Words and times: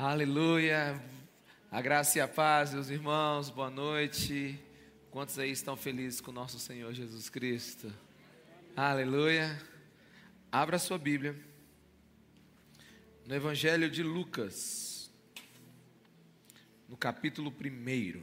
Aleluia. 0.00 1.02
A 1.72 1.82
graça 1.82 2.18
e 2.18 2.20
a 2.20 2.28
paz, 2.28 2.72
meus 2.72 2.88
irmãos, 2.88 3.50
boa 3.50 3.68
noite. 3.68 4.56
Quantos 5.10 5.36
aí 5.40 5.50
estão 5.50 5.76
felizes 5.76 6.20
com 6.20 6.30
nosso 6.30 6.56
Senhor 6.56 6.94
Jesus 6.94 7.28
Cristo? 7.28 7.92
Aleluia. 8.76 9.60
Abra 10.52 10.78
sua 10.78 10.98
Bíblia. 10.98 11.36
No 13.26 13.34
Evangelho 13.34 13.90
de 13.90 14.04
Lucas, 14.04 15.10
no 16.88 16.96
capítulo 16.96 17.52
1. 17.52 18.22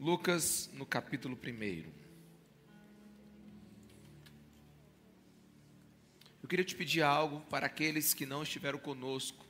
Lucas, 0.00 0.70
no 0.72 0.86
capítulo 0.86 1.38
1. 1.46 1.84
Eu 6.42 6.48
queria 6.48 6.64
te 6.64 6.74
pedir 6.74 7.02
algo 7.02 7.42
para 7.50 7.66
aqueles 7.66 8.14
que 8.14 8.24
não 8.24 8.42
estiveram 8.42 8.78
conosco 8.78 9.43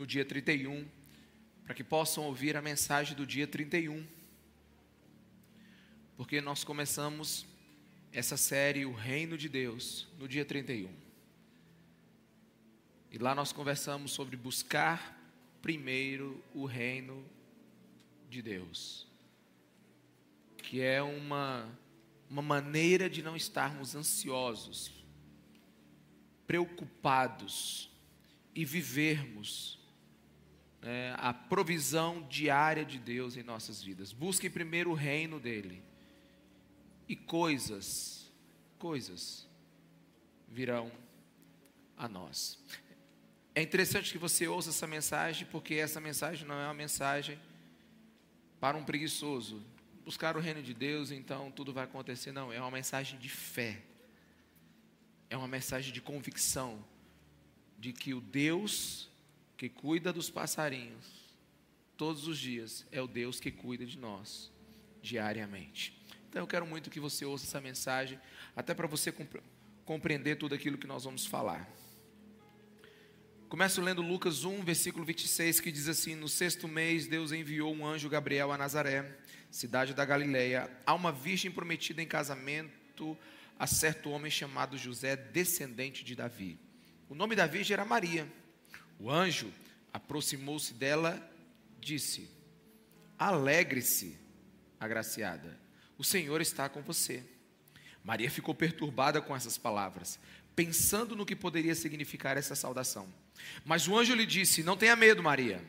no 0.00 0.06
dia 0.06 0.24
31, 0.24 0.88
para 1.62 1.74
que 1.74 1.84
possam 1.84 2.24
ouvir 2.24 2.56
a 2.56 2.62
mensagem 2.62 3.14
do 3.14 3.26
dia 3.26 3.46
31. 3.46 4.02
Porque 6.16 6.40
nós 6.40 6.64
começamos 6.64 7.44
essa 8.10 8.34
série, 8.34 8.86
O 8.86 8.94
Reino 8.94 9.36
de 9.36 9.46
Deus, 9.46 10.08
no 10.18 10.26
dia 10.26 10.42
31. 10.42 10.90
E 13.10 13.18
lá 13.18 13.34
nós 13.34 13.52
conversamos 13.52 14.12
sobre 14.12 14.38
buscar 14.38 15.20
primeiro 15.60 16.42
o 16.54 16.64
reino 16.64 17.22
de 18.30 18.40
Deus, 18.40 19.06
que 20.56 20.80
é 20.80 21.02
uma, 21.02 21.68
uma 22.30 22.40
maneira 22.40 23.10
de 23.10 23.22
não 23.22 23.36
estarmos 23.36 23.94
ansiosos, 23.94 25.04
preocupados 26.46 27.90
e 28.54 28.64
vivermos 28.64 29.78
é, 30.82 31.14
a 31.18 31.32
provisão 31.32 32.26
diária 32.28 32.84
de 32.84 32.98
Deus 32.98 33.36
em 33.36 33.42
nossas 33.42 33.82
vidas. 33.82 34.12
Busquem 34.12 34.50
primeiro 34.50 34.90
o 34.90 34.94
reino 34.94 35.38
dele. 35.38 35.82
E 37.08 37.14
coisas, 37.16 38.30
coisas 38.78 39.46
virão 40.48 40.90
a 41.96 42.08
nós. 42.08 42.58
É 43.54 43.62
interessante 43.62 44.12
que 44.12 44.18
você 44.18 44.46
ouça 44.46 44.70
essa 44.70 44.86
mensagem, 44.86 45.46
porque 45.50 45.74
essa 45.74 46.00
mensagem 46.00 46.46
não 46.46 46.54
é 46.54 46.64
uma 46.64 46.74
mensagem 46.74 47.38
para 48.58 48.76
um 48.76 48.84
preguiçoso. 48.84 49.62
Buscar 50.04 50.36
o 50.36 50.40
reino 50.40 50.62
de 50.62 50.72
Deus, 50.72 51.10
então 51.10 51.50
tudo 51.50 51.72
vai 51.72 51.84
acontecer. 51.84 52.32
Não, 52.32 52.52
é 52.52 52.60
uma 52.60 52.70
mensagem 52.70 53.18
de 53.18 53.28
fé. 53.28 53.82
É 55.28 55.36
uma 55.36 55.48
mensagem 55.48 55.92
de 55.92 56.00
convicção 56.00 56.82
de 57.78 57.92
que 57.92 58.14
o 58.14 58.20
Deus 58.20 59.09
que 59.60 59.68
cuida 59.68 60.10
dos 60.10 60.30
passarinhos 60.30 61.04
todos 61.94 62.26
os 62.26 62.38
dias, 62.38 62.86
é 62.90 63.02
o 63.02 63.06
Deus 63.06 63.38
que 63.38 63.50
cuida 63.50 63.84
de 63.84 63.98
nós 63.98 64.50
diariamente. 65.02 66.02
Então 66.30 66.40
eu 66.40 66.46
quero 66.46 66.64
muito 66.64 66.88
que 66.88 66.98
você 66.98 67.26
ouça 67.26 67.44
essa 67.44 67.60
mensagem, 67.60 68.18
até 68.56 68.72
para 68.72 68.86
você 68.86 69.14
compreender 69.84 70.36
tudo 70.36 70.54
aquilo 70.54 70.78
que 70.78 70.86
nós 70.86 71.04
vamos 71.04 71.26
falar. 71.26 71.68
Começo 73.50 73.82
lendo 73.82 74.00
Lucas 74.00 74.44
1, 74.44 74.64
versículo 74.64 75.04
26, 75.04 75.60
que 75.60 75.70
diz 75.70 75.88
assim: 75.88 76.14
No 76.14 76.26
sexto 76.26 76.66
mês, 76.66 77.06
Deus 77.06 77.30
enviou 77.30 77.74
um 77.74 77.86
anjo 77.86 78.08
Gabriel 78.08 78.50
a 78.52 78.56
Nazaré, 78.56 79.18
cidade 79.50 79.92
da 79.92 80.06
Galileia, 80.06 80.70
a 80.86 80.94
uma 80.94 81.12
virgem 81.12 81.50
prometida 81.50 82.00
em 82.00 82.06
casamento 82.06 83.14
a 83.58 83.66
certo 83.66 84.08
homem 84.08 84.30
chamado 84.30 84.78
José, 84.78 85.16
descendente 85.16 86.02
de 86.02 86.16
Davi. 86.16 86.58
O 87.10 87.14
nome 87.14 87.36
da 87.36 87.46
virgem 87.46 87.74
era 87.74 87.84
Maria. 87.84 88.39
O 89.00 89.10
anjo 89.10 89.50
aproximou-se 89.92 90.74
dela, 90.74 91.18
disse: 91.80 92.30
Alegre-se, 93.18 94.18
agraciada, 94.78 95.58
o 95.96 96.04
Senhor 96.04 96.40
está 96.42 96.68
com 96.68 96.82
você. 96.82 97.24
Maria 98.04 98.30
ficou 98.30 98.54
perturbada 98.54 99.20
com 99.20 99.34
essas 99.34 99.56
palavras, 99.56 100.20
pensando 100.54 101.16
no 101.16 101.24
que 101.24 101.34
poderia 101.34 101.74
significar 101.74 102.36
essa 102.36 102.54
saudação. 102.54 103.08
Mas 103.64 103.88
o 103.88 103.98
anjo 103.98 104.14
lhe 104.14 104.26
disse: 104.26 104.62
Não 104.62 104.76
tenha 104.76 104.94
medo, 104.94 105.22
Maria. 105.22 105.64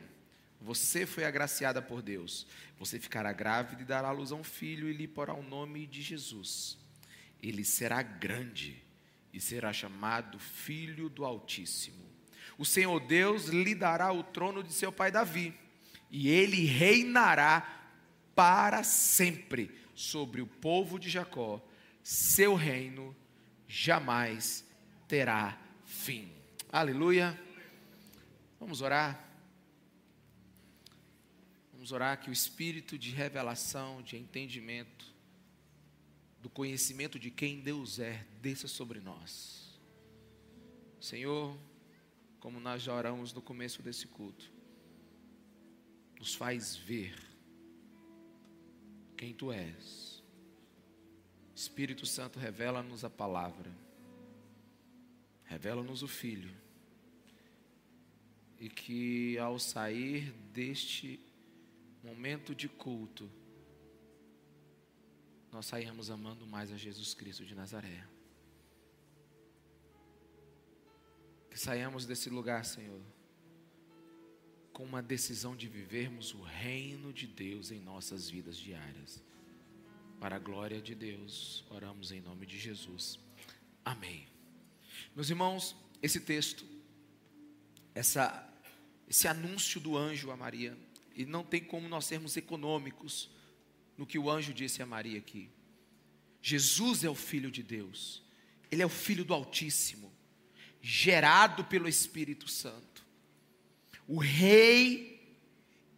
Você 0.60 1.06
foi 1.06 1.24
agraciada 1.24 1.82
por 1.82 2.02
Deus. 2.02 2.46
Você 2.78 3.00
ficará 3.00 3.32
grávida 3.32 3.82
e 3.82 3.86
dará 3.86 4.12
luz 4.12 4.30
a 4.30 4.36
um 4.36 4.44
filho 4.44 4.88
e 4.88 4.92
lhe 4.92 5.08
porá 5.08 5.34
o 5.34 5.42
nome 5.42 5.86
de 5.86 6.02
Jesus. 6.02 6.78
Ele 7.42 7.64
será 7.64 8.00
grande 8.02 8.80
e 9.32 9.40
será 9.40 9.72
chamado 9.72 10.38
Filho 10.38 11.08
do 11.08 11.24
Altíssimo. 11.24 12.01
O 12.62 12.64
Senhor 12.64 13.00
Deus 13.00 13.46
lhe 13.46 13.74
dará 13.74 14.12
o 14.12 14.22
trono 14.22 14.62
de 14.62 14.72
seu 14.72 14.92
pai 14.92 15.10
Davi, 15.10 15.52
e 16.08 16.28
ele 16.28 16.64
reinará 16.64 17.90
para 18.36 18.84
sempre 18.84 19.68
sobre 19.96 20.40
o 20.40 20.46
povo 20.46 20.96
de 20.96 21.10
Jacó. 21.10 21.60
Seu 22.04 22.54
reino 22.54 23.16
jamais 23.66 24.64
terá 25.08 25.60
fim. 25.84 26.30
Aleluia. 26.70 27.36
Vamos 28.60 28.80
orar. 28.80 29.28
Vamos 31.72 31.90
orar 31.90 32.20
que 32.20 32.30
o 32.30 32.32
espírito 32.32 32.96
de 32.96 33.10
revelação, 33.10 34.02
de 34.02 34.16
entendimento, 34.16 35.12
do 36.40 36.48
conhecimento 36.48 37.18
de 37.18 37.28
quem 37.28 37.58
Deus 37.58 37.98
é, 37.98 38.24
desça 38.40 38.68
sobre 38.68 39.00
nós. 39.00 39.76
Senhor, 41.00 41.58
como 42.42 42.58
nós 42.58 42.82
já 42.82 42.92
oramos 42.92 43.32
no 43.32 43.40
começo 43.40 43.80
desse 43.80 44.08
culto, 44.08 44.52
nos 46.18 46.34
faz 46.34 46.74
ver 46.74 47.16
quem 49.16 49.32
tu 49.32 49.52
és. 49.52 50.20
Espírito 51.54 52.04
Santo, 52.04 52.40
revela-nos 52.40 53.04
a 53.04 53.10
palavra, 53.10 53.70
revela-nos 55.44 56.02
o 56.02 56.08
Filho, 56.08 56.52
e 58.58 58.68
que 58.68 59.38
ao 59.38 59.56
sair 59.60 60.32
deste 60.52 61.20
momento 62.02 62.56
de 62.56 62.68
culto, 62.68 63.30
nós 65.52 65.66
saímos 65.66 66.10
amando 66.10 66.44
mais 66.44 66.72
a 66.72 66.76
Jesus 66.76 67.14
Cristo 67.14 67.44
de 67.44 67.54
Nazaré. 67.54 68.11
Que 71.52 71.60
saiamos 71.60 72.06
desse 72.06 72.30
lugar, 72.30 72.64
Senhor, 72.64 72.98
com 74.72 74.84
uma 74.84 75.02
decisão 75.02 75.54
de 75.54 75.68
vivermos 75.68 76.32
o 76.32 76.40
reino 76.40 77.12
de 77.12 77.26
Deus 77.26 77.70
em 77.70 77.78
nossas 77.78 78.30
vidas 78.30 78.56
diárias. 78.56 79.22
Para 80.18 80.36
a 80.36 80.38
glória 80.38 80.80
de 80.80 80.94
Deus, 80.94 81.62
oramos 81.68 82.10
em 82.10 82.22
nome 82.22 82.46
de 82.46 82.58
Jesus. 82.58 83.18
Amém. 83.84 84.26
Meus 85.14 85.28
irmãos, 85.28 85.76
esse 86.02 86.20
texto, 86.20 86.64
essa, 87.94 88.50
esse 89.06 89.28
anúncio 89.28 89.78
do 89.78 89.94
anjo 89.94 90.30
a 90.30 90.36
Maria, 90.38 90.74
e 91.14 91.26
não 91.26 91.44
tem 91.44 91.62
como 91.62 91.86
nós 91.86 92.06
sermos 92.06 92.34
econômicos 92.34 93.28
no 93.98 94.06
que 94.06 94.18
o 94.18 94.30
anjo 94.30 94.54
disse 94.54 94.80
a 94.82 94.86
Maria 94.86 95.18
aqui. 95.18 95.50
Jesus 96.40 97.04
é 97.04 97.10
o 97.10 97.14
Filho 97.14 97.50
de 97.50 97.62
Deus, 97.62 98.22
Ele 98.70 98.80
é 98.80 98.86
o 98.86 98.88
Filho 98.88 99.22
do 99.22 99.34
Altíssimo 99.34 100.11
gerado 100.82 101.64
pelo 101.64 101.88
Espírito 101.88 102.48
Santo. 102.48 103.06
O 104.08 104.18
rei 104.18 105.38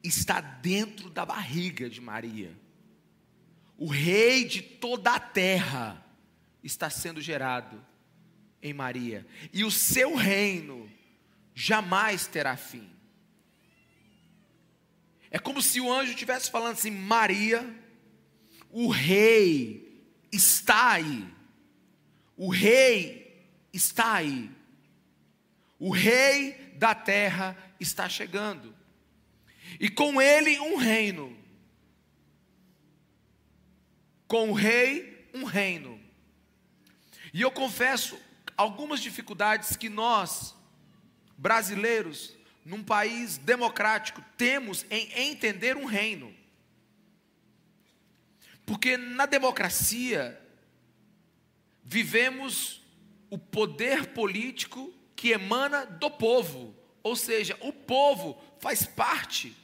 está 0.02 0.40
dentro 0.40 1.08
da 1.08 1.24
barriga 1.24 1.88
de 1.88 2.00
Maria. 2.00 2.54
O 3.78 3.88
rei 3.88 4.44
de 4.44 4.60
toda 4.60 5.14
a 5.14 5.18
terra 5.18 6.04
está 6.62 6.90
sendo 6.90 7.20
gerado 7.20 7.84
em 8.62 8.74
Maria. 8.74 9.26
E 9.52 9.64
o 9.64 9.70
seu 9.70 10.14
reino 10.14 10.88
jamais 11.54 12.26
terá 12.26 12.56
fim. 12.56 12.88
É 15.30 15.38
como 15.38 15.60
se 15.60 15.80
o 15.80 15.92
anjo 15.92 16.12
estivesse 16.12 16.50
falando 16.50 16.74
assim: 16.74 16.90
Maria, 16.90 17.68
o 18.70 18.88
rei 18.88 20.06
está 20.30 20.92
aí. 20.92 21.26
O 22.36 22.50
rei 22.50 23.48
está 23.72 24.14
aí. 24.14 24.53
O 25.84 25.90
rei 25.90 26.72
da 26.76 26.94
terra 26.94 27.54
está 27.78 28.08
chegando. 28.08 28.74
E 29.78 29.90
com 29.90 30.18
ele 30.18 30.58
um 30.58 30.76
reino. 30.76 31.36
Com 34.26 34.48
o 34.48 34.54
rei, 34.54 35.28
um 35.34 35.44
reino. 35.44 36.00
E 37.34 37.42
eu 37.42 37.50
confesso 37.50 38.18
algumas 38.56 38.98
dificuldades 38.98 39.76
que 39.76 39.90
nós, 39.90 40.54
brasileiros, 41.36 42.34
num 42.64 42.82
país 42.82 43.36
democrático, 43.36 44.24
temos 44.38 44.86
em 44.88 45.12
entender 45.28 45.76
um 45.76 45.84
reino. 45.84 46.34
Porque 48.64 48.96
na 48.96 49.26
democracia, 49.26 50.40
vivemos 51.84 52.82
o 53.28 53.36
poder 53.36 54.14
político 54.14 54.93
que 55.24 55.30
emana 55.30 55.86
do 55.86 56.10
povo, 56.10 56.76
Ou 57.02 57.16
seja, 57.16 57.56
o 57.62 57.72
povo 57.72 58.38
faz 58.58 58.84
parte 58.84 59.56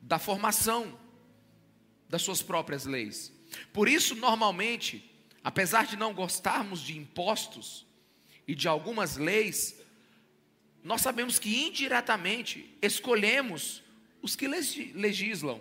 da 0.00 0.18
formação 0.18 0.98
das 2.08 2.22
suas 2.22 2.40
próprias 2.40 2.86
leis. 2.86 3.30
Por 3.74 3.86
isso, 3.86 4.14
normalmente, 4.14 5.04
apesar 5.44 5.86
de 5.86 5.96
não 5.96 6.14
gostarmos 6.14 6.80
de 6.80 6.96
impostos 6.96 7.86
e 8.48 8.54
de 8.54 8.68
algumas 8.68 9.18
leis, 9.18 9.78
nós 10.82 11.02
sabemos 11.02 11.38
que 11.38 11.66
indiretamente 11.66 12.74
escolhemos 12.80 13.82
os 14.22 14.34
que 14.34 14.46
legislam 14.48 15.60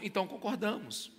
então 0.00 0.28
concordamos. 0.28 1.10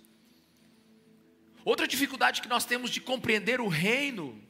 Outra 1.66 1.86
dificuldade 1.86 2.40
que 2.40 2.48
nós 2.48 2.64
temos 2.64 2.90
de 2.90 3.00
compreender 3.02 3.60
o 3.60 3.68
reino 3.68 4.42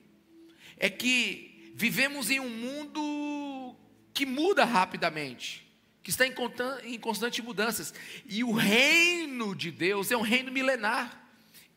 é 0.76 0.88
que 0.88 1.53
vivemos 1.74 2.30
em 2.30 2.40
um 2.40 2.48
mundo 2.48 3.76
que 4.14 4.24
muda 4.24 4.64
rapidamente, 4.64 5.66
que 6.02 6.10
está 6.10 6.24
em 6.26 6.98
constantes 6.98 7.44
mudanças, 7.44 7.92
e 8.26 8.44
o 8.44 8.52
reino 8.52 9.54
de 9.54 9.70
Deus 9.70 10.10
é 10.10 10.16
um 10.16 10.22
reino 10.22 10.52
milenar, 10.52 11.28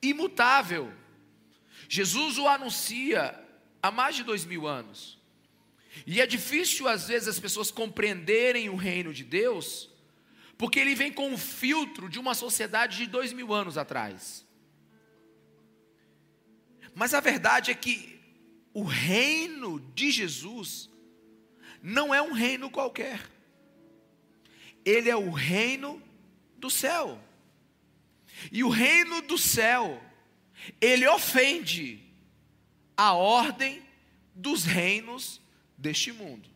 imutável. 0.02 0.94
Jesus 1.90 2.38
o 2.38 2.48
anuncia 2.48 3.38
há 3.82 3.90
mais 3.90 4.16
de 4.16 4.24
dois 4.24 4.46
mil 4.46 4.68
anos, 4.68 5.18
e 6.06 6.22
é 6.22 6.28
difícil 6.28 6.88
às 6.88 7.08
vezes 7.08 7.28
as 7.28 7.40
pessoas 7.40 7.72
compreenderem 7.72 8.70
o 8.70 8.76
reino 8.76 9.12
de 9.12 9.24
Deus 9.24 9.90
porque 10.58 10.80
ele 10.80 10.96
vem 10.96 11.12
com 11.12 11.34
o 11.34 11.38
filtro 11.38 12.10
de 12.10 12.18
uma 12.20 12.34
sociedade 12.34 12.98
de 12.98 13.06
dois 13.06 13.32
mil 13.32 13.54
anos 13.54 13.78
atrás. 13.78 14.44
Mas 16.96 17.14
a 17.14 17.20
verdade 17.20 17.70
é 17.70 17.76
que 17.76 18.17
o 18.74 18.84
reino 18.84 19.80
de 19.94 20.12
Jesus 20.12 20.90
não 21.82 22.14
é 22.14 22.22
um 22.22 22.34
reino 22.34 22.70
qualquer, 22.70 23.22
ele 24.86 25.10
é 25.10 25.16
o 25.16 25.32
reino 25.32 26.02
do 26.58 26.70
céu. 26.70 27.22
E 28.52 28.64
o 28.64 28.70
reino 28.70 29.22
do 29.22 29.38
céu, 29.38 30.02
ele 30.80 31.08
ofende 31.08 32.04
a 32.96 33.14
ordem 33.14 33.84
dos 34.34 34.64
reinos 34.64 35.42
deste 35.78 36.12
mundo. 36.12 36.48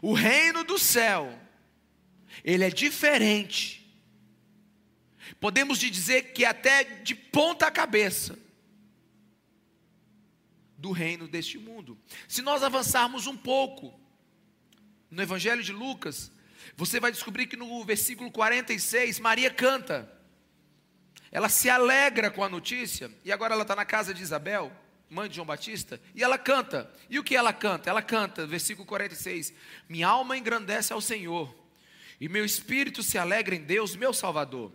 O 0.00 0.12
reino 0.12 0.62
do 0.62 0.78
céu 0.78 1.36
ele 2.44 2.64
é 2.64 2.70
diferente. 2.70 3.84
Podemos 5.40 5.78
dizer 5.78 6.32
que 6.32 6.44
até 6.44 6.84
de 6.84 7.14
ponta 7.14 7.70
cabeça 7.70 8.38
do 10.76 10.92
reino 10.92 11.26
deste 11.26 11.58
mundo. 11.58 11.98
Se 12.28 12.42
nós 12.42 12.62
avançarmos 12.62 13.26
um 13.26 13.36
pouco 13.36 13.98
no 15.10 15.22
Evangelho 15.22 15.62
de 15.62 15.72
Lucas, 15.72 16.30
você 16.76 17.00
vai 17.00 17.10
descobrir 17.12 17.46
que 17.46 17.56
no 17.56 17.84
versículo 17.84 18.30
46, 18.30 19.18
Maria 19.20 19.50
canta. 19.50 20.12
Ela 21.30 21.48
se 21.48 21.68
alegra 21.68 22.30
com 22.30 22.42
a 22.42 22.48
notícia, 22.48 23.10
e 23.24 23.32
agora 23.32 23.54
ela 23.54 23.62
está 23.62 23.76
na 23.76 23.84
casa 23.84 24.14
de 24.14 24.22
Isabel, 24.22 24.72
mãe 25.08 25.28
de 25.28 25.36
João 25.36 25.46
Batista, 25.46 26.00
e 26.14 26.22
ela 26.22 26.38
canta. 26.38 26.90
E 27.08 27.18
o 27.18 27.24
que 27.24 27.36
ela 27.36 27.52
canta? 27.52 27.90
Ela 27.90 28.02
canta, 28.02 28.46
versículo 28.46 28.86
46: 28.86 29.52
Minha 29.88 30.08
alma 30.08 30.36
engrandece 30.36 30.92
ao 30.92 31.00
Senhor 31.00 31.66
e 32.20 32.28
meu 32.28 32.44
espírito 32.44 33.02
se 33.02 33.18
alegra 33.18 33.54
em 33.54 33.62
Deus, 33.62 33.94
meu 33.94 34.12
Salvador, 34.12 34.72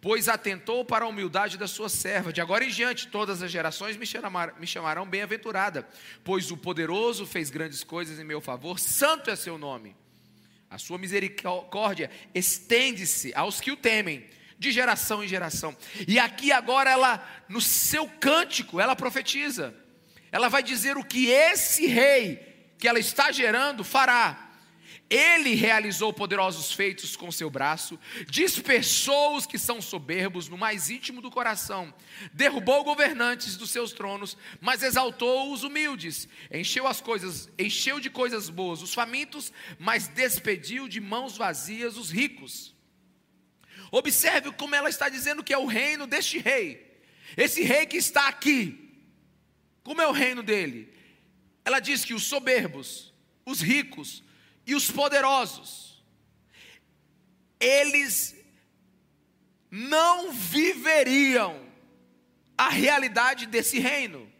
pois 0.00 0.28
atentou 0.28 0.84
para 0.84 1.04
a 1.04 1.08
humildade 1.08 1.56
da 1.56 1.66
sua 1.66 1.88
serva. 1.88 2.32
De 2.32 2.40
agora 2.40 2.64
em 2.64 2.68
diante, 2.68 3.08
todas 3.08 3.42
as 3.42 3.50
gerações 3.50 3.96
me, 3.96 4.06
chamarão 4.66 5.06
bem-aventurada, 5.06 5.88
pois 6.22 6.50
o 6.50 6.56
poderoso 6.56 7.26
fez 7.26 7.50
grandes 7.50 7.82
coisas 7.82 8.18
em 8.18 8.24
meu 8.24 8.40
favor, 8.40 8.78
santo 8.78 9.30
é 9.30 9.36
seu 9.36 9.58
nome. 9.58 9.96
A 10.68 10.78
sua 10.78 10.98
misericórdia 10.98 12.10
estende-se 12.34 13.32
aos 13.34 13.60
que 13.60 13.70
o 13.70 13.76
temem, 13.76 14.26
de 14.58 14.72
geração 14.72 15.22
em 15.22 15.28
geração. 15.28 15.76
E 16.08 16.18
aqui 16.18 16.50
agora 16.50 16.90
ela, 16.90 17.44
no 17.48 17.60
seu 17.60 18.08
cântico, 18.08 18.80
ela 18.80 18.96
profetiza. 18.96 19.74
Ela 20.32 20.48
vai 20.48 20.62
dizer 20.62 20.96
o 20.96 21.04
que 21.04 21.26
esse 21.28 21.86
rei 21.86 22.74
que 22.78 22.88
ela 22.88 22.98
está 22.98 23.30
gerando 23.30 23.84
fará. 23.84 24.45
Ele 25.08 25.54
realizou 25.54 26.12
poderosos 26.12 26.72
feitos 26.72 27.14
com 27.14 27.30
seu 27.30 27.48
braço, 27.48 27.98
dispersou 28.28 29.36
os 29.36 29.46
que 29.46 29.56
são 29.56 29.80
soberbos 29.80 30.48
no 30.48 30.58
mais 30.58 30.90
íntimo 30.90 31.22
do 31.22 31.30
coração, 31.30 31.94
derrubou 32.32 32.82
governantes 32.82 33.56
dos 33.56 33.70
seus 33.70 33.92
tronos, 33.92 34.36
mas 34.60 34.82
exaltou 34.82 35.52
os 35.52 35.62
humildes, 35.62 36.28
encheu 36.52 36.88
as 36.88 37.00
coisas, 37.00 37.48
encheu 37.56 38.00
de 38.00 38.10
coisas 38.10 38.50
boas 38.50 38.82
os 38.82 38.92
famintos, 38.92 39.52
mas 39.78 40.08
despediu 40.08 40.88
de 40.88 41.00
mãos 41.00 41.36
vazias 41.36 41.96
os 41.96 42.10
ricos. 42.10 42.74
Observe 43.92 44.50
como 44.52 44.74
ela 44.74 44.88
está 44.88 45.08
dizendo 45.08 45.44
que 45.44 45.54
é 45.54 45.58
o 45.58 45.66
reino 45.66 46.08
deste 46.08 46.38
rei. 46.38 46.84
Esse 47.36 47.62
rei 47.62 47.86
que 47.86 47.96
está 47.96 48.26
aqui. 48.26 48.92
Como 49.84 50.02
é 50.02 50.08
o 50.08 50.12
reino 50.12 50.42
dele? 50.42 50.92
Ela 51.64 51.78
diz 51.78 52.04
que 52.04 52.12
os 52.12 52.24
soberbos, 52.24 53.14
os 53.44 53.60
ricos, 53.60 54.24
e 54.66 54.74
os 54.74 54.90
poderosos, 54.90 56.04
eles 57.60 58.34
não 59.70 60.32
viveriam 60.32 61.64
a 62.58 62.68
realidade 62.68 63.46
desse 63.46 63.78
reino. 63.78 64.30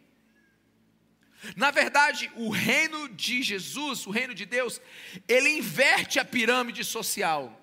Na 1.55 1.71
verdade, 1.71 2.31
o 2.35 2.49
reino 2.49 3.07
de 3.09 3.41
Jesus, 3.41 4.05
o 4.05 4.11
reino 4.11 4.33
de 4.33 4.45
Deus, 4.45 4.81
ele 5.27 5.49
inverte 5.49 6.19
a 6.19 6.25
pirâmide 6.25 6.83
social. 6.83 7.53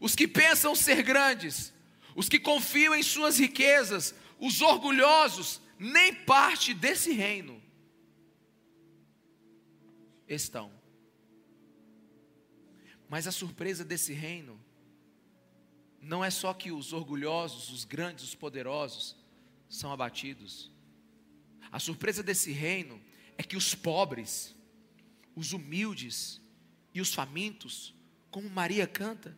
Os 0.00 0.16
que 0.16 0.26
pensam 0.26 0.74
ser 0.74 1.02
grandes, 1.02 1.72
os 2.16 2.28
que 2.28 2.38
confiam 2.38 2.94
em 2.94 3.02
suas 3.02 3.38
riquezas, 3.38 4.14
os 4.38 4.60
orgulhosos, 4.60 5.60
nem 5.78 6.14
parte 6.14 6.74
desse 6.74 7.12
reino 7.12 7.62
estão. 10.26 10.79
Mas 13.10 13.26
a 13.26 13.32
surpresa 13.32 13.84
desse 13.84 14.12
reino 14.12 14.58
não 16.00 16.24
é 16.24 16.30
só 16.30 16.54
que 16.54 16.70
os 16.70 16.92
orgulhosos, 16.92 17.68
os 17.68 17.84
grandes, 17.84 18.22
os 18.22 18.34
poderosos 18.36 19.16
são 19.68 19.92
abatidos. 19.92 20.70
A 21.72 21.80
surpresa 21.80 22.22
desse 22.22 22.52
reino 22.52 23.02
é 23.36 23.42
que 23.42 23.56
os 23.56 23.74
pobres, 23.74 24.54
os 25.34 25.52
humildes 25.52 26.40
e 26.94 27.00
os 27.00 27.12
famintos, 27.12 27.92
como 28.30 28.48
Maria 28.48 28.86
canta, 28.86 29.36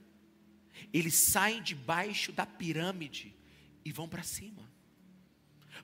eles 0.93 1.15
saem 1.15 1.63
debaixo 1.63 2.31
da 2.31 2.45
pirâmide 2.45 3.35
e 3.83 3.91
vão 3.91 4.07
para 4.07 4.23
cima. 4.23 4.71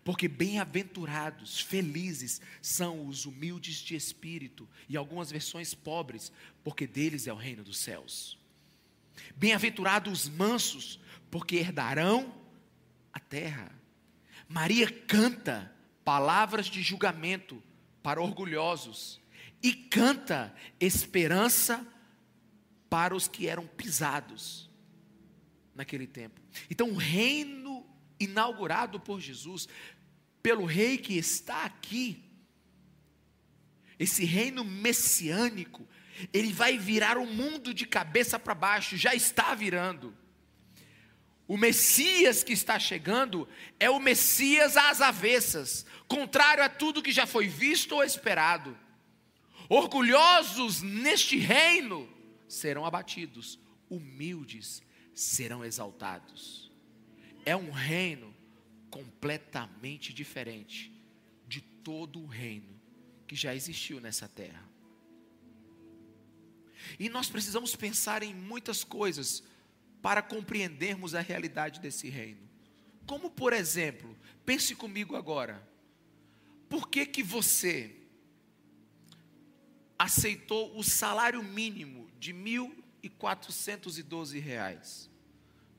Porque 0.05 0.28
bem-aventurados, 0.28 1.61
felizes 1.61 2.40
são 2.62 3.07
os 3.07 3.26
humildes 3.26 3.76
de 3.76 3.95
espírito, 3.95 4.69
e 4.88 4.97
algumas 4.97 5.31
versões 5.31 5.75
pobres, 5.75 6.33
porque 6.64 6.87
deles 6.87 7.26
é 7.26 7.33
o 7.33 7.37
reino 7.37 7.62
dos 7.62 7.78
céus. 7.78 8.38
Bem-aventurados 9.37 10.25
os 10.25 10.28
mansos, 10.28 11.00
porque 11.31 11.57
herdarão 11.57 12.35
a 13.12 13.21
terra. 13.21 13.71
Maria 14.49 14.90
canta 14.90 15.73
palavras 16.05 16.67
de 16.67 16.81
julgamento 16.81 17.62
para 18.02 18.23
orgulhosos 18.23 19.21
e 19.62 19.73
canta 19.75 20.55
esperança 20.81 21.87
para 22.88 23.14
os 23.14 23.28
que 23.28 23.47
eram 23.47 23.67
pisados 23.67 24.71
naquele 25.75 26.07
tempo. 26.07 26.40
Então, 26.71 26.90
o 26.90 26.97
reino 26.97 27.68
inaugurado 28.19 28.99
por 28.99 29.21
Jesus, 29.21 29.69
pelo 30.43 30.65
rei 30.65 30.99
que 30.99 31.17
está 31.17 31.65
aqui, 31.65 32.25
esse 33.99 34.25
reino 34.25 34.65
messiânico, 34.65 35.87
ele 36.33 36.53
vai 36.53 36.79
virar 36.79 37.19
o 37.19 37.27
mundo 37.27 37.75
de 37.75 37.87
cabeça 37.87 38.39
para 38.39 38.55
baixo, 38.55 38.97
já 38.97 39.15
está 39.15 39.55
virando. 39.55 40.17
O 41.47 41.57
Messias 41.57 42.45
que 42.45 42.53
está 42.53 42.79
chegando 42.79 43.49
é 43.81 43.89
o 43.91 43.99
Messias 43.99 44.77
às 44.77 45.01
avessas, 45.01 45.87
contrário 46.07 46.63
a 46.63 46.69
tudo 46.69 47.03
que 47.03 47.11
já 47.11 47.27
foi 47.27 47.49
visto 47.49 47.93
ou 47.93 48.05
esperado. 48.05 48.77
Orgulhosos 49.69 50.83
neste 50.83 51.37
reino 51.39 52.09
serão 52.47 52.85
abatidos, 52.85 53.59
humildes 53.91 54.83
serão 55.15 55.65
exaltados 55.65 56.68
é 57.49 57.57
um 57.57 57.71
reino 57.71 58.37
completamente 58.90 60.12
diferente 60.12 60.93
de 61.47 61.62
todo 61.62 62.21
o 62.21 62.26
reino 62.26 62.78
que 63.26 63.35
já 63.35 63.55
existiu 63.55 64.02
nessa 64.02 64.28
terra. 64.28 64.69
E 66.99 67.09
nós 67.09 67.31
precisamos 67.31 67.75
pensar 67.75 68.23
em 68.23 68.35
muitas 68.35 68.85
coisas 68.85 69.43
para 70.02 70.21
compreendermos 70.21 71.14
a 71.14 71.23
realidade 71.23 71.81
desse 71.81 72.11
reino. 72.11 72.47
Como, 73.07 73.31
por 73.31 73.55
exemplo, 73.55 74.14
pense 74.45 74.75
comigo 74.75 75.17
agora. 75.17 75.67
Por 76.69 76.87
que 76.87 77.07
que 77.07 77.23
você 77.23 77.97
aceitou 79.99 80.78
o 80.78 80.85
salário 80.85 81.43
mínimo 81.43 82.11
de 82.21 82.35
1.412 82.35 84.38
reais, 84.38 85.08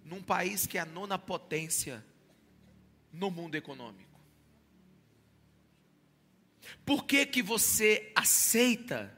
num 0.09 0.23
país 0.23 0.65
que 0.65 0.77
é 0.77 0.81
a 0.81 0.85
nona 0.85 1.19
potência 1.19 2.03
no 3.13 3.29
mundo 3.29 3.55
econômico. 3.55 4.19
Por 6.83 7.05
que 7.05 7.25
que 7.27 7.43
você 7.43 8.11
aceita, 8.15 9.15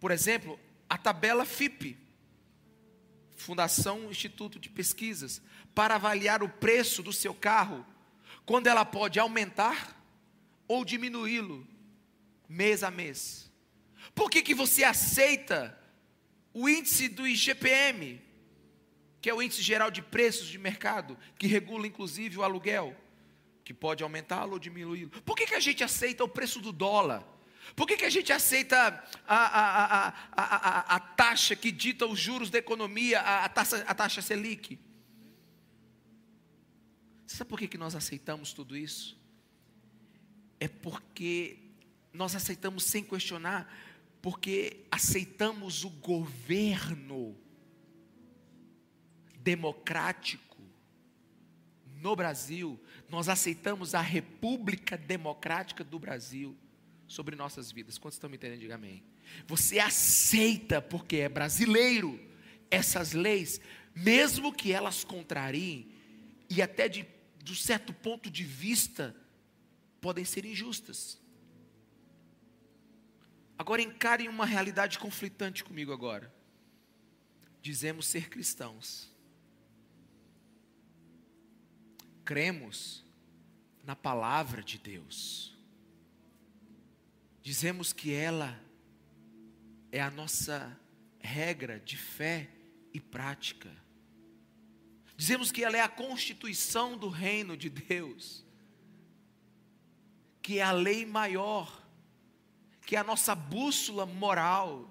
por 0.00 0.10
exemplo, 0.10 0.58
a 0.88 0.96
tabela 0.96 1.44
FIP, 1.44 1.98
Fundação 3.36 4.10
Instituto 4.10 4.58
de 4.58 4.70
Pesquisas, 4.70 5.42
para 5.74 5.96
avaliar 5.96 6.42
o 6.42 6.48
preço 6.48 7.02
do 7.02 7.12
seu 7.12 7.34
carro, 7.34 7.84
quando 8.46 8.68
ela 8.68 8.86
pode 8.86 9.20
aumentar 9.20 10.02
ou 10.66 10.82
diminuí-lo 10.84 11.66
mês 12.48 12.82
a 12.82 12.90
mês? 12.90 13.52
Por 14.14 14.30
que, 14.30 14.42
que 14.42 14.54
você 14.54 14.82
aceita 14.82 15.78
o 16.54 16.68
índice 16.68 17.08
do 17.08 17.26
IGPM, 17.26 18.23
que 19.24 19.30
é 19.30 19.32
o 19.32 19.40
índice 19.40 19.62
geral 19.62 19.90
de 19.90 20.02
preços 20.02 20.48
de 20.48 20.58
mercado, 20.58 21.16
que 21.38 21.46
regula 21.46 21.86
inclusive 21.86 22.36
o 22.36 22.42
aluguel, 22.42 22.94
que 23.64 23.72
pode 23.72 24.02
aumentá-lo 24.02 24.52
ou 24.52 24.58
diminuí-lo? 24.58 25.08
Por 25.22 25.34
que, 25.34 25.46
que 25.46 25.54
a 25.54 25.60
gente 25.60 25.82
aceita 25.82 26.22
o 26.22 26.28
preço 26.28 26.60
do 26.60 26.70
dólar? 26.70 27.26
Por 27.74 27.86
que, 27.86 27.96
que 27.96 28.04
a 28.04 28.10
gente 28.10 28.34
aceita 28.34 29.02
a, 29.26 29.34
a, 29.34 30.08
a, 30.08 30.14
a, 30.36 30.96
a 30.96 31.00
taxa 31.00 31.56
que 31.56 31.72
dita 31.72 32.04
os 32.04 32.20
juros 32.20 32.50
da 32.50 32.58
economia, 32.58 33.18
a, 33.18 33.48
taxa, 33.48 33.82
a 33.86 33.94
taxa 33.94 34.20
Selic? 34.20 34.78
Sabe 37.26 37.48
por 37.48 37.58
que, 37.58 37.66
que 37.66 37.78
nós 37.78 37.94
aceitamos 37.94 38.52
tudo 38.52 38.76
isso? 38.76 39.18
É 40.60 40.68
porque 40.68 41.60
nós 42.12 42.36
aceitamos 42.36 42.84
sem 42.84 43.02
questionar, 43.02 43.74
porque 44.20 44.84
aceitamos 44.90 45.82
o 45.82 45.88
governo 45.88 47.42
democrático 49.44 50.44
no 52.00 52.16
Brasil, 52.16 52.80
nós 53.08 53.28
aceitamos 53.28 53.94
a 53.94 54.00
República 54.00 54.96
Democrática 54.96 55.84
do 55.84 55.98
Brasil 55.98 56.56
sobre 57.06 57.36
nossas 57.36 57.70
vidas. 57.70 57.98
Quantos 57.98 58.16
estão 58.16 58.28
me 58.28 58.36
entendendo? 58.36 58.60
Diga 58.60 58.74
amém. 58.74 59.04
Você 59.46 59.78
aceita, 59.78 60.82
porque 60.82 61.18
é 61.18 61.28
brasileiro, 61.28 62.20
essas 62.70 63.12
leis, 63.12 63.60
mesmo 63.94 64.52
que 64.52 64.72
elas 64.72 65.04
contrariem, 65.04 65.88
e 66.50 66.60
até 66.60 66.88
de, 66.88 67.06
de 67.42 67.56
certo 67.56 67.92
ponto 67.92 68.30
de 68.30 68.44
vista, 68.44 69.14
podem 70.00 70.24
ser 70.24 70.44
injustas. 70.44 71.18
Agora 73.56 73.80
encarem 73.80 74.28
uma 74.28 74.44
realidade 74.44 74.98
conflitante 74.98 75.62
comigo 75.62 75.92
agora. 75.92 76.34
Dizemos 77.62 78.06
ser 78.06 78.28
cristãos. 78.28 79.13
Cremos 82.24 83.04
na 83.84 83.94
palavra 83.94 84.62
de 84.62 84.78
Deus 84.78 85.54
dizemos 87.44 87.92
que 87.92 88.10
ela 88.10 88.58
é 89.92 90.00
a 90.00 90.10
nossa 90.10 90.80
regra 91.20 91.78
de 91.78 91.94
fé 91.94 92.48
e 92.90 92.98
prática. 92.98 93.70
Dizemos 95.14 95.52
que 95.52 95.62
ela 95.62 95.76
é 95.76 95.82
a 95.82 95.88
constituição 95.88 96.96
do 96.96 97.10
reino 97.10 97.54
de 97.54 97.68
Deus, 97.68 98.42
que 100.40 100.58
é 100.58 100.62
a 100.62 100.72
lei 100.72 101.04
maior, 101.04 101.86
que 102.86 102.96
é 102.96 102.98
a 102.98 103.04
nossa 103.04 103.34
bússola 103.34 104.06
moral. 104.06 104.90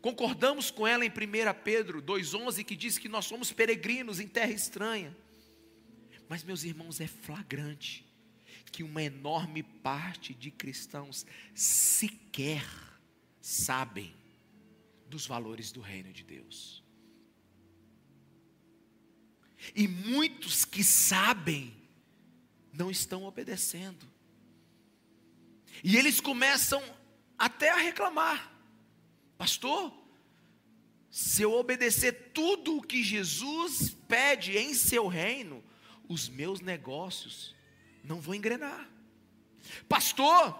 Concordamos 0.00 0.70
com 0.70 0.86
ela 0.86 1.04
em 1.04 1.10
1 1.10 1.12
Pedro 1.64 2.00
2,11, 2.00 2.64
que 2.64 2.76
diz 2.76 2.96
que 2.96 3.08
nós 3.08 3.24
somos 3.24 3.52
peregrinos 3.52 4.20
em 4.20 4.28
terra 4.28 4.52
estranha. 4.52 5.14
Mas, 6.28 6.44
meus 6.44 6.62
irmãos, 6.62 7.00
é 7.00 7.06
flagrante 7.06 8.04
que 8.70 8.82
uma 8.82 9.02
enorme 9.02 9.62
parte 9.62 10.34
de 10.34 10.50
cristãos 10.50 11.24
sequer 11.54 12.64
sabem 13.40 14.14
dos 15.08 15.26
valores 15.26 15.72
do 15.72 15.80
reino 15.80 16.12
de 16.12 16.22
Deus. 16.22 16.84
E 19.74 19.88
muitos 19.88 20.64
que 20.64 20.84
sabem 20.84 21.74
não 22.72 22.90
estão 22.90 23.24
obedecendo. 23.24 24.06
E 25.82 25.96
eles 25.96 26.20
começam 26.20 26.82
até 27.38 27.70
a 27.70 27.76
reclamar: 27.76 28.52
Pastor, 29.36 29.92
se 31.10 31.42
eu 31.42 31.52
obedecer 31.52 32.30
tudo 32.32 32.76
o 32.76 32.82
que 32.82 33.02
Jesus 33.02 33.96
pede 34.06 34.56
em 34.56 34.74
seu 34.74 35.08
reino, 35.08 35.64
os 36.08 36.28
meus 36.28 36.60
negócios 36.60 37.54
não 38.02 38.20
vou 38.20 38.34
engrenar. 38.34 38.88
Pastor, 39.88 40.58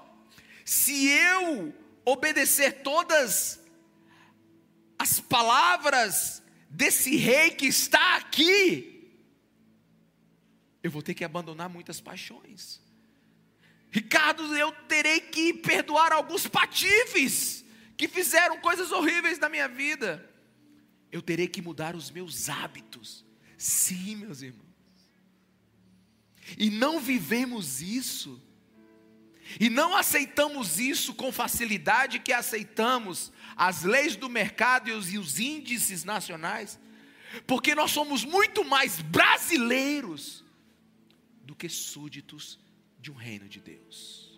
se 0.65 1.09
eu 1.09 1.75
obedecer 2.05 2.83
todas 2.83 3.61
as 4.99 5.19
palavras 5.19 6.43
desse 6.69 7.17
rei 7.17 7.51
que 7.51 7.67
está 7.67 8.17
aqui, 8.17 8.95
eu 10.83 10.91
vou 10.91 11.03
ter 11.03 11.15
que 11.15 11.25
abandonar 11.25 11.69
muitas 11.69 12.01
paixões. 12.01 12.81
Ricardo, 13.91 14.55
eu 14.57 14.71
terei 14.87 15.21
que 15.21 15.55
perdoar 15.55 16.13
alguns 16.13 16.47
patifes 16.47 17.65
que 17.97 18.07
fizeram 18.07 18.61
coisas 18.61 18.93
horríveis 18.93 19.39
na 19.39 19.49
minha 19.49 19.67
vida. 19.67 20.29
Eu 21.11 21.23
terei 21.23 21.49
que 21.49 21.63
mudar 21.63 21.97
os 21.97 22.11
meus 22.11 22.51
hábitos. 22.51 23.25
Sim, 23.57 24.17
meus 24.17 24.43
irmãos 24.43 24.68
e 26.57 26.71
não 26.71 27.01
vivemos 27.01 27.83
isso, 27.83 28.41
e 29.59 29.69
não 29.69 29.97
aceitamos 29.97 30.79
isso 30.79 31.15
com 31.15 31.33
facilidade 31.33 32.19
que 32.19 32.33
aceitamos 32.33 33.33
as 33.57 33.83
leis 33.83 34.15
do 34.15 34.29
mercado 34.29 34.89
e 34.89 34.93
os, 34.93 35.13
e 35.13 35.19
os 35.19 35.39
índices 35.41 36.05
nacionais, 36.05 36.79
porque 37.47 37.75
nós 37.75 37.91
somos 37.91 38.25
muito 38.25 38.65
mais 38.65 39.01
brasileiros 39.01 40.45
do 41.43 41.55
que 41.55 41.69
súditos 41.69 42.59
de 43.01 43.11
um 43.11 43.15
reino 43.15 43.49
de 43.49 43.61
Deus. 43.61 44.29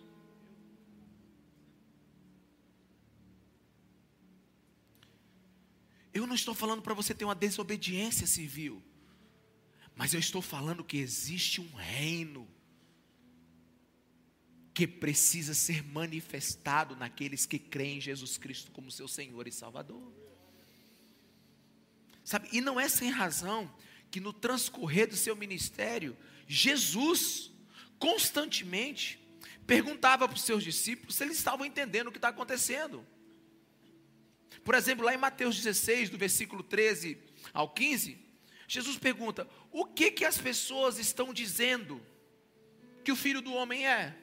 Eu 6.13 6.27
não 6.27 6.35
estou 6.35 6.53
falando 6.53 6.81
para 6.81 6.93
você 6.93 7.13
ter 7.13 7.23
uma 7.23 7.35
desobediência 7.35 8.27
civil. 8.27 8.83
Mas 9.95 10.13
eu 10.13 10.19
estou 10.19 10.41
falando 10.41 10.83
que 10.83 10.97
existe 10.97 11.61
um 11.61 11.73
reino 11.73 12.47
que 14.73 14.87
precisa 14.87 15.53
ser 15.53 15.83
manifestado 15.83 16.95
naqueles 16.95 17.45
que 17.45 17.59
creem 17.59 17.97
em 17.97 18.01
Jesus 18.01 18.37
Cristo 18.37 18.71
como 18.71 18.89
seu 18.89 19.07
Senhor 19.07 19.47
e 19.47 19.51
Salvador. 19.51 20.11
Sabe? 22.23 22.47
E 22.51 22.61
não 22.61 22.79
é 22.79 22.87
sem 22.87 23.09
razão 23.09 23.73
que 24.09 24.19
no 24.19 24.33
transcorrer 24.33 25.07
do 25.07 25.15
seu 25.15 25.35
ministério, 25.35 26.17
Jesus 26.47 27.51
constantemente 27.99 29.19
perguntava 29.67 30.27
para 30.27 30.35
os 30.35 30.43
seus 30.43 30.63
discípulos 30.63 31.15
se 31.15 31.23
eles 31.23 31.37
estavam 31.37 31.65
entendendo 31.65 32.07
o 32.07 32.11
que 32.11 32.17
está 32.17 32.29
acontecendo. 32.29 33.05
Por 34.63 34.75
exemplo, 34.75 35.05
lá 35.05 35.13
em 35.13 35.17
Mateus 35.17 35.55
16, 35.55 36.09
do 36.09 36.17
versículo 36.17 36.61
13 36.61 37.17
ao 37.53 37.69
15, 37.69 38.17
Jesus 38.71 38.97
pergunta: 38.97 39.45
o 39.69 39.85
que 39.85 40.09
que 40.09 40.23
as 40.23 40.37
pessoas 40.37 40.97
estão 40.97 41.33
dizendo 41.33 42.01
que 43.03 43.11
o 43.11 43.17
filho 43.17 43.41
do 43.41 43.53
homem 43.53 43.85
é? 43.85 44.15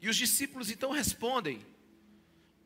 E 0.00 0.08
os 0.08 0.16
discípulos 0.16 0.68
então 0.68 0.90
respondem: 0.90 1.64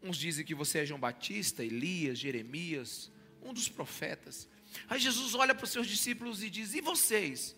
uns 0.03 0.17
dizem 0.17 0.47
que 0.47 0.55
você 0.55 0.79
é 0.79 0.87
João 0.87 0.99
Batista, 0.99 1.63
Elias, 1.63 2.19
Jeremias, 2.19 3.13
um 3.43 3.53
dos 3.53 3.69
profetas. 3.69 4.49
Aí 4.89 4.99
Jesus 4.99 5.35
olha 5.35 5.55
para 5.55 5.65
os 5.65 5.71
seus 5.71 5.87
discípulos 5.87 6.43
e 6.43 6.49
diz: 6.49 6.73
E 6.73 6.81
vocês? 6.81 7.55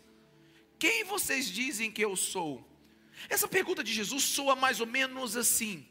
Quem 0.77 1.05
vocês 1.05 1.49
dizem 1.49 1.93
que 1.93 2.05
eu 2.05 2.17
sou? 2.17 2.69
Essa 3.29 3.47
pergunta 3.47 3.85
de 3.85 3.93
Jesus 3.93 4.25
soa 4.25 4.57
mais 4.57 4.81
ou 4.81 4.87
menos 4.89 5.37
assim: 5.37 5.87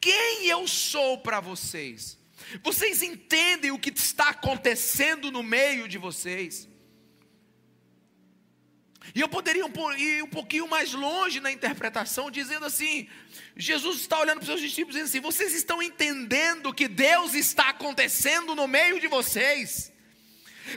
Quem 0.00 0.46
eu 0.46 0.66
sou 0.66 1.18
para 1.18 1.38
vocês? 1.38 2.18
Vocês 2.62 3.02
entendem 3.02 3.70
o 3.70 3.78
que 3.78 3.90
está 3.90 4.30
acontecendo 4.30 5.30
no 5.30 5.42
meio 5.42 5.88
de 5.88 5.98
vocês? 5.98 6.68
E 9.14 9.20
eu 9.20 9.28
poderia 9.28 9.64
ir 9.96 10.22
um 10.22 10.28
pouquinho 10.28 10.68
mais 10.68 10.92
longe 10.92 11.40
na 11.40 11.50
interpretação, 11.50 12.30
dizendo 12.30 12.66
assim: 12.66 13.08
Jesus 13.56 14.00
está 14.00 14.18
olhando 14.20 14.36
para 14.38 14.42
os 14.42 14.48
seus 14.48 14.60
discípulos 14.60 14.94
dizendo 14.94 15.08
assim: 15.08 15.20
vocês 15.20 15.54
estão 15.54 15.82
entendendo 15.82 16.74
que 16.74 16.88
Deus 16.88 17.34
está 17.34 17.70
acontecendo 17.70 18.54
no 18.54 18.68
meio 18.68 19.00
de 19.00 19.08
vocês? 19.08 19.92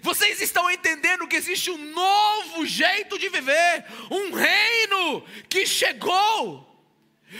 Vocês 0.02 0.40
estão 0.40 0.72
entendendo 0.72 1.28
que 1.28 1.36
existe 1.36 1.70
um 1.70 1.92
novo 1.92 2.66
jeito 2.66 3.20
de 3.20 3.28
viver, 3.28 3.86
um 4.10 4.32
reino 4.32 5.26
que 5.50 5.66
chegou. 5.66 6.71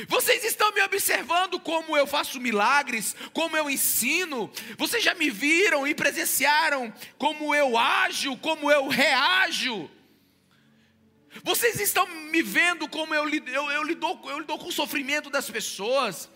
Vocês 0.08 0.44
estão 0.46 0.72
me 0.74 0.82
observando 0.82 1.60
como 1.60 1.98
eu 1.98 2.08
faço 2.08 2.40
milagres, 2.40 3.16
como 3.34 3.58
eu 3.58 3.70
ensino. 3.70 4.50
Vocês 4.78 5.04
já 5.04 5.14
me 5.14 5.30
viram 5.30 5.86
e 5.86 5.94
presenciaram 5.94 6.94
como 7.18 7.54
eu 7.54 7.78
ajo, 7.78 8.38
como 8.38 8.72
eu 8.72 8.88
reajo. 8.88 9.90
Vocês 11.44 11.80
estão 11.80 12.06
me 12.08 12.42
vendo 12.42 12.88
como 12.88 13.14
eu, 13.14 13.28
eu, 13.28 13.72
eu, 13.72 13.84
lido, 13.84 14.06
eu 14.06 14.40
lido 14.40 14.58
com 14.58 14.68
o 14.68 14.72
sofrimento 14.72 15.30
das 15.30 15.50
pessoas, 15.50 16.30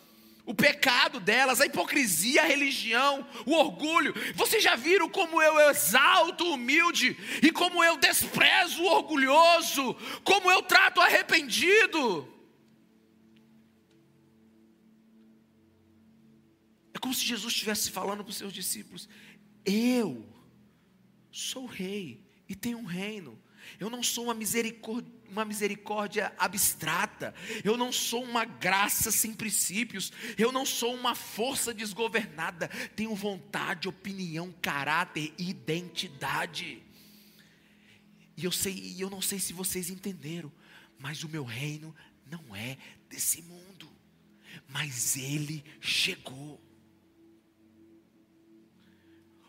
o 0.46 0.54
pecado 0.54 1.20
delas, 1.20 1.60
a 1.60 1.66
hipocrisia, 1.66 2.42
a 2.42 2.46
religião, 2.46 3.26
o 3.46 3.54
orgulho. 3.54 4.14
Vocês 4.36 4.64
já 4.64 4.76
viram 4.76 5.10
como 5.10 5.42
eu 5.42 5.70
exalto 5.70 6.46
o 6.46 6.54
humilde 6.54 7.18
e 7.42 7.52
como 7.52 7.84
eu 7.84 7.98
desprezo 7.98 8.84
o 8.84 8.88
orgulhoso, 8.88 9.96
como 10.24 10.52
eu 10.52 10.62
trato 10.62 11.00
o 11.00 11.04
arrependido. 11.04 12.35
Como 17.06 17.14
se 17.14 17.24
Jesus 17.24 17.54
estivesse 17.54 17.92
falando 17.92 18.24
para 18.24 18.32
os 18.32 18.36
seus 18.36 18.52
discípulos: 18.52 19.08
Eu 19.64 20.28
sou 21.32 21.68
rei 21.68 22.26
e 22.50 22.56
tenho 22.56 22.80
um 22.80 22.86
reino. 22.86 23.40
Eu 23.80 23.92
não 23.92 24.02
sou 24.02 24.24
uma 24.24 24.34
misericórdia, 24.34 25.14
uma 25.30 25.46
misericórdia 25.46 26.34
abstrata. 26.36 27.36
Eu 27.64 27.78
não 27.78 27.92
sou 27.92 28.24
uma 28.24 28.44
graça 28.44 29.12
sem 29.12 29.36
princípios. 29.36 30.12
Eu 30.36 30.52
não 30.52 30.66
sou 30.66 30.96
uma 30.96 31.14
força 31.14 31.72
desgovernada. 31.72 32.70
Tenho 32.96 33.14
vontade, 33.14 33.88
opinião, 33.88 34.52
caráter 34.60 35.32
identidade. 35.38 36.82
E 38.36 38.46
eu 38.46 38.52
sei, 38.52 38.96
eu 38.98 39.12
não 39.12 39.22
sei 39.22 39.38
se 39.38 39.54
vocês 39.54 39.92
entenderam, 39.92 40.52
mas 40.98 41.24
o 41.24 41.30
meu 41.30 41.44
reino 41.44 41.96
não 42.26 42.56
é 42.56 42.80
desse 43.08 43.44
mundo. 43.44 43.88
Mas 44.68 45.16
ele 45.18 45.64
chegou. 45.80 46.65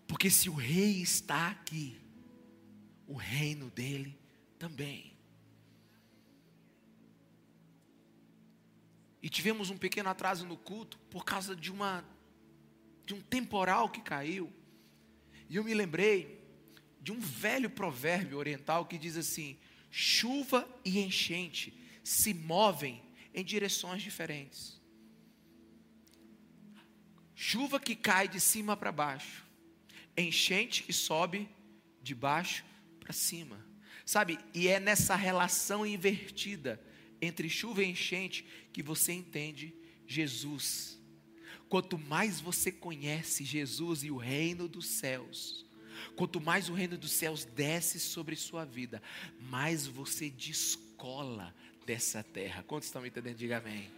Porque 0.07 0.31
se 0.31 0.49
o 0.49 0.55
rei 0.55 1.03
está 1.03 1.49
aqui, 1.49 2.01
o 3.07 3.15
reino 3.15 3.71
dele 3.71 4.19
também. 4.59 5.17
E 9.23 9.29
tivemos 9.29 9.71
um 9.71 9.79
pequeno 9.79 10.09
atraso 10.09 10.47
no 10.47 10.57
culto 10.57 10.99
por 11.11 11.25
causa 11.25 11.57
de 11.57 11.73
uma 11.73 12.05
de 13.05 13.15
um 13.15 13.21
temporal 13.21 13.89
que 13.89 14.01
caiu. 14.01 14.53
E 15.49 15.57
eu 15.57 15.65
me 15.65 15.73
lembrei 15.73 16.45
de 17.01 17.13
um 17.13 17.21
velho 17.21 17.71
provérbio 17.71 18.37
oriental 18.37 18.87
que 18.87 18.99
diz 18.99 19.17
assim: 19.17 19.57
chuva 19.91 20.69
e 20.85 20.99
enchente 20.99 21.73
se 22.03 22.35
movem 22.35 23.03
em 23.33 23.45
direções 23.45 24.03
diferentes. 24.03 24.81
Chuva 27.35 27.79
que 27.79 27.95
cai 27.95 28.27
de 28.27 28.41
cima 28.41 28.77
para 28.77 28.91
baixo, 28.91 29.46
enchente 30.17 30.83
que 30.83 30.93
sobe 30.93 31.49
de 32.03 32.15
baixo 32.15 32.65
para 33.01 33.13
cima. 33.13 33.65
Sabe? 34.05 34.39
E 34.55 34.69
é 34.69 34.79
nessa 34.79 35.17
relação 35.17 35.85
invertida 35.85 36.81
entre 37.21 37.49
chuva 37.49 37.83
e 37.83 37.91
enchente 37.91 38.45
que 38.73 38.83
você 38.83 39.13
entende 39.13 39.75
Jesus. 40.07 41.01
Quanto 41.69 41.99
mais 41.99 42.41
você 42.41 42.71
conhece 42.71 43.45
Jesus 43.45 44.05
e 44.05 44.11
o 44.11 44.17
reino 44.17 44.69
dos 44.69 44.87
céus, 44.87 45.67
quanto 46.15 46.41
mais 46.41 46.69
o 46.69 46.75
reino 46.75 46.97
dos 46.97 47.11
céus 47.11 47.45
desce 47.45 47.99
sobre 47.99 48.37
sua 48.37 48.65
vida, 48.65 49.03
mais 49.41 49.87
você 49.87 50.31
descola 50.31 51.55
dessa 51.85 52.23
terra. 52.23 52.63
Quantos 52.63 52.87
estão 52.87 53.03
me 53.03 53.09
entendendo? 53.09 53.37
Diga 53.37 53.59
amém. 53.59 53.91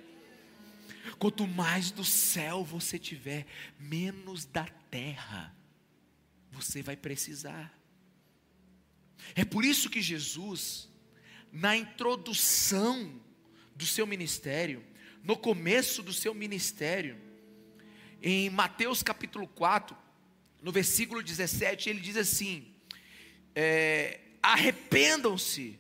Quanto 1.18 1.46
mais 1.46 1.90
do 1.90 2.04
céu 2.04 2.64
você 2.64 2.98
tiver, 2.98 3.46
menos 3.78 4.46
da 4.46 4.64
terra 4.90 5.54
você 6.62 6.82
vai 6.82 6.96
precisar. 6.96 7.72
É 9.34 9.44
por 9.44 9.64
isso 9.64 9.88
que 9.88 10.02
Jesus, 10.02 10.88
na 11.52 11.76
introdução 11.76 13.20
do 13.74 13.86
seu 13.86 14.06
ministério, 14.06 14.84
no 15.22 15.36
começo 15.36 16.02
do 16.02 16.12
seu 16.12 16.34
ministério, 16.34 17.16
em 18.20 18.50
Mateus 18.50 19.02
capítulo 19.02 19.46
4, 19.46 19.96
no 20.60 20.72
versículo 20.72 21.22
17, 21.22 21.90
ele 21.90 22.00
diz 22.00 22.16
assim: 22.16 22.74
é, 23.54 24.20
arrependam-se, 24.42 25.78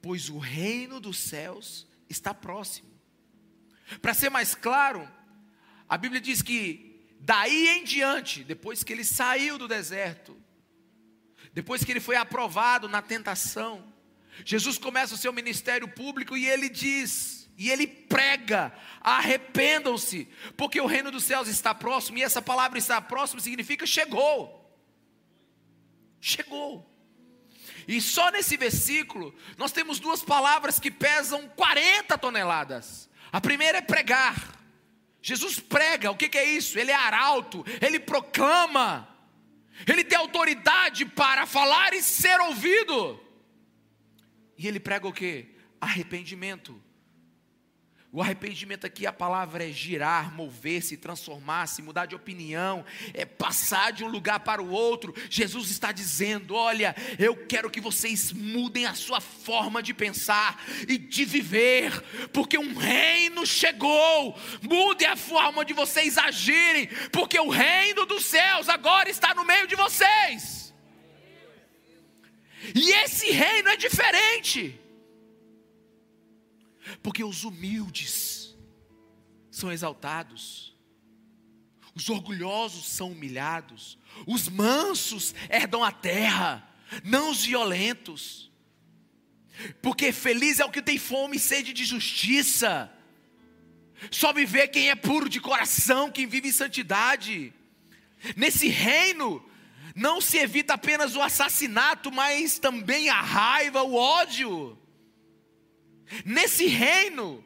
pois 0.00 0.30
o 0.30 0.38
reino 0.38 1.00
dos 1.00 1.18
céus 1.18 1.86
está 2.08 2.32
próximo. 2.32 2.88
Para 4.00 4.14
ser 4.14 4.30
mais 4.30 4.54
claro, 4.54 5.06
a 5.86 5.98
Bíblia 5.98 6.20
diz 6.20 6.40
que 6.40 6.87
daí 7.20 7.68
em 7.68 7.84
diante, 7.84 8.44
depois 8.44 8.82
que 8.82 8.92
ele 8.92 9.04
saiu 9.04 9.58
do 9.58 9.68
deserto, 9.68 10.36
depois 11.52 11.84
que 11.84 11.92
ele 11.92 12.00
foi 12.00 12.16
aprovado 12.16 12.88
na 12.88 13.02
tentação, 13.02 13.92
Jesus 14.44 14.78
começa 14.78 15.14
o 15.14 15.18
seu 15.18 15.32
ministério 15.32 15.88
público 15.88 16.36
e 16.36 16.46
ele 16.46 16.68
diz, 16.68 17.48
e 17.56 17.70
ele 17.70 17.86
prega: 17.86 18.72
arrependam-se, 19.00 20.28
porque 20.56 20.80
o 20.80 20.86
reino 20.86 21.10
dos 21.10 21.24
céus 21.24 21.48
está 21.48 21.74
próximo, 21.74 22.18
e 22.18 22.22
essa 22.22 22.40
palavra 22.40 22.78
está 22.78 23.00
próximo 23.00 23.40
significa 23.40 23.84
chegou. 23.84 24.56
Chegou. 26.20 26.88
E 27.86 28.00
só 28.00 28.30
nesse 28.30 28.56
versículo, 28.56 29.34
nós 29.56 29.72
temos 29.72 29.98
duas 29.98 30.22
palavras 30.22 30.78
que 30.78 30.90
pesam 30.90 31.48
40 31.48 32.18
toneladas. 32.18 33.08
A 33.32 33.40
primeira 33.40 33.78
é 33.78 33.82
pregar. 33.82 34.57
Jesus 35.20 35.58
prega, 35.58 36.10
o 36.10 36.16
que, 36.16 36.36
é 36.38 36.44
isso? 36.44 36.78
Ele 36.78 36.90
é 36.90 36.94
arauto, 36.94 37.64
ele 37.80 37.98
proclama. 37.98 39.08
Ele 39.86 40.02
tem 40.02 40.18
autoridade 40.18 41.04
para 41.04 41.46
falar 41.46 41.92
e 41.92 42.02
ser 42.02 42.40
ouvido. 42.40 43.20
E 44.56 44.66
ele 44.66 44.80
prega 44.80 45.06
o 45.06 45.12
que? 45.12 45.54
Arrependimento. 45.80 46.82
O 48.10 48.22
arrependimento 48.22 48.86
aqui, 48.86 49.06
a 49.06 49.12
palavra 49.12 49.68
é 49.68 49.70
girar, 49.70 50.34
mover-se, 50.34 50.96
transformar-se, 50.96 51.82
mudar 51.82 52.06
de 52.06 52.14
opinião, 52.14 52.82
é 53.12 53.26
passar 53.26 53.92
de 53.92 54.02
um 54.02 54.08
lugar 54.08 54.40
para 54.40 54.62
o 54.62 54.70
outro. 54.70 55.14
Jesus 55.28 55.70
está 55.70 55.92
dizendo: 55.92 56.54
Olha, 56.54 56.96
eu 57.18 57.36
quero 57.36 57.70
que 57.70 57.82
vocês 57.82 58.32
mudem 58.32 58.86
a 58.86 58.94
sua 58.94 59.20
forma 59.20 59.82
de 59.82 59.92
pensar 59.92 60.58
e 60.88 60.96
de 60.96 61.22
viver, 61.26 62.02
porque 62.32 62.56
um 62.56 62.74
reino 62.74 63.44
chegou. 63.44 64.34
Mude 64.62 65.04
a 65.04 65.14
forma 65.14 65.62
de 65.62 65.74
vocês 65.74 66.16
agirem, 66.16 66.86
porque 67.12 67.38
o 67.38 67.50
reino 67.50 68.06
dos 68.06 68.24
céus 68.24 68.70
agora 68.70 69.10
está 69.10 69.34
no 69.34 69.44
meio 69.44 69.66
de 69.66 69.76
vocês. 69.76 70.72
E 72.74 72.90
esse 73.04 73.30
reino 73.32 73.68
é 73.68 73.76
diferente. 73.76 74.80
Porque 77.02 77.24
os 77.24 77.44
humildes 77.44 78.56
são 79.50 79.72
exaltados, 79.72 80.76
os 81.94 82.08
orgulhosos 82.08 82.86
são 82.86 83.12
humilhados, 83.12 83.98
os 84.26 84.48
mansos 84.48 85.34
herdam 85.50 85.82
a 85.82 85.90
terra, 85.90 86.68
não 87.02 87.30
os 87.30 87.44
violentos. 87.44 88.50
Porque 89.82 90.12
feliz 90.12 90.60
é 90.60 90.64
o 90.64 90.70
que 90.70 90.80
tem 90.80 90.98
fome 90.98 91.36
e 91.36 91.40
sede 91.40 91.72
de 91.72 91.84
justiça. 91.84 92.92
Só 94.10 94.32
me 94.32 94.44
vê 94.44 94.68
quem 94.68 94.90
é 94.90 94.94
puro 94.94 95.28
de 95.28 95.40
coração, 95.40 96.10
quem 96.10 96.26
vive 96.26 96.48
em 96.48 96.52
santidade. 96.52 97.52
Nesse 98.36 98.68
reino, 98.68 99.44
não 99.94 100.20
se 100.20 100.38
evita 100.38 100.74
apenas 100.74 101.16
o 101.16 101.20
assassinato, 101.20 102.12
mas 102.12 102.60
também 102.60 103.08
a 103.08 103.20
raiva, 103.20 103.82
o 103.82 103.96
ódio. 103.96 104.77
Nesse 106.24 106.66
reino, 106.66 107.44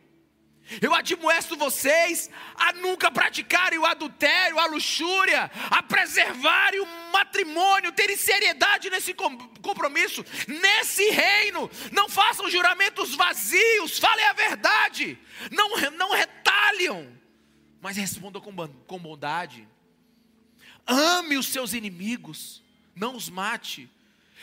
eu 0.81 0.95
admoesto 0.95 1.57
vocês 1.57 2.31
a 2.55 2.73
nunca 2.73 3.11
praticarem 3.11 3.79
o 3.79 3.85
adultério, 3.85 4.59
a 4.59 4.67
luxúria, 4.67 5.51
a 5.71 5.83
preservarem 5.83 6.81
o 6.81 6.87
matrimônio, 7.13 7.93
terem 7.93 8.17
seriedade 8.17 8.89
nesse 8.89 9.13
compromisso. 9.13 10.25
Nesse 10.47 11.11
reino, 11.11 11.71
não 11.91 12.09
façam 12.09 12.49
juramentos 12.49 13.15
vazios, 13.15 13.99
falem 13.99 14.25
a 14.27 14.33
verdade, 14.33 15.19
não, 15.51 15.77
não 15.91 16.13
retalham, 16.13 17.13
mas 17.81 17.97
respondam 17.97 18.41
com, 18.41 18.55
com 18.87 18.99
bondade. 18.99 19.69
Ame 20.87 21.37
os 21.37 21.47
seus 21.47 21.75
inimigos, 21.75 22.63
não 22.95 23.15
os 23.15 23.29
mate. 23.29 23.91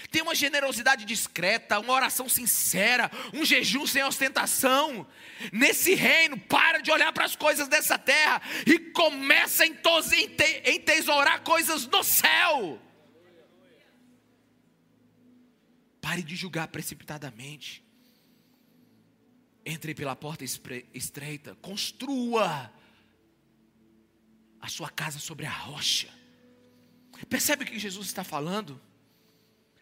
Tem 0.10 0.22
uma 0.22 0.34
generosidade 0.34 1.06
discreta, 1.06 1.80
uma 1.80 1.94
oração 1.94 2.28
sincera, 2.30 3.12
um 3.34 3.46
jejum 3.46 3.86
sem 3.86 4.04
ostentação. 4.04 5.06
Nesse 5.52 5.94
reino, 5.94 6.40
para 6.40 6.80
de 6.80 6.92
olhar 6.92 7.12
para 7.14 7.26
as 7.26 7.36
coisas 7.36 7.68
dessa 7.68 7.98
terra 7.98 8.42
e 8.66 8.80
começa 8.92 9.64
a 9.64 9.68
entesourar 9.68 11.42
coisas 11.42 11.86
do 11.86 12.04
céu. 12.04 12.82
Pare 16.02 16.24
de 16.24 16.36
julgar 16.36 16.68
precipitadamente. 16.70 17.84
Entre 19.66 19.94
pela 19.94 20.16
porta 20.16 20.44
estreita, 20.94 21.56
construa 21.62 22.74
a 24.60 24.68
sua 24.68 24.90
casa 24.90 25.20
sobre 25.20 25.46
a 25.46 25.52
rocha. 25.52 26.10
Percebe 27.30 27.64
o 27.64 27.68
que 27.68 27.78
Jesus 27.78 28.08
está 28.08 28.24
falando? 28.24 28.82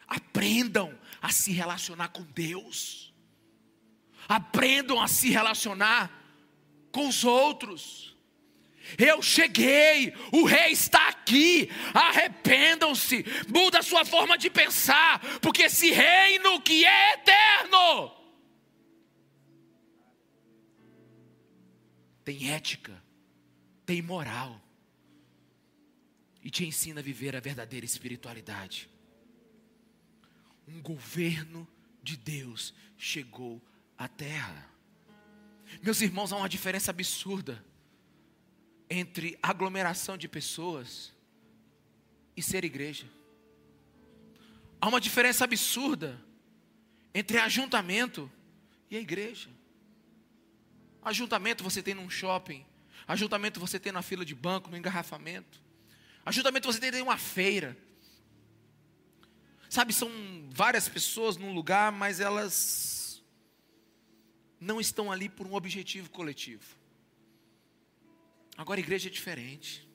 Aprendam 0.07 0.97
a 1.21 1.29
se 1.31 1.51
relacionar 1.51 2.09
com 2.09 2.23
Deus. 2.23 3.13
Aprendam 4.27 5.01
a 5.01 5.07
se 5.07 5.29
relacionar 5.29 6.11
com 6.91 7.07
os 7.07 7.23
outros. 7.23 8.15
Eu 8.97 9.21
cheguei, 9.21 10.13
o 10.31 10.45
rei 10.45 10.71
está 10.71 11.09
aqui. 11.09 11.69
Arrependam-se, 11.93 13.25
muda 13.49 13.79
a 13.79 13.83
sua 13.83 14.05
forma 14.05 14.37
de 14.37 14.49
pensar, 14.49 15.19
porque 15.41 15.63
esse 15.63 15.91
reino 15.91 16.61
que 16.61 16.85
é 16.85 17.13
eterno 17.13 18.17
tem 22.27 22.51
ética, 22.51 23.01
tem 23.85 24.01
moral 24.01 24.61
e 26.43 26.49
te 26.49 26.65
ensina 26.65 26.99
a 26.99 27.03
viver 27.03 27.33
a 27.37 27.39
verdadeira 27.39 27.85
espiritualidade. 27.85 28.89
Um 30.67 30.81
governo 30.81 31.67
de 32.03 32.17
Deus 32.17 32.73
chegou 32.97 33.61
à 33.97 34.07
terra. 34.07 34.69
Meus 35.81 36.01
irmãos, 36.01 36.31
há 36.31 36.37
uma 36.37 36.49
diferença 36.49 36.91
absurda 36.91 37.63
entre 38.89 39.37
aglomeração 39.41 40.17
de 40.17 40.27
pessoas 40.27 41.13
e 42.35 42.41
ser 42.41 42.63
igreja. 42.63 43.07
Há 44.79 44.87
uma 44.87 45.01
diferença 45.01 45.43
absurda 45.43 46.21
entre 47.13 47.37
ajuntamento 47.39 48.31
e 48.89 48.97
a 48.97 48.99
igreja. 48.99 49.49
Ajuntamento 51.01 51.63
você 51.63 51.81
tem 51.81 51.93
num 51.93 52.09
shopping, 52.09 52.65
ajuntamento 53.07 53.59
você 53.59 53.79
tem 53.79 53.91
na 53.91 54.01
fila 54.01 54.25
de 54.25 54.35
banco, 54.35 54.69
no 54.69 54.77
engarrafamento. 54.77 55.61
Ajuntamento 56.25 56.71
você 56.71 56.79
tem 56.79 57.01
uma 57.01 57.17
feira. 57.17 57.77
Sabe, 59.69 59.93
são 59.93 60.09
várias 60.49 60.87
pessoas 60.87 61.37
num 61.37 61.53
lugar, 61.53 61.91
mas 61.91 62.19
elas 62.19 63.23
não 64.59 64.79
estão 64.79 65.11
ali 65.11 65.29
por 65.29 65.45
um 65.45 65.53
objetivo 65.53 66.09
coletivo. 66.09 66.77
Agora, 68.57 68.79
igreja 68.79 69.07
é 69.07 69.11
diferente. 69.11 69.87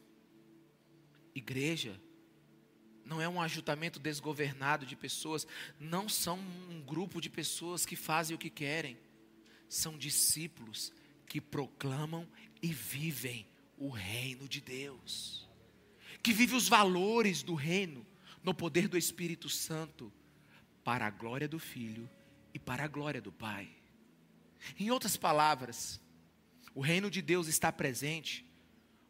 Igreja 1.35 2.01
não 3.05 3.21
é 3.21 3.29
um 3.29 3.41
ajuntamento 3.41 3.99
desgovernado 3.99 4.87
de 4.87 4.95
pessoas, 4.95 5.47
não 5.81 6.09
são 6.09 6.39
um 6.71 6.81
grupo 6.83 7.21
de 7.21 7.29
pessoas 7.29 7.85
que 7.85 7.97
fazem 7.97 8.37
o 8.37 8.39
que 8.39 8.51
querem. 8.51 8.99
São 9.69 9.97
discípulos 9.99 10.93
que 11.27 11.41
proclamam 11.41 12.29
e 12.61 12.73
vivem 12.73 13.47
o 13.77 13.89
reino 13.89 14.47
de 14.47 14.61
Deus 14.61 15.43
que 16.23 16.33
vive 16.33 16.55
os 16.55 16.69
valores 16.69 17.43
do 17.43 17.55
reino 17.55 18.07
no 18.43 18.53
poder 18.55 18.89
do 18.89 18.99
Espírito 18.99 19.49
Santo, 19.49 20.13
para 20.85 21.07
a 21.07 21.11
glória 21.11 21.49
do 21.49 21.59
Filho 21.59 22.09
e 22.53 22.59
para 22.59 22.85
a 22.85 22.89
glória 22.89 23.21
do 23.21 23.31
Pai. 23.31 23.71
Em 24.79 24.91
outras 24.91 25.17
palavras, 25.17 26.01
o 26.75 26.81
reino 26.81 27.11
de 27.11 27.23
Deus 27.23 27.47
está 27.47 27.71
presente 27.73 28.47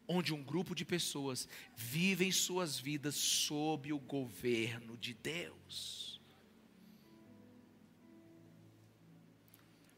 onde 0.07 0.33
um 0.33 0.43
grupo 0.43 0.75
de 0.75 0.83
pessoas 0.83 1.47
vivem 1.75 2.31
suas 2.31 2.77
vidas 2.77 3.15
sob 3.15 3.91
o 3.93 3.99
governo 3.99 4.97
de 4.97 5.13
Deus. 5.13 6.21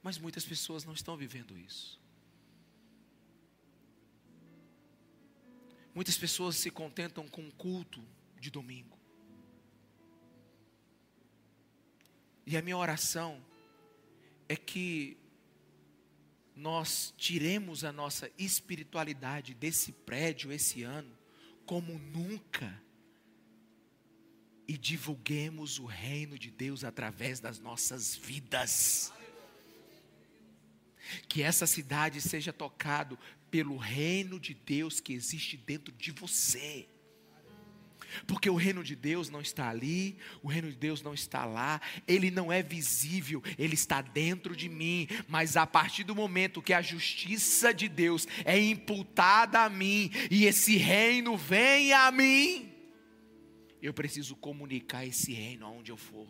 Mas 0.01 0.19
muitas 0.19 0.45
pessoas 0.45 0.85
não 0.85 0.93
estão 0.93 1.17
vivendo 1.17 1.57
isso. 1.57 1.99
Muitas 5.95 6.17
pessoas 6.17 6.57
se 6.57 6.69
contentam 6.69 7.27
com 7.27 7.47
o 7.47 7.51
culto 7.53 8.03
de 8.39 8.51
domingo. 8.51 8.95
E 12.45 12.55
a 12.55 12.61
minha 12.61 12.77
oração 12.77 13.43
é 14.47 14.55
que 14.55 15.17
nós 16.55 17.13
tiremos 17.17 17.83
a 17.83 17.91
nossa 17.91 18.31
espiritualidade 18.37 19.53
desse 19.53 19.91
prédio 19.91 20.51
esse 20.51 20.83
ano 20.83 21.15
como 21.65 21.97
nunca 21.97 22.81
e 24.67 24.77
divulguemos 24.77 25.79
o 25.79 25.85
reino 25.85 26.39
de 26.39 26.49
Deus 26.49 26.83
através 26.83 27.39
das 27.39 27.59
nossas 27.59 28.15
vidas. 28.15 29.11
Que 31.27 31.43
essa 31.43 31.67
cidade 31.67 32.19
seja 32.21 32.51
tocado 32.51 33.17
pelo 33.51 33.77
reino 33.77 34.39
de 34.39 34.53
Deus 34.53 34.99
que 34.99 35.13
existe 35.13 35.55
dentro 35.57 35.93
de 35.93 36.11
você. 36.11 36.87
Porque 38.27 38.49
o 38.49 38.55
reino 38.55 38.83
de 38.83 38.95
Deus 38.95 39.29
não 39.29 39.41
está 39.41 39.69
ali, 39.69 40.17
o 40.41 40.47
reino 40.47 40.69
de 40.69 40.77
Deus 40.77 41.01
não 41.01 41.13
está 41.13 41.45
lá, 41.45 41.81
ele 42.07 42.31
não 42.31 42.51
é 42.51 42.61
visível, 42.61 43.41
ele 43.57 43.73
está 43.73 44.01
dentro 44.01 44.55
de 44.55 44.69
mim. 44.69 45.07
Mas 45.27 45.57
a 45.57 45.65
partir 45.65 46.03
do 46.03 46.15
momento 46.15 46.61
que 46.61 46.73
a 46.73 46.81
justiça 46.81 47.73
de 47.73 47.87
Deus 47.87 48.27
é 48.43 48.59
imputada 48.59 49.61
a 49.61 49.69
mim 49.69 50.11
e 50.29 50.45
esse 50.45 50.77
reino 50.77 51.37
vem 51.37 51.93
a 51.93 52.11
mim, 52.11 52.73
eu 53.81 53.93
preciso 53.93 54.35
comunicar 54.35 55.05
esse 55.05 55.33
reino 55.33 55.65
aonde 55.65 55.91
eu 55.91 55.97
for. 55.97 56.27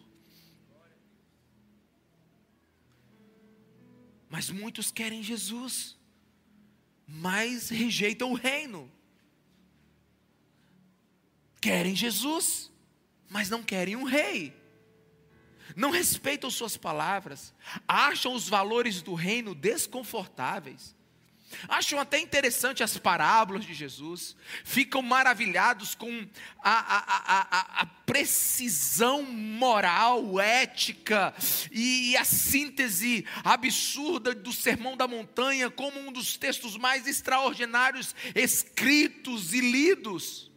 Mas 4.29 4.49
muitos 4.49 4.91
querem 4.91 5.23
Jesus 5.23 5.95
mas 7.07 7.69
rejeitam 7.69 8.31
o 8.31 8.35
reino. 8.35 8.91
Querem 11.65 11.95
Jesus, 11.95 12.71
mas 13.27 13.49
não 13.49 13.63
querem 13.63 13.95
um 13.95 14.03
rei. 14.03 14.53
Não 15.75 15.89
respeitam 15.89 16.51
suas 16.51 16.77
palavras, 16.77 17.53
acham 17.87 18.33
os 18.33 18.47
valores 18.47 19.01
do 19.01 19.15
reino 19.15 19.55
desconfortáveis 19.55 20.95
Acham 21.67 21.99
até 21.99 22.19
interessante 22.19 22.83
as 22.83 22.97
parábolas 22.97 23.65
de 23.65 23.73
Jesus, 23.73 24.35
ficam 24.63 25.01
maravilhados 25.01 25.95
com 25.95 26.27
a, 26.61 26.71
a, 26.71 27.39
a, 27.39 27.81
a, 27.81 27.85
precisão 27.85 29.23
moral, 29.23 30.39
ética 30.39 31.33
e 31.71 32.15
a 32.17 32.23
síntese 32.23 33.25
absurda 33.43 34.33
do 34.33 34.53
Sermão 34.53 34.95
da 34.97 35.07
Montanha 35.07 35.69
como 35.69 35.99
um 35.99 36.11
dos 36.11 36.37
textos 36.37 36.77
mais 36.77 37.07
extraordinários 37.07 38.15
escritos 38.33 39.53
e 39.53 39.61
lidos. 39.61 40.51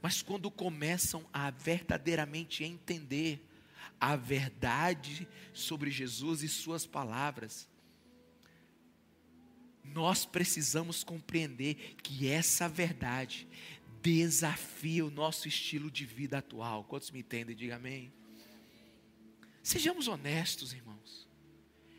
Mas 0.00 0.22
quando 0.22 0.50
começam 0.50 1.26
a 1.32 1.50
verdadeiramente 1.50 2.64
entender 2.64 3.44
a 4.00 4.14
verdade 4.14 5.26
sobre 5.52 5.90
Jesus 5.90 6.42
e 6.42 6.48
Suas 6.48 6.86
palavras, 6.86 7.68
nós 9.84 10.24
precisamos 10.24 11.02
compreender 11.02 11.96
que 12.02 12.28
essa 12.28 12.68
verdade 12.68 13.48
desafia 14.00 15.04
o 15.04 15.10
nosso 15.10 15.48
estilo 15.48 15.90
de 15.90 16.04
vida 16.04 16.38
atual. 16.38 16.84
Quantos 16.84 17.10
me 17.10 17.20
entendem? 17.20 17.56
Diga 17.56 17.76
amém. 17.76 18.12
Sejamos 19.62 20.06
honestos, 20.06 20.72
irmãos. 20.72 21.28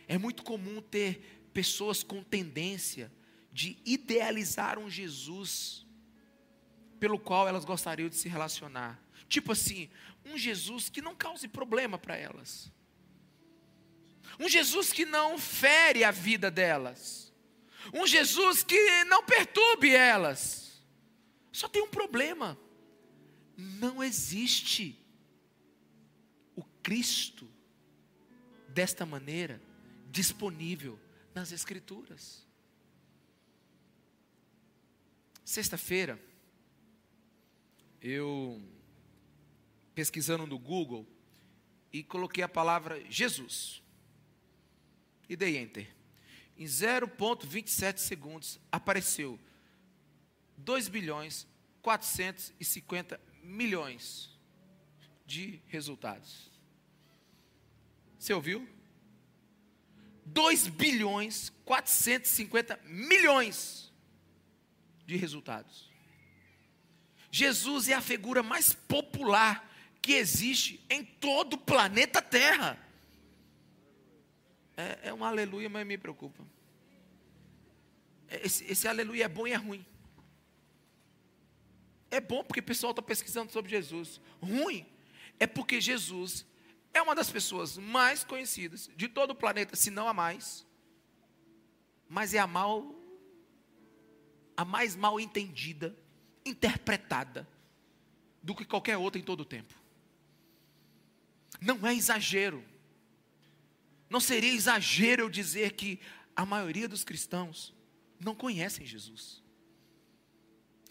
É 0.07 0.17
muito 0.17 0.43
comum 0.43 0.81
ter 0.81 1.47
pessoas 1.53 2.01
com 2.01 2.23
tendência 2.23 3.11
de 3.51 3.77
idealizar 3.85 4.79
um 4.79 4.89
Jesus 4.89 5.85
pelo 6.99 7.19
qual 7.19 7.47
elas 7.47 7.65
gostariam 7.65 8.09
de 8.09 8.15
se 8.15 8.27
relacionar. 8.27 8.99
Tipo 9.27 9.51
assim, 9.51 9.89
um 10.25 10.37
Jesus 10.37 10.89
que 10.89 11.01
não 11.01 11.15
cause 11.15 11.47
problema 11.47 11.97
para 11.97 12.15
elas. 12.15 12.71
Um 14.39 14.49
Jesus 14.49 14.91
que 14.91 15.05
não 15.05 15.37
fere 15.37 16.03
a 16.03 16.11
vida 16.11 16.51
delas 16.51 17.29
um 17.93 18.05
Jesus 18.05 18.63
que 18.63 19.03
não 19.05 19.23
perturbe 19.23 19.95
elas. 19.95 20.81
Só 21.51 21.67
tem 21.67 21.81
um 21.81 21.89
problema: 21.89 22.59
não 23.57 24.03
existe 24.03 24.97
o 26.55 26.63
Cristo 26.83 27.49
desta 28.67 29.05
maneira 29.05 29.61
disponível 30.11 30.99
nas 31.33 31.51
Escrituras. 31.51 32.47
Sexta-feira, 35.43 36.19
eu 38.01 38.61
pesquisando 39.93 40.45
no 40.45 40.57
Google 40.57 41.07
e 41.91 42.03
coloquei 42.03 42.43
a 42.43 42.49
palavra 42.49 43.03
Jesus 43.09 43.81
e 45.27 45.35
dei 45.35 45.57
enter 45.57 45.99
em 46.59 46.65
0,27 46.65 47.99
segundos, 47.99 48.59
apareceu 48.69 49.39
2 50.57 50.89
bilhões 50.89 51.47
450 51.81 53.17
milhões 53.41 54.37
de 55.25 55.61
resultados. 55.67 56.51
Você 58.19 58.33
ouviu? 58.33 58.67
2 60.25 60.67
bilhões 60.67 61.49
450 61.63 62.77
milhões 62.83 63.89
de 65.05 65.15
resultados. 65.15 65.88
Jesus 67.31 67.87
é 67.87 67.93
a 67.93 68.01
figura 68.01 68.41
mais 68.41 68.73
popular 68.73 69.67
que 70.01 70.13
existe 70.13 70.83
em 70.89 71.03
todo 71.03 71.53
o 71.53 71.57
planeta 71.57 72.21
Terra. 72.21 72.79
É, 74.75 75.09
é 75.09 75.13
um 75.13 75.23
aleluia, 75.23 75.69
mas 75.69 75.85
me 75.85 75.97
preocupa. 75.97 76.43
Esse, 78.29 78.63
esse 78.65 78.87
aleluia 78.87 79.25
é 79.25 79.27
bom 79.27 79.47
e 79.47 79.51
é 79.51 79.55
ruim. 79.55 79.85
É 82.11 82.19
bom 82.19 82.43
porque 82.43 82.59
o 82.59 82.63
pessoal 82.63 82.91
está 82.91 83.01
pesquisando 83.01 83.51
sobre 83.51 83.69
Jesus. 83.69 84.21
Ruim 84.41 84.85
é 85.39 85.45
porque 85.45 85.79
Jesus 85.79 86.45
é 86.93 87.01
uma 87.01 87.13
das 87.13 87.29
pessoas 87.29 87.77
mais 87.77 88.23
conhecidas 88.23 88.89
de 88.95 89.07
todo 89.07 89.31
o 89.31 89.35
planeta, 89.35 89.75
se 89.75 89.91
não 89.91 90.07
a 90.07 90.13
mais. 90.13 90.65
Mas 92.07 92.33
é 92.33 92.39
a 92.39 92.47
mal 92.47 92.95
a 94.57 94.65
mais 94.65 94.93
mal 94.93 95.17
entendida, 95.21 95.95
interpretada 96.49 97.47
do 98.41 98.55
que 98.55 98.65
qualquer 98.65 98.97
outra 98.97 99.19
em 99.19 99.23
todo 99.23 99.41
o 99.41 99.45
tempo. 99.45 99.73
Não 101.61 101.85
é 101.85 101.93
exagero. 101.93 102.63
Não 104.09 104.19
seria 104.19 104.53
exagero 104.53 105.23
eu 105.23 105.29
dizer 105.29 105.73
que 105.73 105.99
a 106.35 106.45
maioria 106.45 106.87
dos 106.87 107.03
cristãos 107.03 107.73
não 108.19 108.33
conhecem 108.33 108.85
Jesus. 108.85 109.43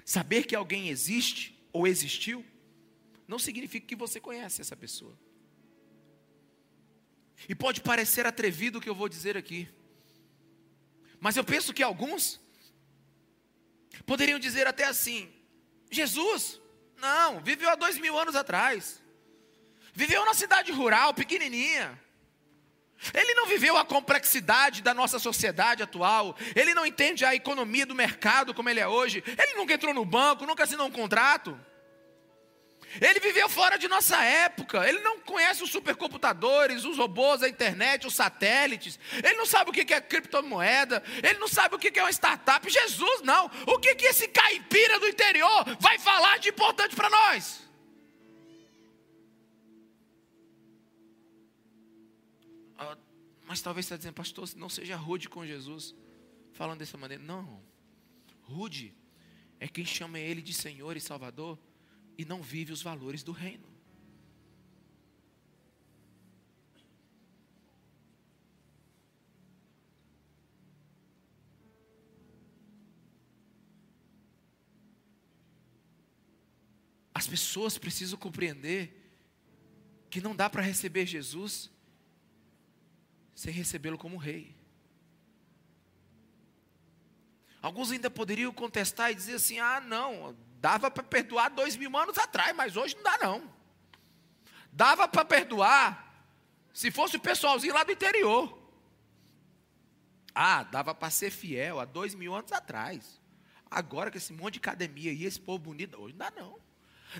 Saber 0.05 0.45
que 0.45 0.55
alguém 0.55 0.89
existe 0.89 1.59
ou 1.73 1.87
existiu 1.87 2.45
não 3.27 3.39
significa 3.39 3.87
que 3.87 3.97
você 3.97 4.19
conhece 4.19 4.61
essa 4.61 4.77
pessoa. 4.77 5.19
E 7.49 7.55
pode 7.55 7.81
parecer 7.83 8.27
atrevido 8.27 8.79
o 8.79 8.81
que 8.81 8.89
eu 8.89 8.95
vou 8.95 9.09
dizer 9.09 9.37
aqui, 9.37 9.69
mas 11.21 11.37
eu 11.37 11.45
penso 11.45 11.75
que 11.75 11.83
alguns 11.83 12.41
poderiam 14.07 14.39
dizer 14.39 14.67
até 14.67 14.85
assim: 14.85 15.31
Jesus, 15.91 16.61
não, 16.97 17.41
viveu 17.41 17.71
há 17.71 17.75
dois 17.75 17.99
mil 17.99 18.19
anos 18.19 18.37
atrás, 18.37 19.03
viveu 19.93 20.25
na 20.25 20.35
cidade 20.35 20.71
rural, 20.73 21.15
pequenininha, 21.15 21.99
ele 23.15 23.33
não 23.35 23.47
viveu 23.47 23.77
a 23.77 23.85
complexidade 23.85 24.83
da 24.83 24.93
nossa 24.93 25.19
sociedade 25.19 25.83
atual. 25.83 26.37
Ele 26.55 26.75
não 26.75 26.85
entende 26.85 27.25
a 27.25 27.35
economia 27.35 27.87
do 27.87 27.95
mercado 27.95 28.53
como 28.53 28.69
ele 28.69 28.81
é 28.81 28.89
hoje. 28.89 29.23
Ele 29.25 29.55
nunca 29.55 29.75
entrou 29.75 29.95
no 29.95 30.05
banco, 30.05 30.45
nunca 30.45 30.65
assinou 30.65 30.89
um 30.89 30.91
contrato. 30.91 31.59
Ele 33.01 33.21
viveu 33.21 33.49
fora 33.49 33.77
de 33.77 33.87
nossa 33.87 34.23
época. 34.23 34.89
Ele 34.89 35.01
não 35.01 35.21
conhece 35.21 35.63
os 35.63 35.71
supercomputadores, 35.71 36.85
os 36.85 36.97
robôs, 36.97 37.43
a 37.43 37.49
internet, 37.49 38.07
os 38.07 38.15
satélites. 38.15 38.99
Ele 39.13 39.35
não 39.35 39.47
sabe 39.47 39.71
o 39.71 39.73
que 39.73 39.93
é 39.93 40.01
criptomoeda. 40.01 41.03
Ele 41.23 41.39
não 41.39 41.49
sabe 41.49 41.75
o 41.75 41.79
que 41.79 41.99
é 41.99 42.03
uma 42.03 42.11
startup. 42.11 42.69
Jesus, 42.69 43.23
não. 43.23 43.51
O 43.67 43.79
que, 43.79 43.95
que 43.95 44.07
esse 44.07 44.29
caipira 44.29 44.99
do 44.99 45.09
interior 45.09 45.65
vai 45.79 45.99
falar 45.99 46.39
de 46.39 46.49
importante 46.49 46.97
para 46.97 47.11
nós? 47.11 47.69
Mas 53.47 53.63
talvez 53.63 53.87
você 53.87 53.95
está 53.95 53.97
dizendo, 53.97 54.15
pastor, 54.15 54.47
não 54.57 54.69
seja 54.69 54.95
rude 54.95 55.27
com 55.27 55.47
Jesus, 55.47 55.95
falando 56.53 56.81
dessa 56.81 56.99
maneira. 56.99 57.23
Não, 57.23 57.63
rude 58.43 58.95
é 59.59 59.67
quem 59.67 59.87
chama 59.87 60.19
Ele 60.19 60.43
de 60.43 60.53
Senhor 60.53 60.97
e 60.99 61.01
Salvador 61.01 61.59
e 62.19 62.25
não 62.25 62.43
vive 62.43 62.73
os 62.73 62.83
valores 62.83 63.23
do 63.23 63.31
reino. 63.31 63.69
As 77.15 77.27
pessoas 77.27 77.79
precisam 77.79 78.19
compreender 78.19 78.95
que 80.11 80.21
não 80.21 80.35
dá 80.35 80.51
para 80.51 80.63
receber 80.63 81.07
Jesus 81.07 81.71
sem 83.35 83.53
recebê-lo 83.53 83.99
como 83.99 84.17
rei. 84.17 84.57
Alguns 87.63 87.91
ainda 87.93 88.11
poderiam 88.11 88.53
contestar 88.53 89.13
e 89.13 89.15
dizer 89.15 89.35
assim: 89.35 89.59
ah, 89.59 89.81
não, 89.81 90.37
dava 90.61 90.91
para 90.91 91.03
perdoar 91.03 91.49
dois 91.51 91.77
mil 91.77 91.97
anos 91.97 92.19
atrás, 92.19 92.55
mas 92.55 92.77
hoje 92.77 92.95
não 92.97 93.03
dá, 93.03 93.19
não. 93.19 93.55
Dava 94.73 95.09
para 95.09 95.25
perdoar 95.25 96.27
se 96.73 96.91
fosse 96.91 97.17
o 97.17 97.21
pessoalzinho 97.21 97.75
lá 97.75 97.85
do 97.85 97.93
interior. 97.93 98.57
Ah, 100.35 100.63
dava 100.63 100.95
para 100.95 101.11
ser 101.11 101.31
fiel 101.31 101.81
há 101.81 101.85
dois 101.85 102.15
mil 102.15 102.35
anos 102.35 102.53
atrás. 102.53 103.21
Agora 103.71 104.11
que 104.11 104.19
esse 104.19 104.33
monte 104.33 104.55
de 104.55 104.61
academia 104.61 105.13
e 105.13 105.25
esse 105.25 105.41
povo 105.41 105.59
bonito, 105.59 106.01
hoje 106.01 106.15
não 106.17 106.27
dá, 106.27 106.33
não. 106.37 106.59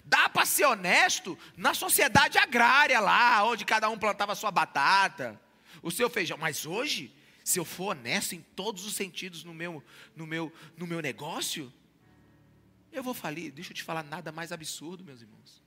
Dá 0.05 0.29
para 0.29 0.45
ser 0.45 0.67
honesto 0.67 1.39
na 1.57 1.75
sociedade 1.75 2.39
agrária 2.39 3.01
lá, 3.01 3.43
onde 3.45 3.65
cada 3.65 3.89
um 3.89 3.99
plantava 3.99 4.35
sua 4.35 4.51
batata 4.51 5.41
o 5.83 5.91
seu 5.91 6.09
feijão. 6.09 6.39
Mas 6.39 6.67
hoje, 6.67 7.15
se 7.45 7.59
eu 7.59 7.65
for 7.65 7.97
honesto 7.97 8.35
em 8.35 8.41
todos 8.41 8.85
os 8.85 8.95
sentidos 8.95 9.45
no 9.45 9.55
meu, 9.55 9.83
no 10.15 10.27
meu, 10.27 10.53
no 10.77 10.87
meu 10.87 11.01
negócio, 11.01 11.73
eu 12.93 13.03
vou 13.03 13.15
falir. 13.15 13.53
Deixa 13.53 13.73
eu 13.73 13.77
te 13.77 13.83
falar 13.83 14.03
nada 14.03 14.33
mais 14.33 14.53
absurdo, 14.53 15.05
meus 15.05 15.21
irmãos. 15.21 15.63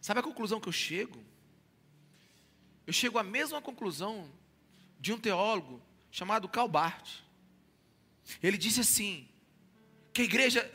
Sabe 0.00 0.20
a 0.20 0.22
conclusão 0.22 0.60
que 0.60 0.68
eu 0.68 0.72
chego? 0.72 1.22
Eu 2.86 2.92
chego 2.92 3.18
à 3.18 3.22
mesma 3.22 3.60
conclusão 3.60 4.30
de 4.98 5.12
um 5.12 5.18
teólogo 5.18 5.82
chamado 6.10 6.48
Calbart. 6.48 7.20
Ele 8.42 8.56
disse 8.56 8.80
assim: 8.80 9.28
que 10.12 10.22
a 10.22 10.24
igreja 10.24 10.72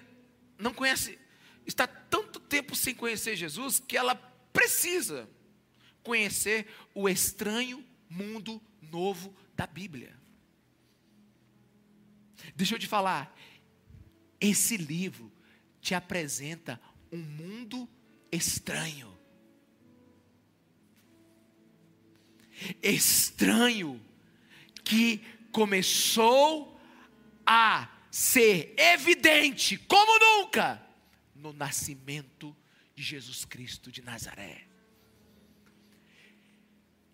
não 0.57 0.73
conhece, 0.73 1.19
está 1.65 1.85
tanto 1.85 2.39
tempo 2.39 2.75
sem 2.75 2.95
conhecer 2.95 3.35
Jesus 3.35 3.79
que 3.79 3.97
ela 3.97 4.15
precisa 4.53 5.29
conhecer 6.01 6.67
o 6.93 7.09
estranho 7.09 7.83
mundo 8.09 8.61
novo 8.81 9.35
da 9.55 9.65
Bíblia. 9.65 10.15
Deixa 12.55 12.75
eu 12.75 12.79
te 12.79 12.87
falar, 12.87 13.35
esse 14.43 14.75
livro 14.75 15.32
te 15.79 15.95
apresenta 15.95 16.79
um 17.10 17.17
mundo 17.17 17.89
estranho. 18.29 19.17
Estranho 22.82 24.03
que 24.84 25.19
começou 25.49 26.77
a 27.45 27.89
ser 28.12 28.75
evidente 28.77 29.77
como 29.77 30.19
nunca 30.19 30.86
no 31.34 31.53
nascimento 31.53 32.56
de 32.93 33.01
Jesus 33.01 33.45
Cristo 33.45 33.89
de 33.89 34.01
Nazaré. 34.01 34.67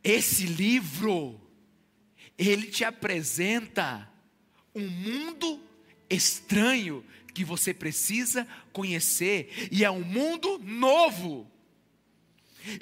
Esse 0.03 0.47
livro, 0.47 1.39
ele 2.35 2.67
te 2.67 2.83
apresenta 2.83 4.11
um 4.73 4.87
mundo 4.87 5.68
estranho 6.09 7.05
que 7.33 7.43
você 7.43 7.73
precisa 7.73 8.47
conhecer, 8.73 9.69
e 9.71 9.83
é 9.83 9.91
um 9.91 10.03
mundo 10.03 10.59
novo. 10.59 11.49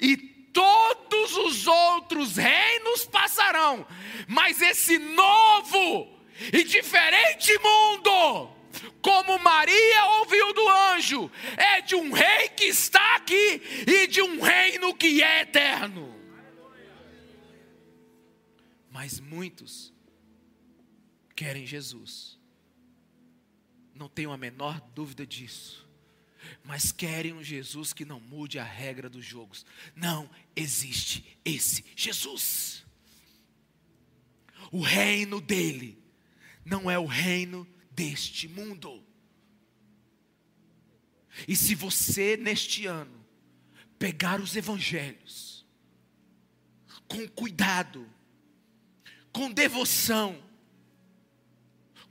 E 0.00 0.16
todos 0.16 1.36
os 1.36 1.66
outros 1.66 2.36
reinos 2.36 3.04
passarão, 3.04 3.86
mas 4.26 4.60
esse 4.60 4.98
novo 4.98 6.18
e 6.52 6.64
diferente 6.64 7.52
mundo, 7.58 8.50
como 9.02 9.38
Maria 9.38 10.04
ouviu 10.20 10.52
do 10.52 10.68
anjo, 10.68 11.30
é 11.56 11.80
de 11.80 11.94
um 11.94 12.12
rei 12.12 12.48
que 12.50 12.64
está 12.64 13.16
aqui 13.16 13.62
e 13.86 14.06
de 14.06 14.22
um 14.22 14.40
reino 14.40 14.94
que 14.94 15.22
é 15.22 15.42
eterno. 15.42 16.14
Mas 18.90 19.20
muitos 19.20 19.92
querem 21.36 21.66
Jesus. 21.66 22.37
Não 23.98 24.08
tenho 24.08 24.30
a 24.30 24.36
menor 24.36 24.80
dúvida 24.94 25.26
disso. 25.26 25.86
Mas 26.62 26.92
querem 26.92 27.32
um 27.32 27.42
Jesus 27.42 27.92
que 27.92 28.04
não 28.04 28.20
mude 28.20 28.58
a 28.58 28.64
regra 28.64 29.10
dos 29.10 29.24
jogos. 29.24 29.66
Não 29.96 30.30
existe 30.54 31.38
esse 31.44 31.84
Jesus. 31.96 32.86
O 34.70 34.80
reino 34.80 35.40
dele 35.40 36.00
não 36.64 36.88
é 36.88 36.96
o 36.98 37.06
reino 37.06 37.66
deste 37.90 38.46
mundo. 38.46 39.04
E 41.46 41.56
se 41.56 41.74
você 41.74 42.36
neste 42.36 42.86
ano 42.86 43.26
pegar 43.98 44.40
os 44.40 44.54
evangelhos 44.54 45.66
com 47.08 47.26
cuidado, 47.28 48.08
com 49.32 49.50
devoção, 49.50 50.40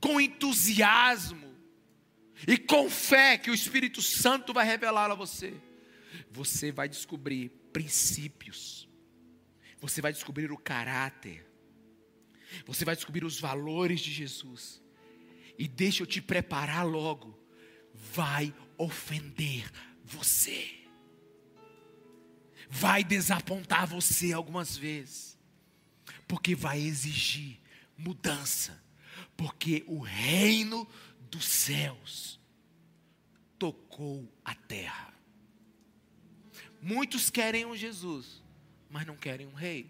com 0.02 0.20
entusiasmo 0.20 1.47
e 2.46 2.58
com 2.58 2.90
fé 2.90 3.38
que 3.38 3.50
o 3.50 3.54
Espírito 3.54 4.02
Santo 4.02 4.54
vai 4.54 4.66
revelar 4.66 5.10
a 5.10 5.16
você, 5.16 5.54
você 6.30 6.72
vai 6.72 6.90
descobrir 6.90 7.50
princípios, 7.72 8.88
você 9.80 10.02
vai 10.02 10.12
descobrir 10.12 10.52
o 10.52 10.58
caráter, 10.58 11.48
Você 12.66 12.86
vai 12.86 12.96
descobrir 12.96 13.24
os 13.24 13.40
valores 13.40 14.00
de 14.00 14.12
Jesus. 14.12 14.82
E 15.58 15.68
deixa 15.68 16.04
eu 16.04 16.08
te 16.08 16.22
preparar 16.22 16.86
logo. 16.86 17.38
Vai 17.94 18.54
ofender 18.78 19.70
você. 20.04 20.76
Vai 22.70 23.04
desapontar 23.04 23.88
você 23.88 24.34
algumas 24.34 24.78
vezes. 24.78 25.38
Porque 26.28 26.56
vai 26.56 26.80
exigir 26.80 27.60
mudança. 27.98 28.82
Porque 29.36 29.84
o 29.88 30.00
reino 30.00 30.88
dos 31.38 31.46
céus 31.46 32.40
tocou 33.60 34.28
a 34.44 34.56
terra. 34.56 35.14
Muitos 36.82 37.30
querem 37.30 37.64
um 37.64 37.76
Jesus, 37.76 38.44
mas 38.90 39.06
não 39.06 39.16
querem 39.16 39.46
um 39.46 39.54
rei. 39.54 39.88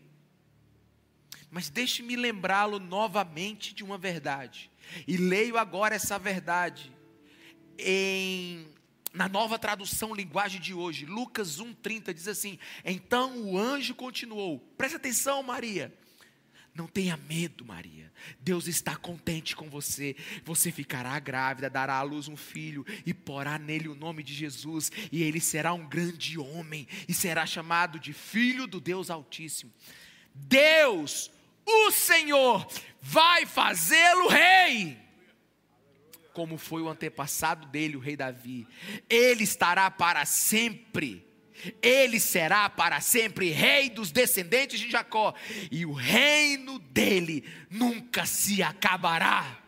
Mas 1.50 1.70
deixe-me 1.70 2.18
lembrá-lo 2.18 2.80
novamente 2.80 3.74
de 3.74 3.82
uma 3.82 3.98
verdade. 3.98 4.70
E 5.08 5.16
leio 5.16 5.58
agora 5.58 5.96
essa 5.96 6.20
verdade 6.20 6.92
em 7.80 8.68
na 9.14 9.30
nova 9.30 9.58
tradução 9.58 10.14
linguagem 10.14 10.60
de 10.60 10.74
hoje, 10.74 11.06
Lucas 11.06 11.60
1:30 11.62 12.14
diz 12.14 12.28
assim: 12.28 12.60
"Então 12.84 13.42
o 13.42 13.58
anjo 13.58 13.96
continuou: 13.96 14.60
Presta 14.78 14.98
atenção, 14.98 15.42
Maria. 15.42 15.98
Não 16.78 16.88
tenha 16.88 17.18
medo, 17.18 17.66
Maria. 17.66 18.14
Deus 18.40 18.68
está 18.68 18.96
contente 18.96 19.56
com 19.56 19.68
você. 19.68 20.16
Você 20.46 20.72
ficará 20.72 21.18
grávida, 21.20 21.72
dará 21.72 21.96
à 21.96 22.04
luz 22.04 22.28
um 22.28 22.38
filho 22.38 22.86
e 23.04 23.16
porá 23.16 23.58
nele 23.58 23.88
o 23.88 23.96
nome 23.96 24.22
de 24.22 24.32
Jesus, 24.32 24.92
e 25.12 25.24
ele 25.24 25.42
será 25.42 25.74
um 25.74 25.88
grande 25.88 26.38
homem 26.38 26.88
e 27.08 27.16
será 27.16 27.48
chamado 27.48 28.00
de 28.00 28.14
filho 28.14 28.68
do 28.68 28.80
Deus 28.80 29.10
Altíssimo. 29.10 29.74
Deus, 30.36 31.32
o 31.66 31.92
Senhor, 31.92 32.68
vai 33.02 33.48
fazê-lo 33.48 34.28
rei 34.28 35.08
como 36.32 36.60
foi 36.60 36.84
o 36.84 36.88
antepassado 36.88 37.66
dele, 37.66 37.98
o 37.98 38.00
rei 38.00 38.16
Davi. 38.16 38.68
Ele 39.10 39.44
estará 39.44 39.90
para 39.90 40.24
sempre. 40.24 41.27
Ele 41.82 42.20
será 42.20 42.70
para 42.70 43.02
sempre 43.02 43.50
rei 43.50 43.90
dos 43.90 44.12
descendentes 44.12 44.80
de 44.80 44.90
Jacó, 44.90 45.34
e 45.72 45.86
o 45.86 45.94
reino 45.94 46.80
dele 46.80 47.44
nunca 47.70 48.26
se 48.26 48.62
acabará. 48.62 49.64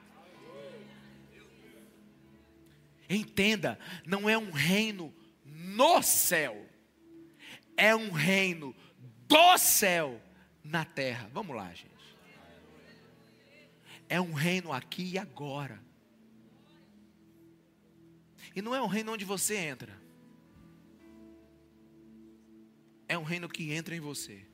Entenda, 3.10 3.80
não 4.06 4.30
é 4.30 4.38
um 4.38 4.52
reino 4.52 5.14
no 5.44 6.04
céu, 6.04 6.68
é 7.76 7.96
um 7.96 8.12
reino 8.12 8.76
do 9.28 9.58
céu 9.58 10.22
na 10.64 10.86
terra. 10.86 11.30
Vamos 11.34 11.56
lá, 11.56 11.74
gente. 11.74 11.90
É 14.08 14.22
um 14.22 14.34
reino 14.34 14.72
aqui 14.72 15.14
e 15.14 15.18
agora. 15.18 15.80
E 18.56 18.62
não 18.62 18.76
é 18.76 18.82
um 18.82 18.88
reino 18.88 19.14
onde 19.14 19.26
você 19.26 19.56
entra. 19.56 20.09
É 23.10 23.18
um 23.18 23.24
reino 23.24 23.50
que 23.50 23.74
entra 23.74 23.96
em 23.96 24.00
você. 24.00 24.46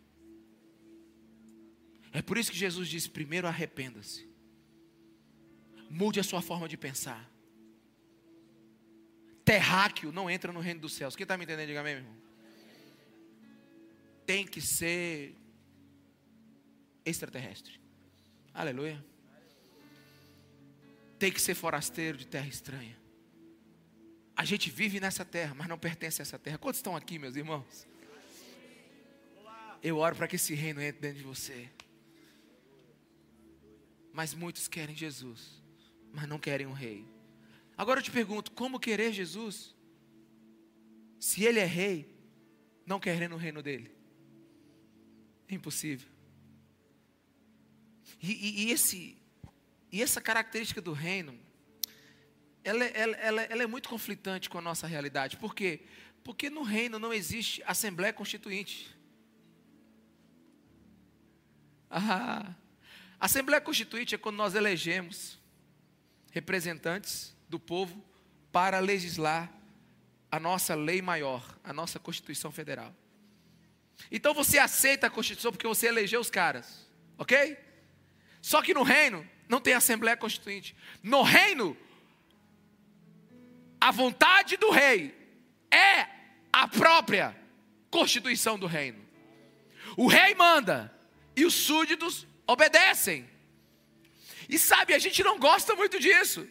É 2.14 2.22
por 2.22 2.38
isso 2.38 2.50
que 2.50 2.58
Jesus 2.58 2.88
disse: 2.88 3.10
primeiro 3.10 3.48
arrependa-se. 3.48 4.28
Mude 5.90 6.20
a 6.22 6.24
sua 6.24 6.42
forma 6.42 6.68
de 6.68 6.78
pensar. 6.78 7.30
Terráqueo 9.44 10.12
não 10.12 10.30
entra 10.30 10.52
no 10.54 10.62
reino 10.62 10.80
dos 10.80 10.94
céus. 10.94 11.16
Quem 11.16 11.26
está 11.26 11.38
me 11.38 11.44
entendendo? 11.44 11.68
Diga 11.68 11.82
amém, 11.82 11.96
meu 11.96 12.04
irmão. 12.04 12.18
Tem 14.26 14.48
que 14.48 14.62
ser 14.62 15.36
extraterrestre. 17.06 17.80
Aleluia. 18.54 19.04
Tem 21.20 21.32
que 21.32 21.42
ser 21.42 21.54
forasteiro 21.54 22.18
de 22.18 22.26
terra 22.26 22.48
estranha. 22.48 22.98
A 24.36 24.46
gente 24.46 24.70
vive 24.70 25.00
nessa 25.00 25.26
terra, 25.26 25.54
mas 25.54 25.68
não 25.68 25.78
pertence 25.78 26.22
a 26.22 26.24
essa 26.24 26.40
terra. 26.40 26.58
Quantos 26.58 26.80
estão 26.80 26.96
aqui, 26.96 27.20
meus 27.20 27.36
irmãos? 27.36 27.88
Eu 29.88 30.00
oro 30.00 30.16
para 30.16 30.28
que 30.28 30.36
esse 30.36 30.56
reino 30.56 30.82
entre 30.82 31.00
dentro 31.00 31.20
de 31.20 31.24
você. 31.24 31.70
Mas 34.12 34.34
muitos 34.34 34.68
querem 34.68 34.96
Jesus, 34.96 35.62
mas 36.12 36.28
não 36.28 36.40
querem 36.40 36.66
um 36.66 36.74
rei. 36.74 37.06
Agora 37.78 38.00
eu 38.00 38.04
te 38.04 38.10
pergunto: 38.10 38.52
como 38.52 38.80
querer 38.80 39.14
Jesus? 39.14 39.76
Se 41.20 41.44
ele 41.44 41.60
é 41.60 41.66
rei, 41.66 42.12
não 42.84 43.00
querendo 43.00 43.34
o 43.36 43.38
reino 43.38 43.62
dele? 43.62 43.92
É 45.48 45.54
impossível. 45.54 46.10
E, 48.20 48.32
e, 48.32 48.64
e, 48.64 48.72
esse, 48.72 49.16
e 49.92 50.02
essa 50.02 50.20
característica 50.20 50.82
do 50.82 50.94
reino 50.94 51.40
ela, 52.64 52.84
ela, 52.86 53.16
ela, 53.18 53.42
ela 53.44 53.64
é 53.64 53.68
muito 53.68 53.88
conflitante 53.88 54.50
com 54.50 54.58
a 54.58 54.62
nossa 54.62 54.88
realidade. 54.88 55.38
Por 55.38 55.54
quê? 55.54 55.82
Porque 56.24 56.50
no 56.50 56.64
reino 56.64 56.98
não 56.98 57.14
existe 57.14 57.62
Assembleia 57.68 58.12
Constituinte. 58.12 58.95
Ah, 61.98 62.54
Assembleia 63.18 63.62
Constituinte 63.62 64.16
é 64.16 64.18
quando 64.18 64.36
nós 64.36 64.54
elegemos 64.54 65.40
representantes 66.30 67.34
do 67.48 67.58
povo 67.58 68.04
para 68.52 68.80
legislar 68.80 69.50
a 70.30 70.38
nossa 70.38 70.76
lei 70.76 71.02
maior, 71.02 71.58
a 71.64 71.72
nossa 71.72 71.98
Constituição 71.98 72.52
Federal. 72.52 72.94
Então 74.12 74.34
você 74.34 74.60
aceita 74.60 75.08
a 75.08 75.10
Constituição 75.10 75.54
porque 75.54 75.66
você 75.66 75.88
elegeu 75.88 76.20
os 76.20 76.30
caras, 76.30 76.86
ok? 77.18 77.58
Só 78.42 78.62
que 78.62 78.74
no 78.74 78.84
reino 78.84 79.26
não 79.48 79.62
tem 79.62 79.74
Assembleia 79.74 80.18
Constituinte. 80.18 80.76
No 81.02 81.22
reino, 81.22 81.78
a 83.80 83.90
vontade 83.90 84.58
do 84.58 84.70
rei 84.70 85.16
é 85.72 86.10
a 86.52 86.68
própria 86.68 87.34
constituição 87.90 88.60
do 88.60 88.68
reino. 88.68 89.02
O 89.96 90.08
rei 90.08 90.36
manda 90.36 90.94
e 91.36 91.46
os 91.46 91.54
súditos 91.54 92.26
obedecem. 92.48 93.30
E 94.48 94.58
sabe, 94.58 94.94
a 94.94 95.00
gente 95.00 95.24
não 95.24 95.40
gosta 95.40 95.76
muito 95.76 96.00
disso, 96.00 96.48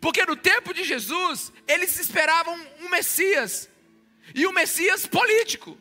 porque 0.00 0.24
no 0.26 0.36
tempo 0.36 0.74
de 0.74 0.84
Jesus, 0.84 1.52
eles 1.66 1.98
esperavam 1.98 2.54
um 2.80 2.88
Messias, 2.88 3.68
e 4.34 4.46
um 4.46 4.52
Messias 4.52 5.06
político, 5.06 5.78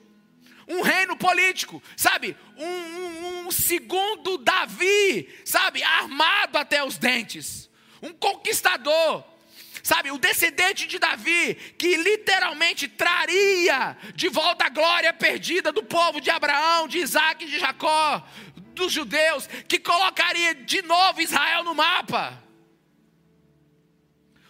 um 0.67 0.81
reino 0.81 1.15
político, 1.15 1.81
sabe, 1.95 2.35
um, 2.57 2.65
um, 2.65 3.47
um 3.47 3.51
segundo 3.51 4.37
Davi, 4.37 5.29
sabe, 5.45 5.83
armado 5.83 6.57
até 6.57 6.83
os 6.83 6.97
dentes, 6.97 7.69
um 8.01 8.13
conquistador, 8.13 9.23
sabe, 9.81 10.11
o 10.11 10.17
descendente 10.17 10.85
de 10.85 10.99
Davi, 10.99 11.55
que 11.77 11.95
literalmente 11.95 12.87
traria 12.87 13.97
de 14.13 14.27
volta 14.27 14.65
a 14.65 14.69
glória 14.69 15.13
perdida 15.13 15.71
do 15.71 15.83
povo 15.83 16.19
de 16.19 16.29
Abraão, 16.29 16.87
de 16.87 16.99
Isaac 16.99 17.45
e 17.45 17.47
de 17.49 17.59
Jacó, 17.59 18.27
dos 18.77 18.93
judeus, 18.93 19.47
que 19.67 19.79
colocaria 19.79 20.55
de 20.55 20.81
novo 20.81 21.19
Israel 21.19 21.63
no 21.63 21.75
mapa. 21.75 22.41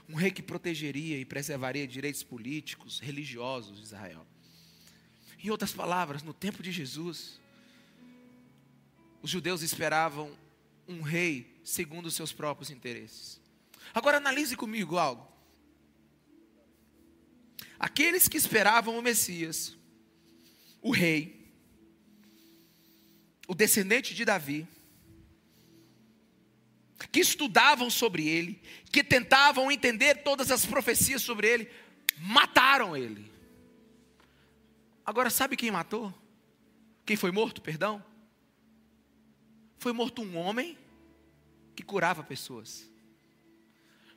Um 0.07 0.15
rei 0.15 0.29
que 0.29 0.43
protegeria 0.43 1.17
e 1.17 1.25
preservaria 1.25 1.87
direitos 1.87 2.23
políticos, 2.23 2.99
religiosos 2.99 3.77
de 3.77 3.83
Israel. 3.83 4.25
Em 5.43 5.49
outras 5.49 5.73
palavras, 5.73 6.23
no 6.23 6.33
tempo 6.33 6.61
de 6.61 6.71
Jesus, 6.71 7.39
os 9.21 9.29
judeus 9.29 9.61
esperavam 9.61 10.37
um 10.87 11.01
rei 11.01 11.59
segundo 11.63 12.05
os 12.05 12.13
seus 12.13 12.31
próprios 12.31 12.69
interesses. 12.69 13.41
Agora 13.93 14.17
analise 14.17 14.55
comigo 14.55 14.97
algo. 14.97 15.27
Aqueles 17.79 18.27
que 18.27 18.37
esperavam 18.37 18.97
o 18.97 19.01
Messias, 19.01 19.75
o 20.81 20.91
rei, 20.91 21.36
o 23.47 23.55
descendente 23.55 24.13
de 24.13 24.25
Davi, 24.25 24.67
que 27.11 27.19
estudavam 27.21 27.89
sobre 27.89 28.27
ele, 28.27 28.61
que 28.91 29.03
tentavam 29.03 29.71
entender 29.71 30.23
todas 30.23 30.51
as 30.51 30.65
profecias 30.65 31.21
sobre 31.21 31.47
ele, 31.47 31.71
mataram 32.17 32.97
ele. 32.97 33.31
Agora, 35.05 35.29
sabe 35.29 35.55
quem 35.55 35.71
matou? 35.71 36.13
Quem 37.05 37.15
foi 37.15 37.31
morto, 37.31 37.61
perdão? 37.61 38.03
Foi 39.79 39.93
morto 39.93 40.21
um 40.21 40.37
homem 40.37 40.77
que 41.75 41.83
curava 41.83 42.23
pessoas. 42.23 42.91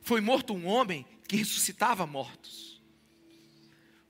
Foi 0.01 0.19
morto 0.19 0.53
um 0.53 0.65
homem 0.65 1.05
que 1.27 1.37
ressuscitava 1.37 2.05
mortos. 2.05 2.81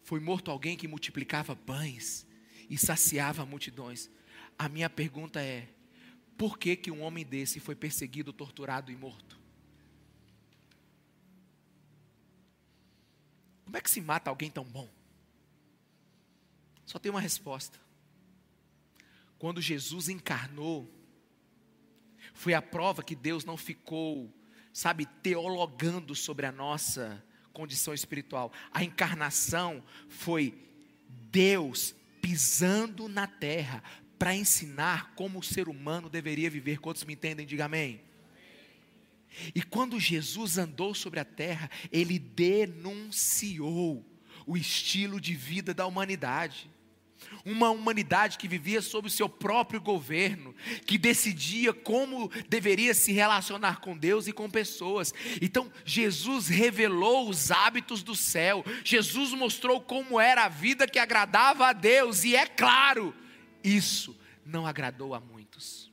Foi 0.02 0.20
morto 0.20 0.50
alguém 0.50 0.76
que 0.76 0.88
multiplicava 0.88 1.56
pães 1.56 2.26
e 2.70 2.78
saciava 2.78 3.46
multidões. 3.46 4.10
A 4.62 4.70
minha 4.70 4.88
pergunta 4.88 5.42
é: 5.42 5.68
por 6.38 6.56
que, 6.56 6.76
que 6.76 6.92
um 6.92 7.02
homem 7.02 7.26
desse 7.26 7.60
foi 7.60 7.74
perseguido, 7.74 8.32
torturado 8.32 8.92
e 8.92 8.96
morto? 8.96 9.40
Como 13.66 13.76
é 13.76 13.82
que 13.82 13.90
se 13.90 14.00
mata 14.00 14.30
alguém 14.30 14.52
tão 14.52 14.64
bom? 14.64 14.88
Só 16.86 17.00
tem 17.00 17.10
uma 17.10 17.20
resposta. 17.20 17.80
Quando 19.40 19.60
Jesus 19.60 20.10
encarnou, 20.10 20.88
Foi 22.32 22.54
a 22.54 22.62
prova 22.62 23.02
que 23.02 23.16
Deus 23.16 23.44
não 23.44 23.58
ficou, 23.58 24.32
sabe, 24.72 25.08
teologando 25.24 26.14
sobre 26.14 26.46
a 26.46 26.52
nossa 26.52 27.26
condição 27.52 27.96
espiritual. 27.96 28.54
A 28.72 28.84
encarnação 28.84 29.84
foi 30.08 30.56
Deus 31.32 31.96
pisando 32.22 33.10
na 33.10 33.26
terra 33.26 33.84
para 34.22 34.36
ensinar 34.36 35.14
como 35.16 35.40
o 35.40 35.44
ser 35.44 35.68
humano 35.68 36.08
deveria 36.08 36.48
viver. 36.48 36.78
Quantos 36.78 37.04
me 37.06 37.14
entendem? 37.14 37.44
Diga 37.44 37.66
amém. 37.66 38.00
E 39.56 39.64
quando 39.64 40.00
Jesus 40.00 40.60
andou 40.60 40.94
sobre 40.94 41.20
a 41.20 41.26
terra, 41.26 41.72
ele 41.92 42.20
denunciou 42.20 44.06
o 44.46 44.56
estilo 44.56 45.20
de 45.20 45.34
vida 45.34 45.74
da 45.74 45.88
humanidade 45.88 46.70
uma 47.46 47.70
humanidade 47.70 48.38
que 48.38 48.48
vivia 48.48 48.82
sob 48.82 49.08
o 49.08 49.12
seu 49.12 49.30
próprio 49.30 49.80
governo, 49.80 50.54
que 50.86 50.98
decidia 50.98 51.74
como 51.74 52.30
deveria 52.50 52.94
se 52.94 53.14
relacionar 53.14 53.80
com 53.80 53.98
Deus 53.98 54.28
e 54.28 54.34
com 54.34 54.50
pessoas. 54.50 55.14
Então, 55.42 55.72
Jesus 55.86 56.48
revelou 56.48 57.30
os 57.30 57.50
hábitos 57.50 58.04
do 58.04 58.16
céu, 58.16 58.66
Jesus 58.84 59.32
mostrou 59.32 59.80
como 59.82 60.20
era 60.20 60.46
a 60.46 60.50
vida 60.50 60.88
que 60.88 61.00
agradava 61.00 61.68
a 61.68 61.74
Deus, 61.74 62.24
e 62.24 62.36
é 62.36 62.46
claro, 62.46 63.14
isso 63.64 64.18
não 64.46 64.66
agradou 64.66 65.14
a 65.14 65.20
muitos. 65.20 65.92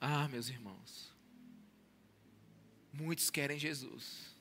Ah, 0.00 0.26
meus 0.28 0.48
irmãos, 0.48 1.14
muitos 2.92 3.30
querem 3.30 3.58
Jesus 3.58 4.32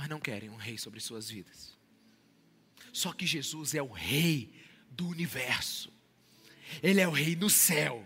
mas 0.00 0.08
não 0.08 0.18
querem 0.18 0.48
um 0.48 0.56
rei 0.56 0.78
sobre 0.78 0.98
suas 0.98 1.28
vidas. 1.28 1.76
Só 2.90 3.12
que 3.12 3.26
Jesus 3.26 3.74
é 3.74 3.82
o 3.82 3.92
rei 3.92 4.50
do 4.90 5.06
universo. 5.06 5.92
Ele 6.82 7.02
é 7.02 7.06
o 7.06 7.10
rei 7.10 7.36
no 7.36 7.50
céu. 7.50 8.02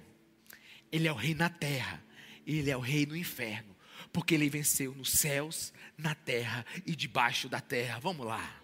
Ele 0.90 1.06
é 1.06 1.12
o 1.12 1.14
rei 1.14 1.36
na 1.36 1.48
terra. 1.48 2.04
Ele 2.44 2.68
é 2.68 2.76
o 2.76 2.80
rei 2.80 3.06
no 3.06 3.16
inferno. 3.16 3.76
Porque 4.12 4.34
ele 4.34 4.50
venceu 4.50 4.92
nos 4.92 5.10
céus, 5.10 5.72
na 5.96 6.16
terra 6.16 6.66
e 6.84 6.96
debaixo 6.96 7.48
da 7.48 7.60
terra. 7.60 8.00
Vamos 8.00 8.26
lá. 8.26 8.60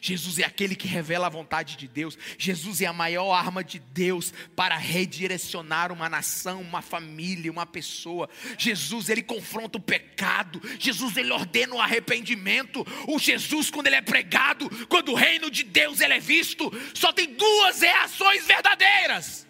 Jesus 0.00 0.38
é 0.38 0.44
aquele 0.44 0.74
que 0.74 0.88
revela 0.88 1.26
a 1.26 1.30
vontade 1.30 1.76
de 1.76 1.88
Deus. 1.88 2.18
Jesus 2.38 2.80
é 2.80 2.86
a 2.86 2.92
maior 2.92 3.32
arma 3.32 3.62
de 3.62 3.78
Deus 3.78 4.32
para 4.54 4.76
redirecionar 4.76 5.92
uma 5.92 6.08
nação, 6.08 6.60
uma 6.60 6.82
família, 6.82 7.50
uma 7.50 7.66
pessoa. 7.66 8.28
Jesus, 8.58 9.08
ele 9.08 9.22
confronta 9.22 9.78
o 9.78 9.82
pecado. 9.82 10.60
Jesus, 10.78 11.16
ele 11.16 11.32
ordena 11.32 11.74
o 11.74 11.80
arrependimento. 11.80 12.86
O 13.06 13.18
Jesus, 13.18 13.70
quando 13.70 13.86
ele 13.86 13.96
é 13.96 14.02
pregado, 14.02 14.68
quando 14.86 15.12
o 15.12 15.14
reino 15.14 15.50
de 15.50 15.62
Deus 15.62 16.00
ele 16.00 16.14
é 16.14 16.20
visto, 16.20 16.70
só 16.94 17.12
tem 17.12 17.34
duas 17.34 17.80
reações 17.80 18.46
verdadeiras: 18.46 19.46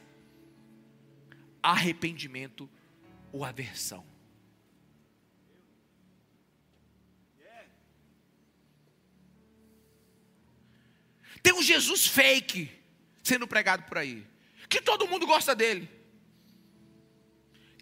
arrependimento 1.62 2.68
ou 3.32 3.44
aversão. 3.44 4.04
Tem 11.48 11.54
um 11.54 11.62
Jesus 11.62 12.06
fake 12.06 12.70
sendo 13.22 13.48
pregado 13.48 13.84
por 13.84 13.96
aí, 13.96 14.22
que 14.68 14.82
todo 14.82 15.08
mundo 15.08 15.26
gosta 15.26 15.54
dele, 15.54 15.88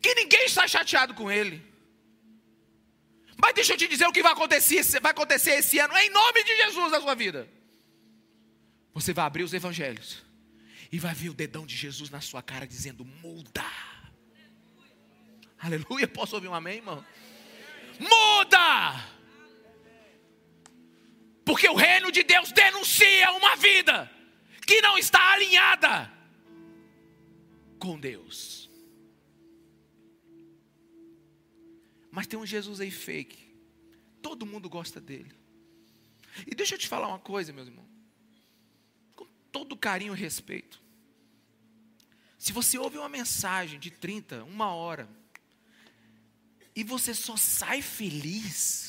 que 0.00 0.14
ninguém 0.14 0.44
está 0.44 0.68
chateado 0.68 1.14
com 1.14 1.28
ele. 1.28 1.60
Mas 3.36 3.54
deixa 3.54 3.72
eu 3.72 3.76
te 3.76 3.88
dizer 3.88 4.06
o 4.06 4.12
que 4.12 4.22
vai 4.22 4.30
acontecer, 4.30 4.84
vai 5.00 5.10
acontecer 5.10 5.54
esse 5.54 5.80
ano, 5.80 5.98
em 5.98 6.08
nome 6.10 6.44
de 6.44 6.56
Jesus 6.58 6.92
na 6.92 7.00
sua 7.00 7.16
vida. 7.16 7.48
Você 8.94 9.12
vai 9.12 9.24
abrir 9.24 9.42
os 9.42 9.52
evangelhos 9.52 10.22
e 10.92 11.00
vai 11.00 11.12
ver 11.12 11.30
o 11.30 11.34
dedão 11.34 11.66
de 11.66 11.74
Jesus 11.74 12.08
na 12.08 12.20
sua 12.20 12.44
cara 12.44 12.68
dizendo: 12.68 13.04
muda. 13.04 13.66
Aleluia. 15.58 16.06
Posso 16.06 16.36
ouvir 16.36 16.46
um 16.46 16.54
amém, 16.54 16.76
irmão? 16.76 17.04
Muda! 17.98 19.16
Porque 21.46 21.68
o 21.68 21.76
reino 21.76 22.10
de 22.10 22.24
Deus 22.24 22.50
denuncia 22.50 23.30
uma 23.30 23.54
vida 23.54 24.10
que 24.66 24.80
não 24.82 24.98
está 24.98 25.32
alinhada 25.32 26.12
com 27.78 27.96
Deus. 28.00 28.68
Mas 32.10 32.26
tem 32.26 32.36
um 32.36 32.44
Jesus 32.44 32.80
aí 32.80 32.90
fake. 32.90 33.46
Todo 34.20 34.44
mundo 34.44 34.68
gosta 34.68 35.00
dele. 35.00 35.32
E 36.46 36.52
deixa 36.52 36.74
eu 36.74 36.78
te 36.78 36.88
falar 36.88 37.06
uma 37.06 37.20
coisa, 37.20 37.52
meus 37.52 37.68
irmãos. 37.68 37.88
Com 39.14 39.26
todo 39.52 39.76
carinho 39.76 40.16
e 40.16 40.18
respeito. 40.18 40.82
Se 42.36 42.52
você 42.52 42.76
ouve 42.76 42.98
uma 42.98 43.08
mensagem 43.08 43.78
de 43.78 43.90
30, 43.90 44.42
uma 44.44 44.74
hora, 44.74 45.08
e 46.74 46.82
você 46.82 47.14
só 47.14 47.36
sai 47.36 47.80
feliz, 47.82 48.85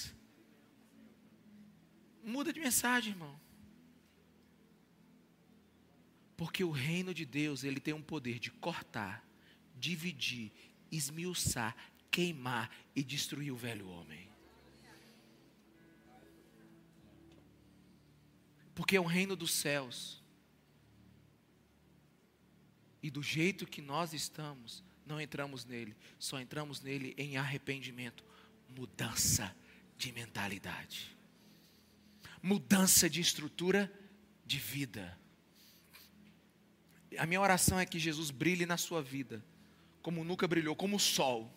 Muda 2.28 2.52
de 2.52 2.60
mensagem, 2.60 3.14
irmão. 3.14 3.40
Porque 6.36 6.62
o 6.62 6.72
reino 6.72 7.14
de 7.14 7.26
Deus, 7.26 7.64
ele 7.64 7.80
tem 7.80 7.94
um 7.94 8.02
poder 8.02 8.38
de 8.38 8.52
cortar, 8.52 9.26
dividir, 9.78 10.52
esmiuçar, 10.92 11.74
queimar 12.12 12.70
e 12.94 13.02
destruir 13.02 13.50
o 13.50 13.56
velho 13.56 13.88
homem. 13.88 14.30
Porque 18.76 18.98
é 18.98 19.00
o 19.00 19.06
reino 19.06 19.34
dos 19.34 19.54
céus. 19.54 20.22
E 23.02 23.10
do 23.10 23.24
jeito 23.24 23.66
que 23.66 23.82
nós 23.82 24.12
estamos, 24.12 24.84
não 25.06 25.22
entramos 25.22 25.64
nele, 25.64 25.96
só 26.20 26.42
entramos 26.42 26.82
nele 26.82 27.16
em 27.18 27.38
arrependimento, 27.38 28.26
mudança 28.68 29.56
de 29.98 30.12
mentalidade 30.12 31.17
mudança 32.42 33.10
de 33.10 33.22
estrutura 33.22 33.92
de 34.46 34.58
vida. 34.58 35.18
A 37.18 37.26
minha 37.26 37.42
oração 37.42 37.80
é 37.80 37.86
que 37.86 38.00
Jesus 38.00 38.32
brilhe 38.32 38.66
na 38.66 38.78
sua 38.78 39.02
vida, 39.02 39.44
como 40.02 40.24
nunca 40.24 40.48
brilhou, 40.48 40.76
como 40.76 40.96
o 40.98 41.00
sol. 41.00 41.54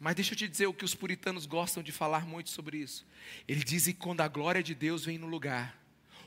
Mas 0.00 0.16
deixa 0.16 0.32
eu 0.32 0.38
te 0.38 0.48
dizer 0.48 0.66
o 0.66 0.74
que 0.74 0.84
os 0.84 0.94
puritanos 0.94 1.46
gostam 1.46 1.82
de 1.82 1.92
falar 1.92 2.26
muito 2.26 2.50
sobre 2.50 2.78
isso. 2.78 3.06
Eles 3.46 3.64
dizem 3.64 3.94
que 3.94 4.00
quando 4.00 4.20
a 4.20 4.28
glória 4.28 4.62
de 4.62 4.74
Deus 4.74 5.04
vem 5.04 5.18
no 5.18 5.26
lugar, 5.26 5.80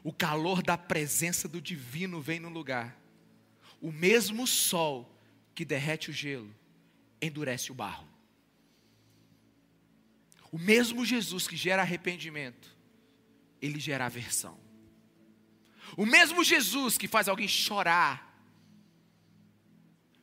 o 0.04 0.14
calor 0.14 0.62
da 0.62 0.78
presença 0.78 1.48
do 1.48 1.60
divino 1.60 2.22
vem 2.22 2.40
no 2.40 2.50
lugar, 2.50 2.98
o 3.82 3.92
mesmo 3.92 4.48
sol 4.48 5.20
que 5.54 5.66
derrete 5.66 6.10
o 6.10 6.14
gelo 6.14 6.54
endurece 7.22 7.72
o 7.72 7.76
barro. 7.76 8.08
O 10.52 10.58
mesmo 10.58 11.04
Jesus 11.04 11.48
que 11.48 11.58
gera 11.58 11.82
arrependimento 11.82 12.75
ele 13.66 13.80
gera 13.80 14.06
aversão. 14.06 14.60
O 15.98 16.06
mesmo 16.06 16.44
Jesus 16.44 16.98
que 16.98 17.08
faz 17.08 17.28
alguém 17.28 17.48
chorar 17.48 18.34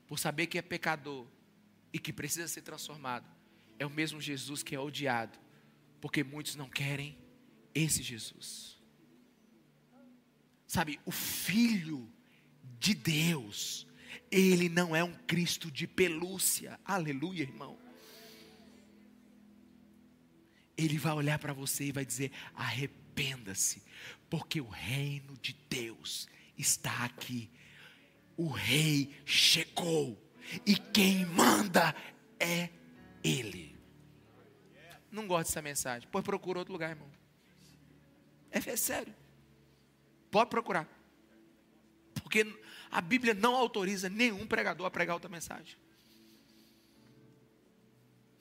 por 0.07 0.19
saber 0.19 0.47
que 0.47 0.59
é 0.59 0.63
pecador 0.63 1.27
e 1.93 1.99
que 1.99 2.13
precisa 2.13 2.49
ser 2.49 2.63
transformado, 2.63 3.27
é 3.79 3.87
o 3.87 3.91
mesmo 3.91 4.21
Jesus 4.21 4.63
que 4.63 4.75
é 4.75 4.81
odiado, 4.81 5.39
porque 6.01 6.23
muitos 6.23 6.55
não 6.55 6.69
querem 6.69 7.19
esse 7.75 8.03
Jesus. 8.03 8.79
Sabe, 10.67 11.01
o 11.05 11.11
Filho 11.11 12.11
de 12.79 12.95
Deus, 12.95 13.87
ele 14.31 14.69
não 14.69 14.95
é 14.95 15.03
um 15.03 15.15
Cristo 15.27 15.71
de 15.71 15.87
pelúcia, 15.87 16.79
aleluia, 16.85 17.43
irmão. 17.43 17.79
Ele 20.77 20.99
vai 20.99 21.13
olhar 21.13 21.39
para 21.39 21.53
você 21.53 21.85
e 21.85 21.93
vai 21.93 22.05
dizer: 22.05 22.33
arrependa 22.55 23.02
arrependa-se, 23.13 23.83
porque 24.29 24.61
o 24.61 24.69
reino 24.69 25.37
de 25.39 25.53
Deus 25.69 26.29
está 26.57 27.05
aqui. 27.05 27.51
O 28.37 28.49
rei 28.49 29.15
chegou 29.25 30.19
e 30.67 30.75
quem 30.77 31.27
manda 31.27 31.95
é 32.41 32.71
ele. 33.23 33.79
Não 35.11 35.27
gosto 35.27 35.49
dessa 35.49 35.63
mensagem. 35.63 36.09
Pois 36.11 36.25
procura 36.25 36.59
outro 36.59 36.73
lugar, 36.73 36.91
irmão. 36.91 37.11
É, 38.51 38.59
é 38.59 38.77
sério. 38.77 39.15
Pode 40.31 40.49
procurar. 40.49 40.89
Porque 42.23 42.47
a 42.91 43.01
Bíblia 43.01 43.35
não 43.35 43.55
autoriza 43.55 44.09
nenhum 44.09 44.47
pregador 44.47 44.87
a 44.87 44.91
pregar 44.91 45.15
outra 45.15 45.29
mensagem. 45.29 45.77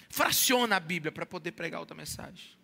Fraciona 0.10 0.78
a 0.78 0.80
Bíblia 0.80 1.12
para 1.12 1.26
poder 1.26 1.52
pregar 1.52 1.80
outra 1.80 1.96
mensagem 1.96 2.61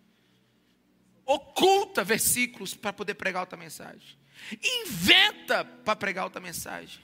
oculta 1.28 2.02
versículos 2.02 2.74
para 2.74 2.90
poder 2.90 3.14
pregar 3.14 3.42
outra 3.42 3.58
mensagem, 3.58 4.18
inventa 4.62 5.62
para 5.62 5.94
pregar 5.94 6.24
outra 6.24 6.40
mensagem. 6.40 7.02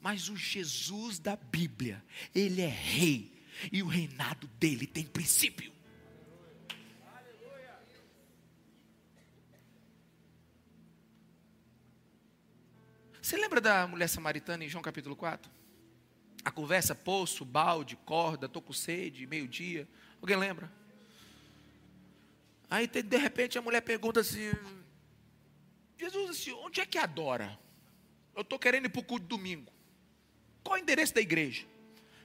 Mas 0.00 0.28
o 0.28 0.36
Jesus 0.36 1.18
da 1.18 1.34
Bíblia, 1.34 2.04
ele 2.32 2.62
é 2.62 2.68
rei 2.68 3.44
e 3.72 3.82
o 3.82 3.88
reinado 3.88 4.46
dele 4.60 4.86
tem 4.86 5.04
princípio. 5.04 5.72
Você 13.20 13.36
lembra 13.36 13.60
da 13.60 13.88
mulher 13.88 14.08
samaritana 14.08 14.64
em 14.64 14.68
João 14.68 14.84
capítulo 14.84 15.16
4? 15.16 15.50
A 16.44 16.50
conversa, 16.52 16.94
poço, 16.94 17.44
balde, 17.44 17.96
corda, 17.96 18.48
tô 18.48 18.62
com 18.62 18.72
sede, 18.72 19.26
meio-dia. 19.26 19.88
Alguém 20.20 20.36
lembra? 20.36 20.72
Aí 22.68 22.86
de 22.86 23.16
repente 23.16 23.58
a 23.58 23.62
mulher 23.62 23.80
pergunta 23.80 24.20
assim: 24.20 24.52
Jesus, 25.98 26.46
onde 26.62 26.80
é 26.80 26.86
que 26.86 26.98
adora? 26.98 27.58
Eu 28.34 28.42
estou 28.42 28.58
querendo 28.58 28.86
ir 28.86 28.88
para 28.90 29.00
o 29.00 29.04
culto 29.04 29.26
domingo. 29.26 29.72
Qual 30.62 30.76
é 30.76 30.80
o 30.80 30.82
endereço 30.82 31.14
da 31.14 31.20
igreja? 31.20 31.64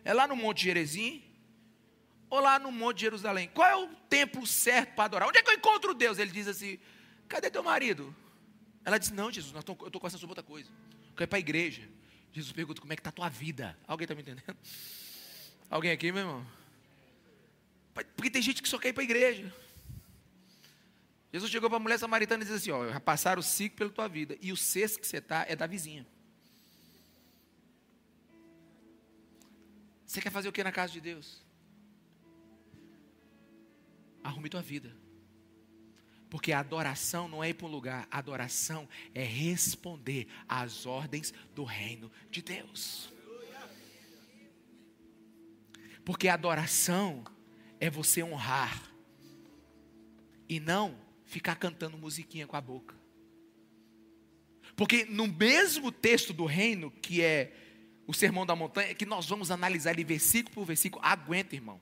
É 0.03 0.13
lá 0.13 0.27
no 0.27 0.35
Monte 0.35 0.63
Jerezim? 0.63 1.23
Ou 2.29 2.39
lá 2.39 2.57
no 2.57 2.71
Monte 2.71 3.01
Jerusalém? 3.01 3.49
Qual 3.53 3.67
é 3.67 3.75
o 3.75 3.87
templo 4.09 4.45
certo 4.47 4.95
para 4.95 5.05
adorar? 5.05 5.29
Onde 5.29 5.37
é 5.37 5.43
que 5.43 5.49
eu 5.49 5.55
encontro 5.55 5.93
Deus? 5.93 6.17
Ele 6.17 6.31
diz 6.31 6.47
assim: 6.47 6.79
Cadê 7.27 7.49
teu 7.49 7.63
marido? 7.63 8.15
Ela 8.83 8.97
diz: 8.97 9.11
Não, 9.11 9.31
Jesus, 9.31 9.53
eu 9.53 9.59
estou 9.59 9.75
com 9.75 10.07
essa 10.07 10.25
outra 10.25 10.43
coisa. 10.43 10.69
Eu 11.09 11.15
quero 11.15 11.23
ir 11.23 11.27
para 11.27 11.37
a 11.37 11.39
igreja. 11.39 11.87
Jesus 12.33 12.51
pergunta: 12.51 12.81
Como 12.81 12.91
é 12.91 12.95
que 12.95 13.01
está 13.01 13.09
a 13.09 13.13
tua 13.13 13.29
vida? 13.29 13.77
Alguém 13.87 14.05
está 14.05 14.15
me 14.15 14.21
entendendo? 14.21 14.57
Alguém 15.69 15.91
aqui, 15.91 16.11
meu 16.11 16.23
irmão? 16.23 16.47
Porque 17.93 18.29
tem 18.29 18.41
gente 18.41 18.61
que 18.61 18.67
só 18.67 18.77
quer 18.77 18.89
ir 18.89 18.93
para 18.93 19.03
a 19.03 19.05
igreja. 19.05 19.53
Jesus 21.31 21.49
chegou 21.49 21.69
para 21.69 21.77
a 21.77 21.79
mulher 21.79 21.97
samaritana 21.97 22.43
e 22.43 22.45
disse 22.45 22.57
assim: 22.57 22.71
Ó, 22.71 22.99
passaram 22.99 23.39
o 23.39 23.43
ciclo 23.43 23.77
pela 23.77 23.89
tua 23.89 24.07
vida. 24.07 24.37
E 24.41 24.51
o 24.51 24.57
cesto 24.57 24.99
que 24.99 25.07
você 25.07 25.17
está 25.17 25.45
é 25.47 25.55
da 25.55 25.65
vizinha. 25.65 26.05
Você 30.05 30.19
quer 30.19 30.29
fazer 30.29 30.49
o 30.49 30.51
que 30.51 30.61
na 30.61 30.73
casa 30.73 30.91
de 30.91 30.99
Deus? 30.99 31.41
Arrume 34.21 34.49
tua 34.49 34.61
vida. 34.61 34.93
Porque 36.29 36.51
a 36.51 36.59
adoração 36.59 37.29
não 37.29 37.41
é 37.41 37.49
ir 37.49 37.53
para 37.53 37.67
um 37.67 37.71
lugar, 37.71 38.07
a 38.11 38.17
adoração 38.17 38.87
é 39.13 39.23
responder 39.23 40.27
às 40.47 40.85
ordens 40.85 41.33
do 41.55 41.63
reino 41.63 42.11
de 42.29 42.41
Deus. 42.41 43.11
Porque 46.03 46.27
a 46.27 46.33
adoração 46.33 47.23
é 47.79 47.89
você 47.89 48.21
honrar 48.21 48.91
e 50.49 50.59
não 50.59 51.10
ficar 51.31 51.55
cantando 51.55 51.97
musiquinha 51.97 52.45
com 52.45 52.57
a 52.57 52.61
boca. 52.61 52.93
Porque 54.75 55.05
no 55.05 55.27
mesmo 55.27 55.91
texto 55.91 56.33
do 56.33 56.45
reino, 56.45 56.91
que 56.91 57.21
é 57.21 57.53
o 58.05 58.13
Sermão 58.13 58.45
da 58.45 58.53
Montanha, 58.55 58.93
que 58.93 59.05
nós 59.05 59.27
vamos 59.27 59.49
analisar 59.49 59.91
ele 59.91 60.03
versículo 60.03 60.53
por 60.53 60.65
versículo, 60.65 61.01
aguenta, 61.03 61.55
irmão. 61.55 61.81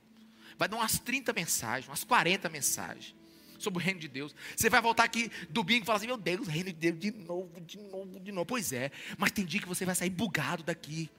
Vai 0.55 0.67
dar 0.67 0.77
umas 0.77 0.99
30 0.99 1.33
mensagens, 1.33 1.89
umas 1.89 2.03
40 2.03 2.47
mensagens 2.49 3.15
sobre 3.57 3.81
o 3.81 3.83
reino 3.83 3.99
de 3.99 4.07
Deus. 4.07 4.35
Você 4.55 4.69
vai 4.69 4.81
voltar 4.81 5.03
aqui 5.03 5.31
domingo 5.49 5.83
e 5.83 5.85
falar 5.85 5.97
assim: 5.97 6.07
Meu 6.07 6.17
Deus, 6.17 6.47
reino 6.47 6.71
de 6.71 6.73
Deus 6.73 6.99
de 6.99 7.11
novo, 7.11 7.59
de 7.61 7.77
novo, 7.79 8.19
de 8.19 8.31
novo. 8.31 8.45
Pois 8.45 8.71
é, 8.71 8.91
mas 9.17 9.31
tem 9.31 9.45
dia 9.45 9.59
que 9.59 9.67
você 9.67 9.83
vai 9.83 9.95
sair 9.95 10.11
bugado 10.11 10.61
daqui. 10.61 11.09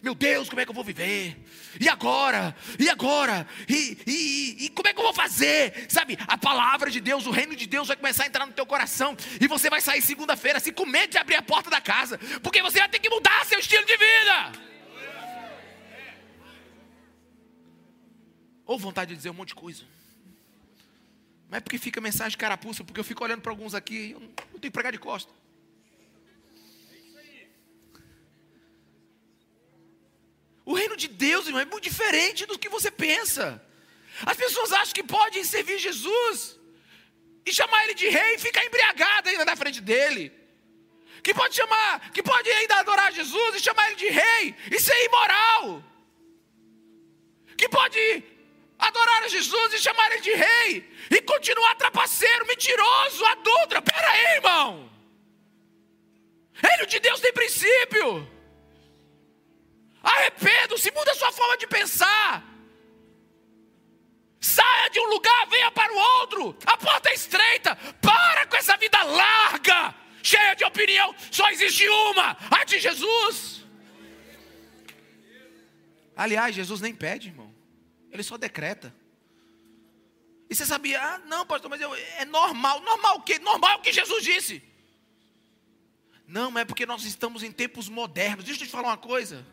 Meu 0.00 0.14
Deus, 0.14 0.48
como 0.48 0.60
é 0.60 0.64
que 0.64 0.70
eu 0.70 0.74
vou 0.74 0.84
viver? 0.84 1.36
E 1.78 1.88
agora? 1.88 2.56
E 2.78 2.88
agora? 2.88 3.46
E, 3.68 3.98
e, 4.06 4.64
e, 4.64 4.68
como 4.70 4.88
é 4.88 4.92
que 4.92 4.98
eu 4.98 5.04
vou 5.04 5.12
fazer? 5.12 5.86
Sabe, 5.88 6.18
a 6.26 6.38
palavra 6.38 6.90
de 6.90 7.00
Deus, 7.00 7.26
o 7.26 7.30
reino 7.30 7.54
de 7.54 7.66
Deus 7.66 7.88
vai 7.88 7.96
começar 7.96 8.24
a 8.24 8.26
entrar 8.26 8.46
no 8.46 8.52
teu 8.52 8.64
coração. 8.64 9.16
E 9.40 9.46
você 9.46 9.68
vai 9.68 9.80
sair 9.80 10.00
segunda-feira 10.00 10.58
assim 10.58 10.72
com 10.72 10.86
medo 10.86 11.10
de 11.10 11.18
abrir 11.18 11.36
a 11.36 11.42
porta 11.42 11.68
da 11.68 11.80
casa. 11.80 12.18
Porque 12.42 12.62
você 12.62 12.78
vai 12.78 12.88
ter 12.88 13.00
que 13.00 13.10
mudar 13.10 13.44
seu 13.44 13.58
estilo 13.58 13.84
de 13.84 13.96
vida. 13.96 14.52
Ou 18.64 18.78
vontade 18.78 19.10
de 19.10 19.16
dizer 19.16 19.30
um 19.30 19.34
monte 19.34 19.48
de 19.48 19.56
coisa. 19.56 19.84
Mas 21.50 21.58
é 21.58 21.60
porque 21.60 21.76
fica 21.76 22.00
mensagem 22.00 22.38
carapuça, 22.38 22.82
porque 22.82 22.98
eu 22.98 23.04
fico 23.04 23.22
olhando 23.22 23.42
para 23.42 23.52
alguns 23.52 23.74
aqui 23.74 24.12
eu 24.12 24.20
não 24.20 24.28
tenho 24.28 24.60
que 24.60 24.70
pregar 24.70 24.90
de 24.90 24.98
costa. 24.98 25.41
O 30.64 30.74
reino 30.74 30.96
de 30.96 31.08
Deus, 31.08 31.46
irmão, 31.46 31.60
é 31.60 31.64
muito 31.64 31.84
diferente 31.84 32.46
do 32.46 32.58
que 32.58 32.68
você 32.68 32.90
pensa. 32.90 33.60
As 34.24 34.36
pessoas 34.36 34.72
acham 34.72 34.94
que 34.94 35.02
podem 35.02 35.42
servir 35.42 35.78
Jesus 35.78 36.58
e 37.44 37.52
chamar 37.52 37.82
ele 37.84 37.94
de 37.94 38.08
rei 38.08 38.34
e 38.34 38.38
ficar 38.38 38.64
embriagado 38.64 39.28
ainda 39.28 39.44
na 39.44 39.56
frente 39.56 39.80
dele. 39.80 40.32
Que 41.22 41.34
pode 41.34 41.54
chamar, 41.54 42.10
que 42.12 42.22
pode 42.22 42.50
ainda 42.50 42.76
adorar 42.76 43.12
Jesus 43.12 43.56
e 43.56 43.60
chamar 43.60 43.86
ele 43.88 43.96
de 43.96 44.08
rei 44.08 44.54
e 44.70 44.80
ser 44.80 45.04
imoral. 45.04 45.82
Que 47.56 47.68
pode 47.68 48.24
adorar 48.78 49.28
Jesus 49.28 49.74
e 49.74 49.78
chamar 49.78 50.10
ele 50.12 50.20
de 50.20 50.34
rei 50.34 50.90
e 51.10 51.22
continuar 51.22 51.74
trapaceiro, 51.76 52.46
mentiroso, 52.46 53.24
adulto. 53.26 53.82
Pera 53.82 54.10
aí, 54.10 54.24
irmão. 54.36 54.90
Reino 56.54 56.86
de 56.86 56.98
Deus 57.00 57.20
tem 57.20 57.32
princípio. 57.32 58.31
Arrependa-se, 60.02 60.90
muda 60.90 61.12
a 61.12 61.14
sua 61.14 61.32
forma 61.32 61.56
de 61.56 61.66
pensar. 61.66 62.44
Saia 64.40 64.90
de 64.90 64.98
um 64.98 65.06
lugar, 65.06 65.46
venha 65.46 65.70
para 65.70 65.92
o 65.92 65.96
outro. 65.96 66.56
A 66.66 66.76
porta 66.76 67.10
é 67.10 67.14
estreita. 67.14 67.76
Para 68.00 68.46
com 68.46 68.56
essa 68.56 68.76
vida 68.76 69.00
larga, 69.04 69.94
cheia 70.22 70.54
de 70.54 70.64
opinião. 70.64 71.14
Só 71.30 71.48
existe 71.50 71.88
uma, 71.88 72.36
a 72.50 72.64
de 72.64 72.80
Jesus. 72.80 73.64
Aliás, 76.16 76.54
Jesus 76.54 76.80
nem 76.80 76.92
pede, 76.92 77.28
irmão. 77.28 77.54
Ele 78.10 78.22
só 78.24 78.36
decreta. 78.36 78.92
E 80.50 80.54
você 80.54 80.66
sabia? 80.66 81.00
Ah, 81.00 81.18
não, 81.18 81.46
pastor, 81.46 81.70
mas 81.70 81.80
eu, 81.80 81.94
é 81.94 82.24
normal. 82.24 82.80
Normal 82.80 83.18
o 83.18 83.22
quê? 83.22 83.38
Normal 83.38 83.78
o 83.78 83.82
que 83.82 83.92
Jesus 83.92 84.24
disse. 84.24 84.62
Não, 86.26 86.58
é 86.58 86.64
porque 86.64 86.84
nós 86.84 87.04
estamos 87.04 87.44
em 87.44 87.52
tempos 87.52 87.88
modernos. 87.88 88.44
Deixa 88.44 88.62
eu 88.62 88.66
te 88.66 88.72
falar 88.72 88.88
uma 88.88 88.98
coisa 88.98 89.46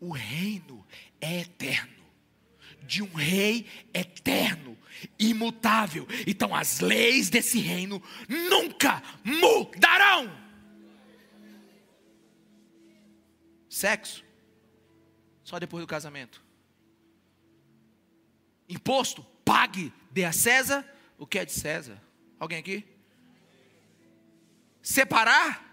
o 0.00 0.12
reino 0.12 0.86
é 1.20 1.40
eterno, 1.40 2.04
de 2.82 3.02
um 3.02 3.12
rei 3.12 3.66
eterno, 3.92 4.76
imutável. 5.18 6.06
Então 6.26 6.54
as 6.54 6.80
leis 6.80 7.28
desse 7.28 7.58
reino 7.58 8.02
nunca 8.28 9.02
mudarão. 9.24 10.44
Sexo, 13.68 14.24
só 15.44 15.58
depois 15.58 15.82
do 15.82 15.86
casamento. 15.86 16.42
Imposto, 18.68 19.22
pague, 19.44 19.92
dê 20.10 20.24
a 20.24 20.32
César 20.32 20.84
o 21.18 21.26
que 21.26 21.38
é 21.38 21.44
de 21.44 21.52
César. 21.52 22.00
Alguém 22.38 22.58
aqui? 22.58 22.84
Separar, 24.82 25.64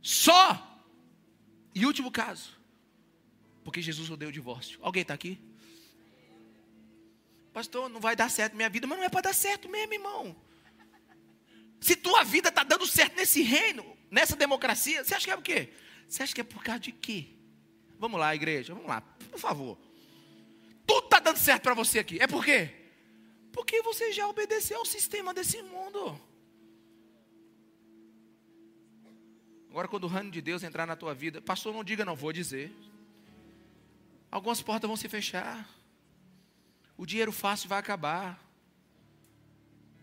só. 0.00 0.66
E 1.74 1.86
último 1.86 2.10
caso, 2.10 2.59
porque 3.70 3.80
Jesus 3.80 4.10
odeia 4.10 4.28
o 4.28 4.32
divórcio. 4.32 4.80
Alguém 4.82 5.02
está 5.02 5.14
aqui? 5.14 5.38
Pastor, 7.52 7.88
não 7.88 8.00
vai 8.00 8.16
dar 8.16 8.28
certo 8.28 8.56
minha 8.56 8.68
vida, 8.68 8.84
mas 8.84 8.98
não 8.98 9.04
é 9.04 9.08
para 9.08 9.20
dar 9.20 9.32
certo 9.32 9.68
mesmo, 9.68 9.94
irmão. 9.94 10.34
Se 11.80 11.94
tua 11.94 12.24
vida 12.24 12.48
está 12.48 12.64
dando 12.64 12.84
certo 12.84 13.14
nesse 13.14 13.42
reino, 13.42 13.96
nessa 14.10 14.34
democracia, 14.34 15.04
você 15.04 15.14
acha 15.14 15.24
que 15.24 15.30
é 15.30 15.36
o 15.36 15.40
quê? 15.40 15.72
Você 16.08 16.24
acha 16.24 16.34
que 16.34 16.40
é 16.40 16.44
por 16.44 16.64
causa 16.64 16.80
de 16.80 16.90
quê? 16.90 17.28
Vamos 17.96 18.18
lá, 18.18 18.34
igreja, 18.34 18.74
vamos 18.74 18.88
lá, 18.88 19.02
por 19.30 19.38
favor. 19.38 19.78
Tudo 20.84 21.04
está 21.04 21.20
dando 21.20 21.36
certo 21.36 21.62
para 21.62 21.74
você 21.74 22.00
aqui. 22.00 22.18
É 22.20 22.26
por 22.26 22.44
quê? 22.44 22.74
Porque 23.52 23.82
você 23.82 24.12
já 24.12 24.26
obedeceu 24.26 24.78
ao 24.78 24.84
sistema 24.84 25.32
desse 25.32 25.62
mundo. 25.62 26.20
Agora, 29.70 29.86
quando 29.86 30.04
o 30.04 30.08
reino 30.08 30.32
de 30.32 30.42
Deus 30.42 30.64
entrar 30.64 30.86
na 30.86 30.96
tua 30.96 31.14
vida, 31.14 31.40
pastor, 31.40 31.72
não 31.72 31.84
diga, 31.84 32.04
não 32.04 32.16
vou 32.16 32.32
dizer. 32.32 32.72
Algumas 34.30 34.62
portas 34.62 34.86
vão 34.86 34.96
se 34.96 35.08
fechar. 35.08 35.68
O 36.96 37.04
dinheiro 37.04 37.32
fácil 37.32 37.68
vai 37.68 37.78
acabar. 37.78 38.38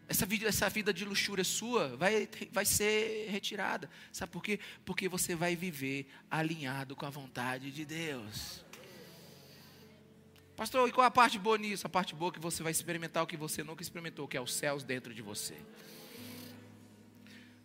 Essa 0.09 0.25
vida, 0.25 0.47
essa 0.47 0.69
vida 0.69 0.93
de 0.93 1.03
luxúria 1.05 1.43
sua 1.43 1.95
vai, 1.97 2.29
vai 2.51 2.65
ser 2.65 3.29
retirada. 3.29 3.89
Sabe 4.11 4.31
por 4.31 4.41
quê? 4.41 4.59
Porque 4.85 5.07
você 5.07 5.35
vai 5.35 5.55
viver 5.55 6.09
alinhado 6.31 6.95
com 6.95 7.05
a 7.05 7.09
vontade 7.09 7.71
de 7.71 7.85
Deus. 7.85 8.65
Pastor, 10.55 10.89
e 10.89 10.91
qual 10.91 11.05
a 11.05 11.11
parte 11.11 11.37
boa 11.37 11.57
nisso? 11.57 11.85
A 11.85 11.89
parte 11.89 12.15
boa 12.15 12.31
é 12.31 12.33
que 12.33 12.39
você 12.39 12.63
vai 12.63 12.71
experimentar 12.71 13.23
o 13.23 13.27
que 13.27 13.37
você 13.37 13.63
nunca 13.63 13.83
experimentou, 13.83 14.27
que 14.27 14.35
é 14.35 14.41
os 14.41 14.53
céus 14.53 14.83
dentro 14.83 15.13
de 15.13 15.21
você. 15.21 15.55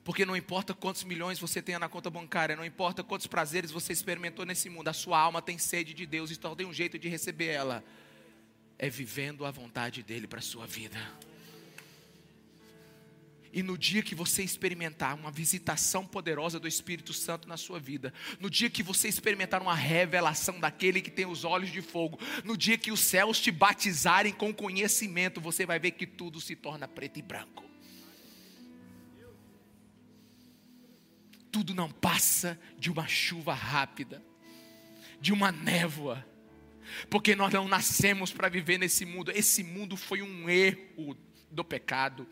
Porque 0.05 0.27
não 0.27 0.37
importa 0.37 0.75
quantos 0.75 1.05
milhões 1.05 1.39
você 1.39 1.63
tenha 1.63 1.79
na 1.79 1.89
conta 1.89 2.11
bancária, 2.11 2.57
não 2.57 2.65
importa 2.65 3.05
quantos 3.05 3.27
prazeres 3.27 3.71
você 3.71 3.93
experimentou 3.93 4.45
nesse 4.45 4.69
mundo, 4.69 4.89
a 4.89 4.93
sua 4.93 5.19
alma 5.19 5.41
tem 5.41 5.59
sede 5.59 5.95
de 5.95 6.07
Deus 6.07 6.31
e 6.31 6.35
só 6.35 6.55
tem 6.55 6.67
um 6.67 6.73
jeito 6.73 6.99
de 6.99 7.09
receber 7.09 7.47
ela: 7.47 7.85
é 8.79 8.91
vivendo 8.91 9.47
a 9.47 9.51
vontade 9.51 10.03
dEle 10.03 10.27
para 10.27 10.41
a 10.41 10.43
sua 10.43 10.67
vida. 10.67 10.99
E 13.53 13.63
no 13.63 13.77
dia 13.77 14.03
que 14.03 14.15
você 14.15 14.43
experimentar 14.43 15.15
uma 15.15 15.31
visitação 15.31 16.07
poderosa 16.07 16.59
do 16.59 16.67
Espírito 16.67 17.13
Santo 17.13 17.47
na 17.47 17.59
sua 17.59 17.79
vida, 17.79 18.13
no 18.41 18.49
dia 18.49 18.71
que 18.71 18.83
você 18.83 19.09
experimentar 19.09 19.61
uma 19.61 19.75
revelação 19.75 20.59
daquele 20.59 21.03
que 21.03 21.11
tem 21.11 21.27
os 21.27 21.45
olhos 21.45 21.71
de 21.71 21.83
fogo, 21.83 22.19
no 22.45 22.57
dia 22.57 22.79
que 22.79 22.91
os 22.91 23.01
céus 23.01 23.39
te 23.39 23.51
batizarem 23.51 24.33
com 24.33 24.55
conhecimento, 24.55 25.39
você 25.39 25.67
vai 25.67 25.79
ver 25.79 25.91
que 25.91 26.07
tudo 26.07 26.41
se 26.41 26.57
torna 26.57 26.89
preto 26.89 27.19
e 27.19 27.23
branco. 27.23 27.72
Tudo 31.53 31.75
não 31.75 31.91
passa 31.91 32.59
de 32.79 32.91
uma 32.91 33.07
chuva 33.07 33.53
rápida, 33.53 34.23
de 35.21 35.33
uma 35.33 35.53
névoa, 35.53 36.27
porque 37.09 37.37
nós 37.37 37.53
não 37.53 37.69
nascemos 37.69 38.33
para 38.33 38.49
viver 38.49 38.79
nesse 38.79 39.05
mundo, 39.05 39.31
esse 39.31 39.63
mundo 39.63 39.97
foi 39.97 40.23
um 40.23 40.49
erro 40.49 41.17
do 41.53 41.63
pecado. 41.63 42.27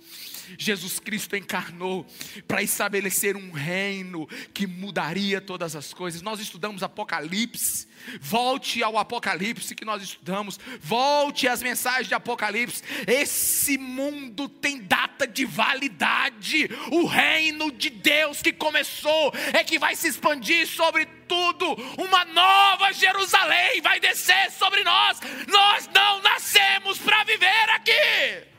Jesus 0.58 0.98
Cristo 0.98 1.36
encarnou 1.36 2.06
para 2.48 2.62
estabelecer 2.62 3.36
um 3.36 3.52
reino 3.52 4.26
que 4.52 4.66
mudaria 4.66 5.40
todas 5.40 5.76
as 5.76 5.92
coisas. 5.92 6.22
Nós 6.22 6.40
estudamos 6.40 6.82
Apocalipse. 6.82 7.88
Volte 8.20 8.82
ao 8.82 8.96
Apocalipse 8.96 9.74
que 9.74 9.84
nós 9.84 10.02
estudamos. 10.02 10.58
Volte 10.80 11.46
às 11.46 11.62
mensagens 11.62 12.08
de 12.08 12.14
Apocalipse. 12.14 12.82
Esse 13.06 13.76
mundo 13.76 14.48
tem 14.48 14.80
data 14.80 15.26
de 15.26 15.44
validade. 15.44 16.68
O 16.90 17.04
reino 17.06 17.70
de 17.70 17.90
Deus 17.90 18.40
que 18.40 18.52
começou 18.52 19.32
é 19.52 19.62
que 19.62 19.78
vai 19.78 19.94
se 19.94 20.08
expandir 20.08 20.66
sobre 20.66 21.04
tudo. 21.28 21.74
Uma 21.98 22.24
nova 22.24 22.92
Jerusalém 22.92 23.82
vai 23.82 24.00
descer 24.00 24.50
sobre 24.52 24.82
nós. 24.82 25.20
Nós 25.46 25.88
não 25.94 26.22
nascemos 26.22 26.98
para 26.98 27.22
viver 27.24 27.70
aqui. 27.70 28.50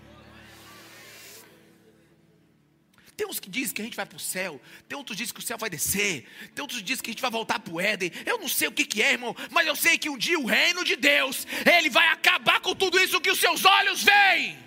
Tem 3.22 3.30
uns 3.30 3.40
que 3.40 3.52
dizem 3.52 3.76
que 3.76 3.82
a 3.84 3.86
gente 3.86 3.96
vai 3.96 4.06
para 4.08 4.16
o 4.16 4.20
céu, 4.20 4.60
tem 4.90 4.98
outros 4.98 5.16
que 5.16 5.22
dizem 5.22 5.36
que 5.36 5.40
o 5.42 5.44
céu 5.44 5.56
vai 5.56 5.70
descer, 5.70 6.28
tem 6.56 6.64
outros 6.64 6.80
que 6.80 6.86
dizem 6.86 7.04
que 7.04 7.12
a 7.12 7.14
gente 7.14 7.22
vai 7.22 7.30
voltar 7.30 7.60
para 7.60 7.72
o 7.72 7.80
Éden. 7.80 8.12
Eu 8.26 8.40
não 8.40 8.48
sei 8.48 8.68
o 8.68 8.72
que, 8.72 8.84
que 8.84 9.00
é, 9.00 9.12
irmão, 9.12 9.36
mas 9.52 9.68
eu 9.68 9.76
sei 9.76 9.96
que 9.96 10.10
um 10.10 10.18
dia 10.18 10.40
o 10.40 10.46
reino 10.48 10.84
de 10.84 10.96
Deus, 10.96 11.46
ele 11.72 11.88
vai 11.88 12.08
acabar 12.08 12.60
com 12.62 12.74
tudo 12.74 13.00
isso 13.00 13.22
que 13.22 13.30
os 13.30 13.40
seus 13.40 13.64
olhos 13.64 14.02
veem. 14.02 14.58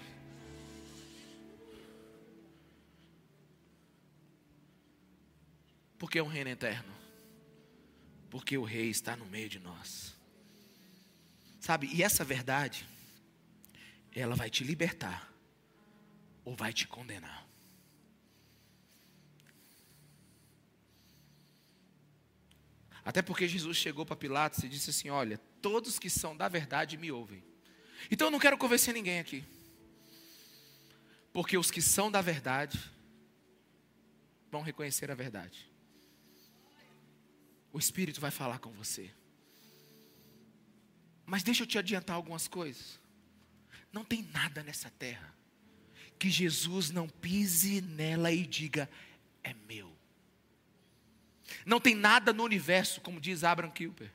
Porque 5.98 6.20
é 6.20 6.22
um 6.22 6.28
reino 6.28 6.50
eterno. 6.50 6.94
Porque 8.30 8.56
o 8.56 8.62
rei 8.62 8.88
está 8.88 9.16
no 9.16 9.26
meio 9.26 9.48
de 9.48 9.58
nós. 9.58 10.14
Sabe? 11.58 11.90
E 11.92 12.04
essa 12.04 12.22
verdade, 12.22 12.86
ela 14.14 14.36
vai 14.36 14.48
te 14.48 14.62
libertar 14.62 15.28
ou 16.44 16.54
vai 16.54 16.72
te 16.72 16.86
condenar. 16.86 17.43
Até 23.04 23.20
porque 23.20 23.46
Jesus 23.46 23.76
chegou 23.76 24.06
para 24.06 24.16
Pilatos 24.16 24.62
e 24.64 24.68
disse 24.68 24.90
assim: 24.90 25.10
Olha, 25.10 25.38
todos 25.60 25.98
que 25.98 26.08
são 26.08 26.36
da 26.36 26.48
verdade 26.48 26.96
me 26.96 27.12
ouvem. 27.12 27.44
Então 28.10 28.28
eu 28.28 28.30
não 28.30 28.38
quero 28.38 28.56
convencer 28.56 28.94
ninguém 28.94 29.18
aqui. 29.18 29.44
Porque 31.32 31.58
os 31.58 31.70
que 31.70 31.82
são 31.82 32.10
da 32.10 32.20
verdade 32.20 32.78
vão 34.50 34.62
reconhecer 34.62 35.10
a 35.10 35.14
verdade. 35.14 35.70
O 37.72 37.78
Espírito 37.78 38.20
vai 38.20 38.30
falar 38.30 38.60
com 38.60 38.70
você. 38.72 39.10
Mas 41.26 41.42
deixa 41.42 41.62
eu 41.62 41.66
te 41.66 41.76
adiantar 41.76 42.16
algumas 42.16 42.46
coisas. 42.46 43.00
Não 43.92 44.04
tem 44.04 44.22
nada 44.32 44.62
nessa 44.62 44.90
terra 44.90 45.34
que 46.18 46.30
Jesus 46.30 46.90
não 46.90 47.08
pise 47.08 47.80
nela 47.80 48.30
e 48.32 48.46
diga: 48.46 48.88
é 49.42 49.52
meu. 49.52 49.93
Não 51.64 51.80
tem 51.80 51.94
nada 51.94 52.32
no 52.32 52.44
universo, 52.44 53.00
como 53.00 53.20
diz 53.20 53.44
Abraham 53.44 53.70
Kuyper. 53.70 54.10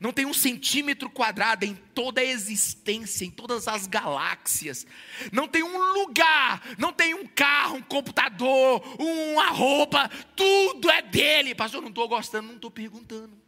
Não 0.00 0.12
tem 0.12 0.24
um 0.24 0.34
centímetro 0.34 1.10
quadrado 1.10 1.64
em 1.64 1.74
toda 1.74 2.20
a 2.20 2.24
existência, 2.24 3.24
em 3.24 3.30
todas 3.30 3.68
as 3.68 3.86
galáxias. 3.86 4.86
Não 5.30 5.46
tem 5.46 5.62
um 5.62 5.92
lugar, 5.92 6.62
não 6.78 6.92
tem 6.92 7.14
um 7.14 7.26
carro, 7.26 7.76
um 7.76 7.82
computador, 7.82 8.82
uma 8.98 9.50
roupa, 9.50 10.08
tudo 10.34 10.90
é 10.90 11.02
dele. 11.02 11.54
Pastor, 11.54 11.80
não 11.80 11.90
estou 11.90 12.08
gostando, 12.08 12.48
não 12.48 12.56
estou 12.56 12.70
perguntando. 12.70 13.44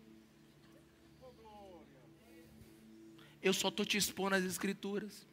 Eu 3.42 3.52
só 3.52 3.68
estou 3.68 3.86
te 3.86 3.96
expondo 3.96 4.34
as 4.34 4.44
escrituras. 4.44 5.26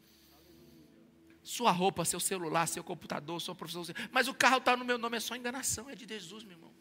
Sua 1.42 1.72
roupa, 1.72 2.06
seu 2.06 2.20
celular, 2.20 2.68
seu 2.68 2.84
computador, 2.84 3.42
sua 3.42 3.54
profissão. 3.54 3.84
Mas 4.12 4.28
o 4.28 4.34
carro 4.34 4.58
está 4.58 4.78
no 4.78 4.86
meu 4.86 4.98
nome, 4.98 5.18
é 5.18 5.20
só 5.20 5.36
enganação, 5.36 5.90
é 5.90 5.96
de 5.96 6.08
Jesus, 6.08 6.44
meu 6.44 6.54
irmão. 6.54 6.73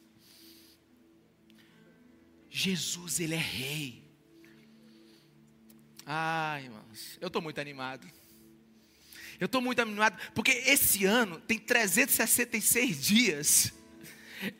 Jesus, 2.54 3.18
Ele 3.18 3.34
é 3.34 3.38
Rei. 3.38 4.04
Ai, 6.04 6.64
irmãos, 6.64 7.16
eu 7.18 7.28
estou 7.28 7.40
muito 7.40 7.58
animado. 7.58 8.06
Eu 9.40 9.46
estou 9.46 9.62
muito 9.62 9.80
animado, 9.80 10.20
porque 10.34 10.50
esse 10.50 11.06
ano 11.06 11.40
tem 11.40 11.58
366 11.58 13.02
dias. 13.02 13.72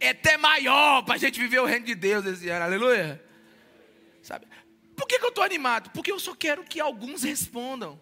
É 0.00 0.08
até 0.08 0.38
maior 0.38 1.02
para 1.02 1.16
a 1.16 1.18
gente 1.18 1.38
viver 1.38 1.60
o 1.60 1.66
reino 1.66 1.84
de 1.84 1.94
Deus 1.94 2.24
esse 2.24 2.48
ano, 2.48 2.64
aleluia. 2.64 3.22
Sabe? 4.22 4.46
Por 4.96 5.06
que, 5.06 5.18
que 5.18 5.24
eu 5.24 5.28
estou 5.28 5.44
animado? 5.44 5.90
Porque 5.90 6.10
eu 6.10 6.18
só 6.18 6.34
quero 6.34 6.64
que 6.64 6.80
alguns 6.80 7.22
respondam. 7.22 8.00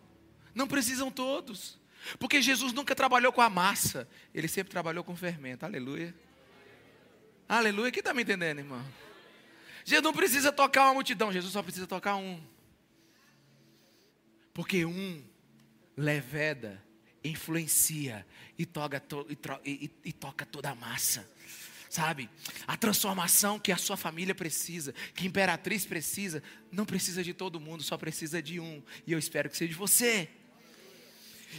Não 0.55 0.69
precisam 0.69 1.11
todos. 1.11 1.81
Porque 2.19 2.41
Jesus 2.41 2.73
nunca 2.73 2.95
trabalhou 2.95 3.33
com 3.33 3.41
a 3.41 3.51
massa, 3.51 4.09
ele 4.33 4.47
sempre 4.47 4.71
trabalhou 4.71 5.03
com 5.03 5.17
fermento, 5.17 5.67
aleluia. 5.67 6.15
Aleluia, 7.49 7.91
quem 7.91 8.01
está 8.01 8.15
me 8.15 8.23
entendendo, 8.23 8.59
irmão? 8.59 8.85
Jesus 9.91 10.05
não 10.05 10.13
precisa 10.13 10.53
tocar 10.53 10.85
uma 10.85 10.95
multidão, 10.95 11.33
Jesus 11.33 11.53
só 11.53 11.63
precisa 11.65 11.85
tocar 11.85 12.15
um. 12.15 12.41
Porque 14.55 14.85
um 14.85 15.21
leveda, 15.97 16.81
influencia 17.25 18.25
e 18.57 18.65
toca, 18.65 19.01
to, 19.01 19.27
e, 19.29 19.37
e, 19.67 19.91
e 20.05 20.13
toca 20.13 20.47
toda 20.47 20.71
a 20.71 20.75
massa. 20.77 21.29
Sabe? 21.89 22.31
A 22.69 22.77
transformação 22.77 23.59
que 23.59 23.73
a 23.73 23.77
sua 23.77 23.97
família 23.97 24.33
precisa, 24.33 24.95
que 25.13 25.25
a 25.25 25.27
imperatriz 25.27 25.85
precisa, 25.85 26.41
não 26.71 26.87
precisa 26.87 27.25
de 27.25 27.35
todo 27.35 27.59
mundo, 27.59 27.83
só 27.83 27.99
precisa 27.99 28.41
de 28.41 28.61
um. 28.61 28.81
E 29.05 29.11
eu 29.11 29.19
espero 29.19 29.51
que 29.51 29.57
seja 29.57 29.73
de 29.73 29.77
você. 29.77 30.29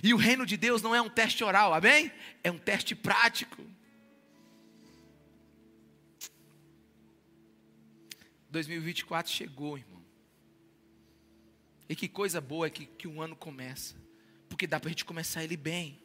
E 0.02 0.14
o 0.14 0.18
reino 0.18 0.46
de 0.46 0.56
Deus 0.56 0.82
não 0.82 0.96
é 0.96 1.02
um 1.02 1.10
teste 1.10 1.44
oral, 1.44 1.74
amém? 1.74 2.10
É 2.46 2.50
um 2.50 2.58
teste 2.58 2.96
prático. 2.96 3.62
2024 8.52 9.32
chegou, 9.32 9.78
irmão. 9.78 10.02
E 11.88 11.96
que 11.96 12.08
coisa 12.08 12.40
boa 12.40 12.68
é 12.68 12.70
que, 12.70 12.86
que 12.86 13.08
um 13.08 13.22
ano 13.22 13.36
começa. 13.36 13.96
Porque 14.48 14.68
dá 14.68 14.80
para 14.80 14.90
a 14.90 14.92
gente 14.92 15.06
começar 15.06 15.44
ele 15.44 15.58
bem. 15.58 16.00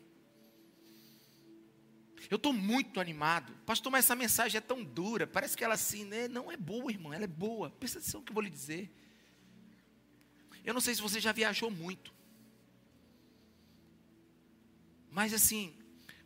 Eu 2.31 2.37
estou 2.37 2.53
muito 2.53 3.01
animado. 3.01 3.53
Pastor, 3.67 3.93
mas 3.93 4.05
essa 4.05 4.17
mensagem 4.17 4.59
é 4.59 4.61
tão 4.61 4.83
dura. 4.83 5.27
Parece 5.27 5.57
que 5.57 5.63
ela 5.63 5.75
assim, 5.75 6.05
né? 6.05 6.29
Não 6.29 6.51
é 6.51 6.57
boa, 6.57 6.91
irmão. 6.91 7.13
Ela 7.13 7.25
é 7.25 7.29
boa. 7.29 7.71
Presta 7.71 7.99
atenção 7.99 8.21
no 8.21 8.25
que 8.25 8.31
eu 8.31 8.35
vou 8.35 8.43
lhe 8.43 8.51
dizer. 8.51 8.91
Eu 10.65 10.73
não 10.73 10.81
sei 10.81 10.95
se 10.95 11.03
você 11.03 11.21
já 11.21 11.33
viajou 11.33 11.71
muito. 11.71 12.13
Mas 15.11 15.33
assim, 15.33 15.75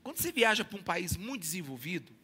quando 0.03 0.19
você 0.19 0.33
viaja 0.33 0.65
para 0.65 0.79
um 0.79 0.83
país 0.83 1.17
muito 1.17 1.43
desenvolvido, 1.43 2.20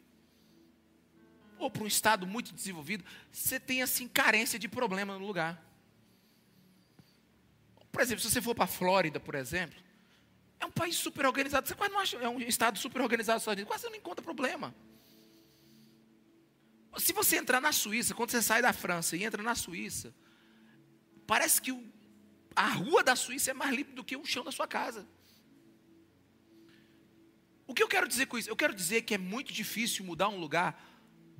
ou 1.58 1.70
para 1.70 1.82
um 1.82 1.86
estado 1.86 2.26
muito 2.26 2.52
desenvolvido, 2.52 3.04
você 3.32 3.58
tem 3.58 3.82
assim 3.82 4.06
carência 4.08 4.58
de 4.58 4.68
problema 4.68 5.18
no 5.18 5.26
lugar. 5.26 5.62
Por 7.90 8.02
exemplo, 8.02 8.22
se 8.22 8.30
você 8.30 8.42
for 8.42 8.54
para 8.54 8.64
a 8.64 8.68
Flórida, 8.68 9.18
por 9.18 9.34
exemplo, 9.34 9.78
é 10.60 10.66
um 10.66 10.70
país 10.70 10.96
super 10.96 11.24
organizado. 11.26 11.66
Você 11.66 11.74
quase 11.74 11.92
não 11.92 12.00
acha, 12.00 12.16
é 12.18 12.28
um 12.28 12.40
estado 12.40 12.78
super 12.78 13.00
organizado, 13.00 13.42
quase 13.66 13.88
não 13.88 13.94
encontra 13.94 14.22
problema. 14.22 14.74
Se 16.98 17.12
você 17.12 17.36
entrar 17.36 17.60
na 17.60 17.72
Suíça, 17.72 18.14
quando 18.14 18.30
você 18.30 18.42
sai 18.42 18.62
da 18.62 18.72
França 18.72 19.16
e 19.16 19.24
entra 19.24 19.42
na 19.42 19.54
Suíça, 19.54 20.14
parece 21.26 21.60
que 21.60 21.72
o, 21.72 21.84
a 22.54 22.68
rua 22.68 23.02
da 23.02 23.14
Suíça 23.14 23.50
é 23.50 23.54
mais 23.54 23.74
limpa 23.74 23.92
do 23.92 24.04
que 24.04 24.16
o 24.16 24.24
chão 24.24 24.42
da 24.44 24.50
sua 24.50 24.66
casa. 24.66 25.06
O 27.66 27.74
que 27.74 27.82
eu 27.82 27.88
quero 27.88 28.08
dizer 28.08 28.26
com 28.26 28.38
isso? 28.38 28.48
Eu 28.48 28.56
quero 28.56 28.74
dizer 28.74 29.02
que 29.02 29.14
é 29.14 29.18
muito 29.18 29.52
difícil 29.52 30.04
mudar 30.04 30.28
um 30.28 30.38
lugar 30.38 30.80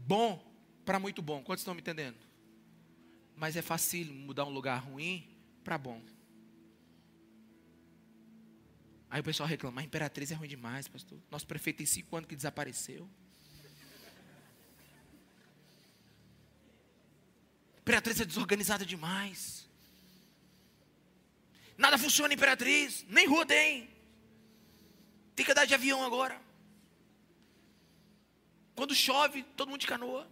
bom 0.07 0.41
para 0.85 1.01
muito 1.01 1.21
bom. 1.21 1.43
Quantos 1.43 1.63
estão 1.63 1.75
me 1.75 1.81
entendendo? 1.81 2.17
Mas 3.35 3.57
é 3.57 3.63
fácil 3.63 4.07
mudar 4.15 4.45
um 4.45 4.51
lugar 4.51 4.79
ruim 4.79 5.29
para 5.65 5.77
bom. 5.77 6.01
Aí 9.11 9.21
o 9.21 9.25
pessoal 9.25 9.49
reclama, 9.49 9.81
a 9.81 9.85
Imperatriz 9.85 10.31
é 10.31 10.35
ruim 10.35 10.49
demais, 10.49 10.89
pastor. 10.89 11.19
Nosso 11.31 11.47
prefeito 11.47 11.79
tem 11.79 11.87
cinco 11.87 12.17
anos 12.17 12.29
que 12.29 12.37
desapareceu. 12.37 13.09
Imperatriz 17.79 18.21
é 18.21 18.25
desorganizada 18.25 18.85
demais. 18.85 19.69
Nada 21.79 21.99
funciona 21.99 22.35
Imperatriz, 22.35 23.05
nem 23.09 23.27
rua 23.27 23.45
tem. 23.45 23.89
Tem 25.35 25.45
que 25.45 25.53
andar 25.53 25.67
de 25.67 25.75
avião 25.75 26.03
agora. 26.03 26.41
Quando 28.77 28.95
chove, 28.95 29.43
todo 29.57 29.71
mundo 29.71 29.81
de 29.81 29.87
canoa. 29.87 30.31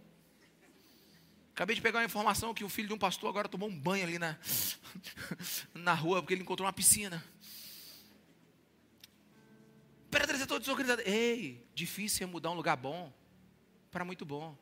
Acabei 1.51 1.75
de 1.75 1.81
pegar 1.81 1.99
uma 1.99 2.05
informação 2.05 2.53
que 2.53 2.63
o 2.63 2.69
filho 2.69 2.89
de 2.89 2.93
um 2.93 2.97
pastor 2.97 3.27
agora 3.29 3.49
tomou 3.49 3.67
um 3.67 3.77
banho 3.77 4.03
ali 4.03 4.19
na, 4.19 4.37
na 5.73 5.93
rua, 5.93 6.21
porque 6.21 6.35
ele 6.35 6.43
encontrou 6.43 6.65
uma 6.65 6.73
piscina. 6.73 7.23
Pera, 10.11 10.31
é 10.31 10.45
todo 10.45 10.59
desorganizado. 10.59 11.01
Ei, 11.01 11.65
difícil 11.73 12.27
é 12.27 12.29
mudar 12.29 12.51
um 12.51 12.53
lugar 12.53 12.77
bom 12.77 13.11
para 13.89 14.05
muito 14.05 14.25
bom. 14.25 14.55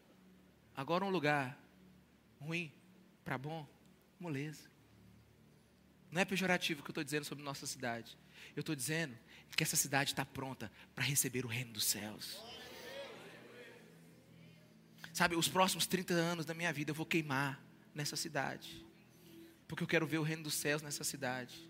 Agora 0.77 1.03
um 1.03 1.09
lugar 1.09 1.59
ruim 2.39 2.71
para 3.25 3.37
bom, 3.37 3.67
moleza. 4.19 4.71
Não 6.09 6.21
é 6.21 6.25
pejorativo 6.25 6.79
o 6.79 6.83
que 6.83 6.89
eu 6.89 6.93
estou 6.93 7.03
dizendo 7.03 7.25
sobre 7.25 7.43
nossa 7.43 7.65
cidade. 7.65 8.17
Eu 8.55 8.61
estou 8.61 8.75
dizendo 8.75 9.17
que 9.57 9.63
essa 9.63 9.75
cidade 9.75 10.11
está 10.11 10.23
pronta 10.23 10.71
para 10.95 11.03
receber 11.03 11.43
o 11.45 11.47
reino 11.49 11.73
dos 11.73 11.85
céus. 11.85 12.39
Sabe, 15.13 15.35
os 15.35 15.47
próximos 15.47 15.85
30 15.85 16.11
anos 16.15 16.43
da 16.43 16.55
minha 16.55 16.73
vida 16.73 16.89
eu 16.89 16.95
vou 16.95 17.05
queimar 17.05 17.63
nessa 17.93 18.15
cidade. 18.15 18.83
Porque 19.67 19.83
eu 19.83 19.87
quero 19.87 20.07
ver 20.07 20.17
o 20.17 20.23
reino 20.23 20.41
dos 20.41 20.55
céus 20.55 20.81
nessa 20.81 21.03
cidade. 21.03 21.69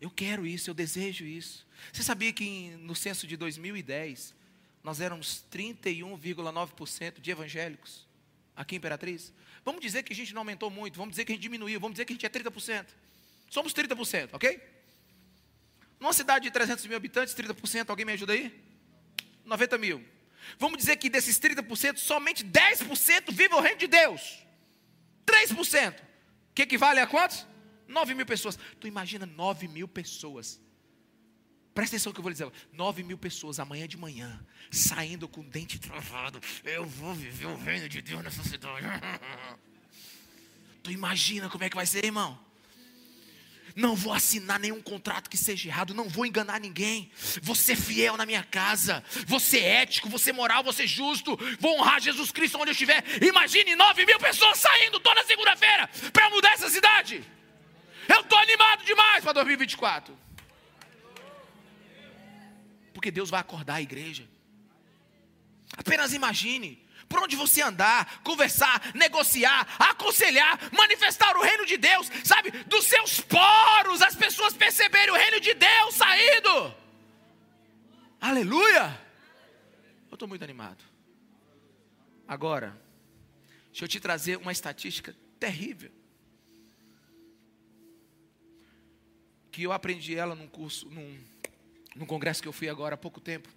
Eu 0.00 0.10
quero 0.10 0.46
isso, 0.46 0.70
eu 0.70 0.74
desejo 0.74 1.26
isso. 1.26 1.66
Você 1.92 2.02
sabia 2.02 2.32
que 2.32 2.70
no 2.78 2.96
censo 2.96 3.26
de 3.26 3.36
2010 3.36 4.34
nós 4.82 4.98
éramos 4.98 5.44
31,9% 5.52 7.20
de 7.20 7.30
evangélicos 7.30 8.08
aqui 8.56 8.76
em 8.76 8.78
Imperatriz? 8.78 9.32
Vamos 9.62 9.82
dizer 9.82 10.02
que 10.02 10.12
a 10.14 10.16
gente 10.16 10.32
não 10.32 10.40
aumentou 10.40 10.70
muito, 10.70 10.96
vamos 10.96 11.12
dizer 11.12 11.26
que 11.26 11.32
a 11.32 11.34
gente 11.34 11.42
diminuiu, 11.42 11.78
vamos 11.78 11.94
dizer 11.94 12.06
que 12.06 12.14
a 12.14 12.16
gente 12.16 12.26
é 12.26 12.30
30%. 12.30 12.86
Somos 13.50 13.74
30%, 13.74 14.30
ok? 14.32 14.58
Numa 16.00 16.14
cidade 16.14 16.44
de 16.44 16.50
300 16.50 16.86
mil 16.86 16.96
habitantes, 16.96 17.34
30%, 17.34 17.90
alguém 17.90 18.06
me 18.06 18.12
ajuda 18.12 18.32
aí? 18.32 18.52
90 19.44 19.78
mil. 19.78 20.14
Vamos 20.58 20.78
dizer 20.78 20.96
que 20.96 21.08
desses 21.08 21.38
30%, 21.38 21.98
somente 21.98 22.44
10% 22.44 23.32
vive 23.32 23.54
o 23.54 23.60
reino 23.60 23.78
de 23.78 23.86
Deus. 23.86 24.44
3%. 25.26 25.94
Que 26.54 26.62
equivale 26.62 27.00
a 27.00 27.06
quantos? 27.06 27.46
9 27.88 28.14
mil 28.14 28.26
pessoas. 28.26 28.58
Tu 28.80 28.86
imagina 28.86 29.26
9 29.26 29.68
mil 29.68 29.88
pessoas. 29.88 30.60
Presta 31.74 31.96
atenção 31.96 32.10
no 32.10 32.14
que 32.14 32.20
eu 32.20 32.22
vou 32.22 32.32
dizer. 32.32 32.50
9 32.72 33.02
mil 33.02 33.18
pessoas 33.18 33.58
amanhã 33.58 33.88
de 33.88 33.96
manhã, 33.96 34.44
saindo 34.70 35.26
com 35.26 35.40
o 35.40 35.44
dente 35.44 35.78
travado. 35.78 36.40
Eu 36.62 36.86
vou 36.86 37.12
viver 37.14 37.46
o 37.46 37.56
reino 37.56 37.88
de 37.88 38.00
Deus 38.00 38.22
nessa 38.22 38.42
cidade. 38.44 38.86
Tu 40.84 40.90
imagina 40.90 41.48
como 41.48 41.64
é 41.64 41.70
que 41.70 41.76
vai 41.76 41.86
ser, 41.86 42.04
irmão? 42.04 42.38
Não 43.76 43.96
vou 43.96 44.12
assinar 44.12 44.60
nenhum 44.60 44.80
contrato 44.80 45.28
que 45.28 45.36
seja 45.36 45.68
errado, 45.68 45.94
não 45.94 46.08
vou 46.08 46.24
enganar 46.24 46.60
ninguém. 46.60 47.10
Vou 47.42 47.56
ser 47.56 47.74
fiel 47.74 48.16
na 48.16 48.24
minha 48.24 48.44
casa, 48.44 49.02
vou 49.26 49.40
ser 49.40 49.64
ético, 49.64 50.08
vou 50.08 50.18
ser 50.18 50.32
moral, 50.32 50.62
vou 50.62 50.72
ser 50.72 50.86
justo, 50.86 51.36
vou 51.58 51.78
honrar 51.78 52.00
Jesus 52.00 52.30
Cristo 52.30 52.56
onde 52.56 52.70
eu 52.70 52.72
estiver. 52.72 53.02
Imagine 53.20 53.74
9 53.74 54.06
mil 54.06 54.18
pessoas 54.18 54.58
saindo 54.58 55.00
toda 55.00 55.24
segunda-feira 55.24 55.90
para 56.12 56.30
mudar 56.30 56.52
essa 56.52 56.70
cidade. 56.70 57.24
Eu 58.08 58.20
estou 58.20 58.38
animado 58.38 58.84
demais 58.84 59.24
para 59.24 59.32
2024. 59.32 60.16
Porque 62.92 63.10
Deus 63.10 63.30
vai 63.30 63.40
acordar 63.40 63.74
a 63.74 63.82
igreja. 63.82 64.28
Apenas 65.76 66.12
imagine. 66.12 66.83
Por 67.14 67.22
onde 67.22 67.36
você 67.36 67.62
andar, 67.62 68.20
conversar, 68.24 68.92
negociar, 68.92 69.76
aconselhar, 69.78 70.58
manifestar 70.72 71.36
o 71.36 71.42
reino 71.42 71.64
de 71.64 71.76
Deus, 71.76 72.10
sabe? 72.24 72.50
Dos 72.64 72.86
seus 72.86 73.20
poros, 73.20 74.02
as 74.02 74.16
pessoas 74.16 74.52
perceberem 74.52 75.14
o 75.14 75.16
reino 75.16 75.38
de 75.38 75.54
Deus 75.54 75.94
saindo. 75.94 76.74
Aleluia! 78.20 79.00
Eu 80.10 80.14
estou 80.14 80.26
muito 80.26 80.42
animado. 80.42 80.82
Agora, 82.26 82.76
deixa 83.68 83.84
eu 83.84 83.88
te 83.88 84.00
trazer 84.00 84.36
uma 84.38 84.50
estatística 84.50 85.14
terrível. 85.38 85.92
Que 89.52 89.62
eu 89.62 89.70
aprendi 89.70 90.16
ela 90.16 90.34
num 90.34 90.48
curso, 90.48 90.90
num, 90.90 91.16
num 91.94 92.06
congresso 92.06 92.42
que 92.42 92.48
eu 92.48 92.52
fui 92.52 92.68
agora 92.68 92.96
há 92.96 92.98
pouco 92.98 93.20
tempo 93.20 93.48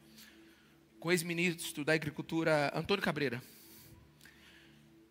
com 1.08 1.10
o 1.10 1.14
ex-ministro 1.14 1.86
da 1.86 1.94
Agricultura, 1.94 2.70
Antônio 2.76 3.02
Cabreira. 3.02 3.42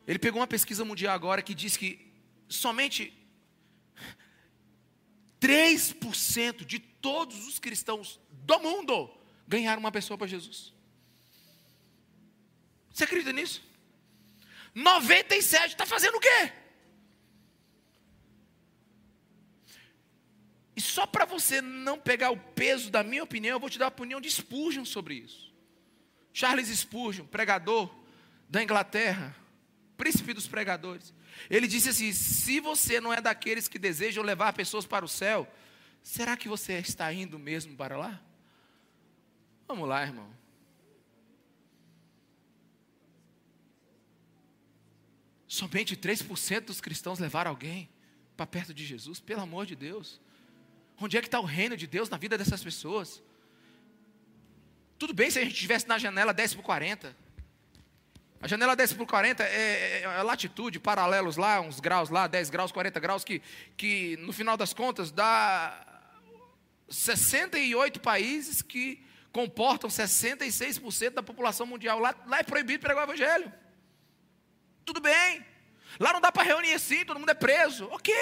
Ele 0.06 0.18
pegou 0.18 0.42
uma 0.42 0.46
pesquisa 0.46 0.84
mundial 0.84 1.14
agora 1.14 1.40
que 1.40 1.54
diz 1.54 1.74
que 1.74 2.12
somente 2.50 3.14
3% 5.40 6.66
de 6.66 6.78
todos 6.78 7.48
os 7.48 7.58
cristãos 7.58 8.20
do 8.30 8.58
mundo 8.58 9.10
ganharam 9.48 9.80
uma 9.80 9.90
pessoa 9.90 10.18
para 10.18 10.26
Jesus. 10.26 10.74
Você 12.92 13.04
acredita 13.04 13.32
nisso? 13.32 13.62
97 14.74 15.68
está 15.68 15.86
fazendo 15.86 16.16
o 16.16 16.20
quê? 16.20 16.52
E 20.76 20.80
só 20.82 21.06
para 21.06 21.24
você 21.24 21.62
não 21.62 21.98
pegar 21.98 22.32
o 22.32 22.36
peso 22.36 22.90
da 22.90 23.02
minha 23.02 23.24
opinião, 23.24 23.54
eu 23.56 23.60
vou 23.60 23.70
te 23.70 23.78
dar 23.78 23.86
a 23.86 23.88
opinião 23.88 24.20
de 24.20 24.30
Spurgeon 24.30 24.84
sobre 24.84 25.14
isso. 25.14 25.55
Charles 26.36 26.68
Spurgeon, 26.68 27.24
pregador 27.24 27.90
da 28.46 28.62
Inglaterra, 28.62 29.34
príncipe 29.96 30.34
dos 30.34 30.46
pregadores. 30.46 31.14
Ele 31.48 31.66
disse 31.66 31.88
assim: 31.88 32.12
se 32.12 32.60
você 32.60 33.00
não 33.00 33.10
é 33.10 33.22
daqueles 33.22 33.66
que 33.68 33.78
desejam 33.78 34.22
levar 34.22 34.52
pessoas 34.52 34.84
para 34.84 35.02
o 35.02 35.08
céu, 35.08 35.50
será 36.02 36.36
que 36.36 36.46
você 36.46 36.74
está 36.74 37.10
indo 37.10 37.38
mesmo 37.38 37.74
para 37.74 37.96
lá? 37.96 38.20
Vamos 39.66 39.88
lá, 39.88 40.02
irmão. 40.02 40.28
Somente 45.48 45.96
3% 45.96 46.66
dos 46.66 46.82
cristãos 46.82 47.18
levaram 47.18 47.50
alguém 47.50 47.88
para 48.36 48.46
perto 48.46 48.74
de 48.74 48.84
Jesus, 48.84 49.20
pelo 49.20 49.40
amor 49.40 49.64
de 49.64 49.74
Deus. 49.74 50.20
Onde 51.00 51.16
é 51.16 51.22
que 51.22 51.28
está 51.28 51.40
o 51.40 51.46
reino 51.46 51.78
de 51.78 51.86
Deus 51.86 52.10
na 52.10 52.18
vida 52.18 52.36
dessas 52.36 52.62
pessoas? 52.62 53.22
Tudo 54.98 55.12
bem 55.12 55.30
se 55.30 55.38
a 55.38 55.42
gente 55.42 55.54
estivesse 55.54 55.86
na 55.86 55.98
janela 55.98 56.32
10 56.32 56.54
por 56.54 56.62
40. 56.62 57.14
A 58.40 58.48
janela 58.48 58.76
10 58.76 58.92
por 58.94 59.06
40 59.06 59.42
é, 59.42 59.46
é, 59.46 60.02
é, 60.02 60.22
latitude, 60.22 60.78
paralelos 60.78 61.36
lá, 61.36 61.60
uns 61.60 61.80
graus 61.80 62.10
lá, 62.10 62.26
10 62.26 62.50
graus, 62.50 62.70
40 62.70 63.00
graus, 63.00 63.24
que, 63.24 63.42
que 63.76 64.16
no 64.18 64.32
final 64.32 64.56
das 64.56 64.72
contas 64.72 65.10
dá 65.10 65.84
68 66.88 68.00
países 68.00 68.62
que 68.62 69.04
comportam 69.32 69.90
66% 69.90 71.10
da 71.10 71.22
população 71.22 71.66
mundial. 71.66 71.98
Lá, 71.98 72.14
lá 72.26 72.38
é 72.38 72.42
proibido 72.42 72.82
pregar 72.82 73.02
o 73.02 73.06
evangelho. 73.06 73.52
Tudo 74.84 75.00
bem. 75.00 75.44
Lá 75.98 76.12
não 76.12 76.20
dá 76.20 76.30
para 76.30 76.42
reunir 76.42 76.72
assim, 76.72 77.04
todo 77.04 77.18
mundo 77.18 77.30
é 77.30 77.34
preso. 77.34 77.86
Ok. 77.90 78.14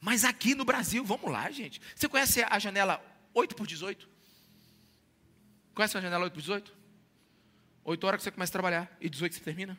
Mas 0.00 0.24
aqui 0.24 0.54
no 0.54 0.64
Brasil, 0.64 1.04
vamos 1.04 1.30
lá, 1.30 1.50
gente. 1.50 1.80
Você 1.94 2.08
conhece 2.08 2.44
a 2.48 2.58
janela 2.58 3.02
8 3.34 3.56
por 3.56 3.66
18? 3.66 4.08
Conhece 5.78 5.96
a 5.96 6.00
janela 6.00 6.24
8 6.24 6.32
por 6.32 6.40
18? 6.40 6.76
8 7.84 8.04
horas 8.04 8.18
que 8.18 8.24
você 8.24 8.30
começa 8.32 8.50
a 8.50 8.52
trabalhar 8.52 8.98
e 9.00 9.08
18 9.08 9.30
que 9.30 9.38
você 9.38 9.44
termina? 9.44 9.78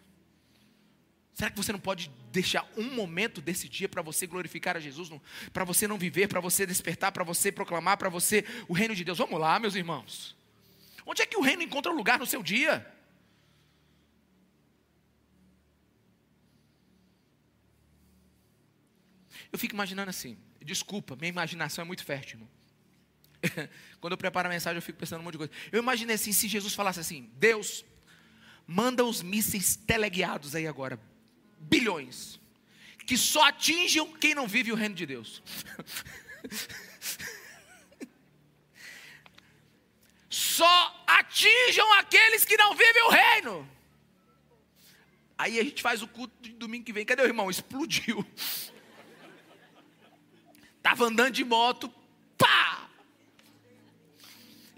Será 1.33 1.51
que 1.51 1.57
você 1.57 1.73
não 1.73 1.79
pode 1.79 2.09
deixar 2.31 2.65
um 2.77 2.89
momento 2.95 3.41
desse 3.41 3.67
dia 3.67 3.89
para 3.89 4.01
você 4.01 4.25
glorificar 4.25 4.77
a 4.77 4.79
Jesus, 4.79 5.11
para 5.51 5.65
você 5.65 5.89
não 5.89 5.97
viver, 5.97 6.29
para 6.29 6.39
você 6.39 6.65
despertar, 6.65 7.11
para 7.11 7.25
você 7.25 7.51
proclamar, 7.51 7.97
para 7.97 8.07
você 8.07 8.45
o 8.69 8.73
reino 8.73 8.95
de 8.95 9.03
Deus? 9.03 9.17
Vamos 9.17 9.37
lá, 9.41 9.59
meus 9.59 9.75
irmãos. 9.75 10.37
Onde 11.05 11.21
é 11.21 11.25
que 11.25 11.35
o 11.35 11.41
reino 11.41 11.63
encontra 11.63 11.91
lugar 11.91 12.17
no 12.17 12.25
seu 12.25 12.41
dia? 12.41 12.89
Eu 19.51 19.59
fico 19.59 19.73
imaginando 19.73 20.09
assim, 20.09 20.37
desculpa, 20.61 21.17
minha 21.17 21.27
imaginação 21.27 21.81
é 21.81 21.85
muito 21.85 22.05
fértil, 22.05 22.37
irmão. 22.37 22.58
Quando 23.99 24.13
eu 24.13 24.17
preparo 24.17 24.47
a 24.47 24.51
mensagem, 24.51 24.77
eu 24.77 24.81
fico 24.81 24.99
pensando 24.99 25.21
um 25.21 25.23
monte 25.23 25.33
de 25.33 25.39
coisa. 25.39 25.53
Eu 25.71 25.79
imaginei 25.79 26.15
assim, 26.15 26.31
se 26.31 26.47
Jesus 26.47 26.73
falasse 26.73 26.99
assim: 26.99 27.29
Deus, 27.35 27.85
manda 28.67 29.03
os 29.03 29.21
mísseis 29.21 29.75
teleguiados 29.75 30.55
aí 30.55 30.67
agora, 30.67 30.99
bilhões, 31.59 32.39
que 33.05 33.17
só 33.17 33.47
atinjam 33.47 34.13
quem 34.13 34.35
não 34.35 34.47
vive 34.47 34.71
o 34.71 34.75
reino 34.75 34.95
de 34.95 35.05
Deus. 35.05 35.41
só 40.29 41.03
atinjam 41.07 41.91
aqueles 41.93 42.45
que 42.45 42.57
não 42.57 42.75
vivem 42.75 43.03
o 43.03 43.09
reino. 43.09 43.69
Aí 45.37 45.57
a 45.57 45.63
gente 45.63 45.81
faz 45.81 46.01
o 46.01 46.07
culto 46.07 46.33
de 46.41 46.51
domingo 46.51 46.83
que 46.83 46.91
vem. 46.91 47.05
Cadê 47.05 47.21
o 47.21 47.25
irmão? 47.25 47.49
Explodiu. 47.49 48.25
Estava 50.77 51.05
andando 51.05 51.31
de 51.31 51.45
moto, 51.45 51.89
pá! 52.37 52.78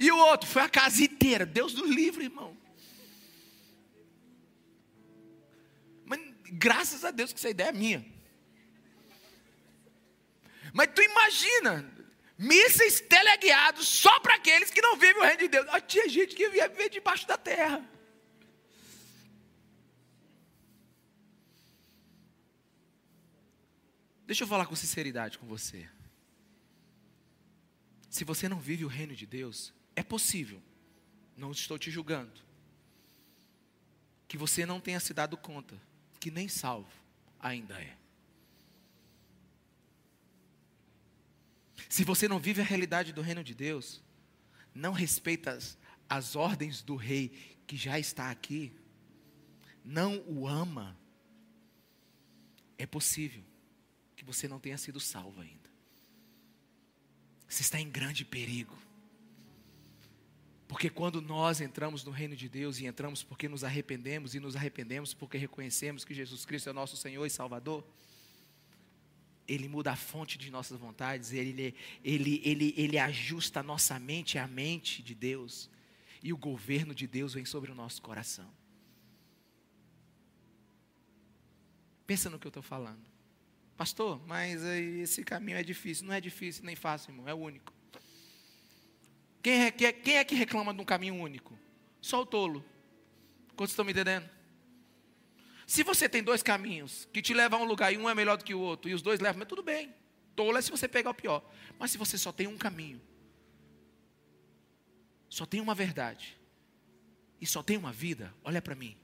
E 0.02 0.12
o 0.12 0.18
outro 0.18 0.50
foi 0.50 0.64
a 0.64 0.70
casa 0.70 1.04
inteira. 1.04 1.46
Deus 1.46 1.76
do 1.76 1.86
livre, 1.86 2.24
irmão. 2.24 2.58
Mas 6.04 6.20
graças 6.54 7.06
a 7.06 7.12
Deus 7.12 7.32
que 7.32 7.38
essa 7.38 7.52
ideia 7.52 7.70
é 7.70 7.72
minha. 7.72 8.04
Mas 10.74 10.90
tu 10.96 11.04
imagina, 11.04 11.88
mísseis 12.36 13.00
teleguiados 13.00 13.88
só 13.88 14.20
para 14.22 14.34
aqueles 14.34 14.72
que 14.72 14.82
não 14.82 14.98
vivem 14.98 15.22
o 15.22 15.26
reino 15.26 15.42
de 15.42 15.48
Deus. 15.50 15.68
Ah, 15.70 15.80
tinha 15.80 16.10
gente 16.10 16.34
que 16.34 16.50
via 16.50 16.68
viver 16.68 16.90
debaixo 16.90 17.28
da 17.28 17.38
terra. 17.38 17.88
Deixa 24.26 24.46
eu 24.46 24.48
falar 24.48 24.66
com 24.66 24.76
sinceridade 24.76 25.38
com 25.38 25.46
você. 25.46 25.88
Se 28.10 28.24
você 28.24 28.50
não 28.50 28.60
vive 28.60 28.84
o 28.84 28.88
reino 28.88 29.16
de 29.16 29.28
Deus, 29.28 29.72
é 30.02 30.04
possível, 30.04 30.62
não 31.38 31.52
estou 31.52 31.78
te 31.78 31.90
julgando, 31.90 32.42
que 34.28 34.38
você 34.38 34.66
não 34.66 34.82
tenha 34.82 35.00
se 35.00 35.14
dado 35.14 35.38
conta 35.38 35.80
que 36.20 36.30
nem 36.30 36.48
salvo 36.48 36.92
ainda 37.40 37.80
é. 37.80 37.98
Se 41.90 42.04
você 42.04 42.28
não 42.28 42.40
vive 42.40 42.62
a 42.62 42.64
realidade 42.64 43.14
do 43.14 43.22
reino 43.22 43.44
de 43.44 43.54
Deus, 43.54 44.02
não 44.74 44.92
respeita 44.92 45.52
as, 45.52 45.78
as 46.10 46.36
ordens 46.36 46.82
do 46.82 46.96
rei 46.96 47.30
que 47.68 47.76
já 47.76 48.00
está 48.00 48.30
aqui, 48.32 48.74
não 49.84 50.24
o 50.28 50.48
ama, 50.48 50.98
é 52.78 52.86
possível 52.86 53.44
que 54.16 54.24
você 54.24 54.48
não 54.48 54.60
tenha 54.60 54.78
sido 54.78 55.00
salvo 55.00 55.42
ainda. 55.42 55.70
Você 57.48 57.62
está 57.62 57.80
em 57.80 57.90
grande 57.90 58.24
perigo. 58.24 58.78
Porque 60.72 60.90
quando 60.90 61.22
nós 61.22 61.60
entramos 61.60 62.02
no 62.06 62.12
reino 62.12 62.34
de 62.34 62.48
Deus 62.48 62.80
e 62.80 62.86
entramos 62.86 63.22
porque 63.22 63.50
nos 63.50 63.62
arrependemos 63.62 64.36
e 64.36 64.40
nos 64.40 64.56
arrependemos 64.56 65.14
porque 65.14 65.38
reconhecemos 65.38 66.06
que 66.06 66.14
Jesus 66.14 66.46
Cristo 66.46 66.70
é 66.70 66.72
nosso 66.72 66.96
Senhor 66.96 67.26
e 67.26 67.30
Salvador, 67.30 67.86
Ele 69.46 69.68
muda 69.68 69.92
a 69.92 69.98
fonte 69.98 70.38
de 70.38 70.50
nossas 70.50 70.80
vontades, 70.80 71.34
Ele, 71.34 71.76
ele, 72.02 72.42
ele, 72.46 72.74
ele 72.78 72.98
ajusta 72.98 73.60
a 73.60 73.64
nossa 73.64 74.00
mente 74.00 74.38
à 74.38 74.48
mente 74.48 75.04
de 75.04 75.14
Deus, 75.14 75.70
e 76.24 76.32
o 76.32 76.38
governo 76.38 76.96
de 76.96 77.06
Deus 77.06 77.34
vem 77.34 77.44
sobre 77.44 77.70
o 77.70 77.76
nosso 77.76 78.02
coração. 78.02 78.50
Pensa 82.08 82.30
no 82.30 82.40
que 82.40 82.48
eu 82.48 82.50
estou 82.50 82.64
falando. 82.64 83.06
Pastor, 83.76 84.26
mas 84.26 84.64
esse 84.64 85.22
caminho 85.26 85.58
é 85.58 85.64
difícil. 85.64 86.08
Não 86.08 86.14
é 86.14 86.22
difícil 86.22 86.64
nem 86.64 86.78
fácil, 86.78 87.12
irmão, 87.12 87.28
é 87.28 87.34
o 87.34 87.40
único. 87.40 87.81
Quem 89.42 89.64
é, 89.64 89.72
quem 89.72 90.18
é 90.18 90.24
que 90.24 90.36
reclama 90.36 90.74
de 90.74 90.82
um 90.82 90.86
caminho 90.86 91.16
único? 91.16 91.58
Só 92.00 92.22
o 92.22 92.26
tolo. 92.26 92.64
Quantos 93.56 93.72
estão 93.72 93.84
me 93.84 93.92
entendendo? 93.92 94.30
Se 95.66 95.84
você 95.84 96.10
tem 96.10 96.22
dois 96.22 96.44
caminhos 96.44 97.08
que 97.14 97.22
te 97.22 97.34
levam 97.34 97.62
a 97.62 97.64
um 97.64 97.66
lugar 97.66 97.94
e 97.94 97.98
um 97.98 98.10
é 98.10 98.14
melhor 98.14 98.38
do 98.38 98.44
que 98.44 98.54
o 98.54 98.60
outro, 98.60 98.90
e 98.90 98.94
os 98.94 99.02
dois 99.02 99.20
levam, 99.20 99.40
mas 99.40 99.48
tudo 99.48 99.64
bem. 99.64 99.94
Tolo 100.36 100.58
é 100.58 100.62
se 100.62 100.70
você 100.70 100.88
pegar 100.88 101.12
o 101.12 101.14
pior. 101.14 101.44
Mas 101.80 101.92
se 101.92 101.98
você 101.98 102.18
só 102.18 102.32
tem 102.32 102.48
um 102.48 102.58
caminho, 102.58 103.02
só 105.30 105.46
tem 105.46 105.62
uma 105.62 105.74
verdade, 105.74 106.38
e 107.40 107.46
só 107.46 107.64
tem 107.64 107.78
uma 107.78 107.92
vida, 107.92 108.34
olha 108.44 108.62
para 108.62 108.76
mim, 108.76 108.98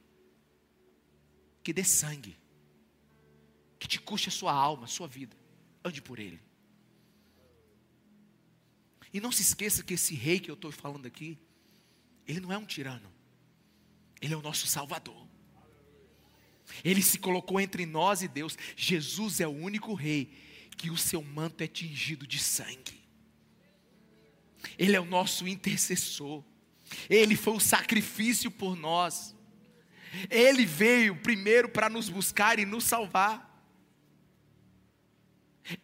que 1.63 1.71
dê 1.71 1.83
sangue, 1.83 2.37
que 3.79 3.87
te 3.87 3.99
custe 3.99 4.29
a 4.29 4.31
sua 4.31 4.51
alma, 4.51 4.83
a 4.83 4.87
sua 4.87 5.07
vida, 5.07 5.35
ande 5.83 6.01
por 6.01 6.19
ele. 6.19 6.46
E 9.13 9.19
não 9.19 9.31
se 9.31 9.41
esqueça 9.41 9.83
que 9.83 9.93
esse 9.93 10.15
rei 10.15 10.39
que 10.39 10.49
eu 10.51 10.55
estou 10.55 10.71
falando 10.71 11.05
aqui, 11.05 11.37
ele 12.27 12.39
não 12.39 12.51
é 12.51 12.57
um 12.57 12.65
tirano, 12.65 13.11
ele 14.21 14.33
é 14.33 14.37
o 14.37 14.41
nosso 14.41 14.67
Salvador. 14.67 15.27
Ele 16.83 17.01
se 17.01 17.17
colocou 17.17 17.59
entre 17.59 17.85
nós 17.85 18.21
e 18.21 18.27
Deus. 18.27 18.57
Jesus 18.75 19.39
é 19.39 19.47
o 19.47 19.51
único 19.51 19.93
rei 19.93 20.29
que 20.75 20.89
o 20.89 20.97
seu 20.97 21.23
manto 21.23 21.63
é 21.63 21.67
tingido 21.67 22.27
de 22.27 22.39
sangue. 22.39 23.01
Ele 24.77 24.95
é 24.95 24.99
o 24.99 25.05
nosso 25.05 25.47
intercessor. 25.47 26.43
Ele 27.09 27.35
foi 27.35 27.53
o 27.53 27.59
sacrifício 27.59 28.51
por 28.51 28.75
nós. 28.75 29.35
Ele 30.29 30.65
veio 30.65 31.15
primeiro 31.21 31.69
para 31.69 31.89
nos 31.89 32.09
buscar 32.09 32.59
e 32.59 32.65
nos 32.65 32.83
salvar. 32.83 33.45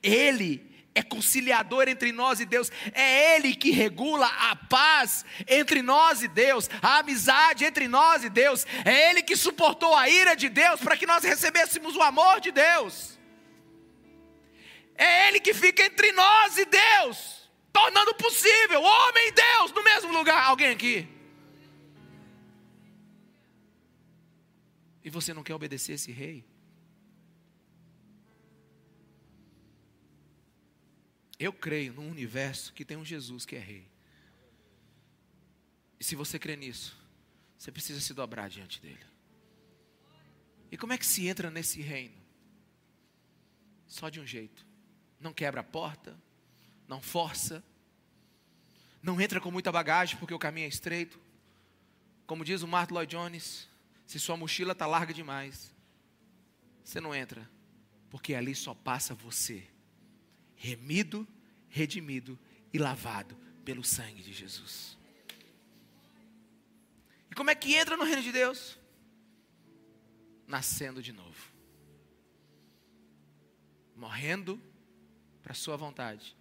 Ele 0.02 0.73
é 0.96 1.02
conciliador 1.02 1.88
entre 1.88 2.12
nós 2.12 2.40
e 2.40 2.46
Deus, 2.46 2.72
é 2.94 3.36
Ele 3.36 3.56
que 3.56 3.72
regula 3.72 4.28
a 4.28 4.56
paz 4.56 5.26
entre 5.48 5.82
nós 5.82 6.22
e 6.22 6.28
Deus, 6.28 6.70
a 6.82 7.00
amizade 7.00 7.66
entre 7.66 7.88
nós 7.88 8.24
e 8.24 8.30
Deus, 8.30 8.66
é 8.86 9.10
Ele 9.10 9.24
que 9.24 9.36
suportou 9.36 9.96
a 9.96 10.08
ira 10.08 10.36
de 10.36 10.50
Deus 10.50 10.80
para 10.80 10.96
que 10.96 11.06
nós 11.06 11.24
recebêssemos 11.24 11.96
o 11.96 12.02
amor 12.02 12.40
de 12.40 12.52
Deus, 12.52 13.18
é 14.96 15.28
Ele 15.28 15.40
que 15.40 15.54
fica 15.54 15.84
entre 15.84 16.12
nós 16.12 16.58
e 16.58 16.66
Deus, 16.66 17.50
tornando 17.72 18.14
possível 18.16 18.82
homem 18.82 19.28
e 19.30 19.32
Deus 19.32 19.72
no 19.72 19.84
mesmo 19.84 20.12
lugar. 20.12 20.44
Alguém 20.44 20.70
aqui? 20.70 21.08
E 25.04 25.10
você 25.10 25.34
não 25.34 25.44
quer 25.44 25.56
obedecer 25.56 25.94
esse 25.94 26.12
rei? 26.12 26.46
Eu 31.44 31.52
creio 31.52 31.92
num 31.92 32.10
universo 32.10 32.72
que 32.72 32.86
tem 32.86 32.96
um 32.96 33.04
Jesus 33.04 33.46
que 33.46 33.58
é 33.58 33.60
rei. 33.60 33.86
E 36.00 36.04
se 36.04 36.16
você 36.16 36.40
crê 36.40 36.56
nisso, 36.56 36.98
você 37.58 37.70
precisa 37.70 38.00
se 38.00 38.14
dobrar 38.14 38.50
diante 38.50 38.82
dele. 38.82 39.06
E 40.72 40.78
como 40.78 40.94
é 40.94 40.98
que 40.98 41.06
se 41.06 41.28
entra 41.28 41.52
nesse 41.52 41.82
reino? 41.82 42.16
Só 43.86 44.08
de 44.08 44.22
um 44.22 44.26
jeito. 44.26 44.66
Não 45.20 45.34
quebra 45.34 45.60
a 45.60 45.66
porta, 45.66 46.18
não 46.88 47.02
força, 47.02 47.62
não 49.02 49.20
entra 49.20 49.42
com 49.42 49.52
muita 49.52 49.70
bagagem 49.70 50.18
porque 50.18 50.34
o 50.34 50.40
caminho 50.40 50.64
é 50.64 50.70
estreito. 50.70 51.20
Como 52.26 52.46
diz 52.46 52.62
o 52.62 52.68
Martin 52.70 52.94
Lloyd 52.94 53.12
Jones, 53.12 53.68
se 54.08 54.18
sua 54.18 54.38
mochila 54.38 54.72
está 54.72 54.88
larga 54.88 55.14
demais, 55.14 55.76
você 56.86 57.02
não 57.02 57.14
entra, 57.14 57.50
porque 58.10 58.34
ali 58.34 58.56
só 58.56 58.74
passa 58.74 59.14
você 59.14 59.73
remido, 60.64 61.28
redimido 61.68 62.40
e 62.72 62.78
lavado 62.78 63.36
pelo 63.66 63.84
sangue 63.84 64.24
de 64.24 64.32
Jesus. 64.32 64.98
E 67.30 67.36
como 67.36 67.50
é 67.50 67.56
que 67.56 67.76
entra 67.76 67.98
no 67.98 68.06
reino 68.06 68.22
de 68.22 68.32
Deus? 68.32 68.80
Nascendo 70.48 71.02
de 71.02 71.12
novo. 71.12 71.52
Morrendo 73.94 74.58
para 75.42 75.52
a 75.52 75.56
sua 75.56 75.76
vontade. 75.76 76.34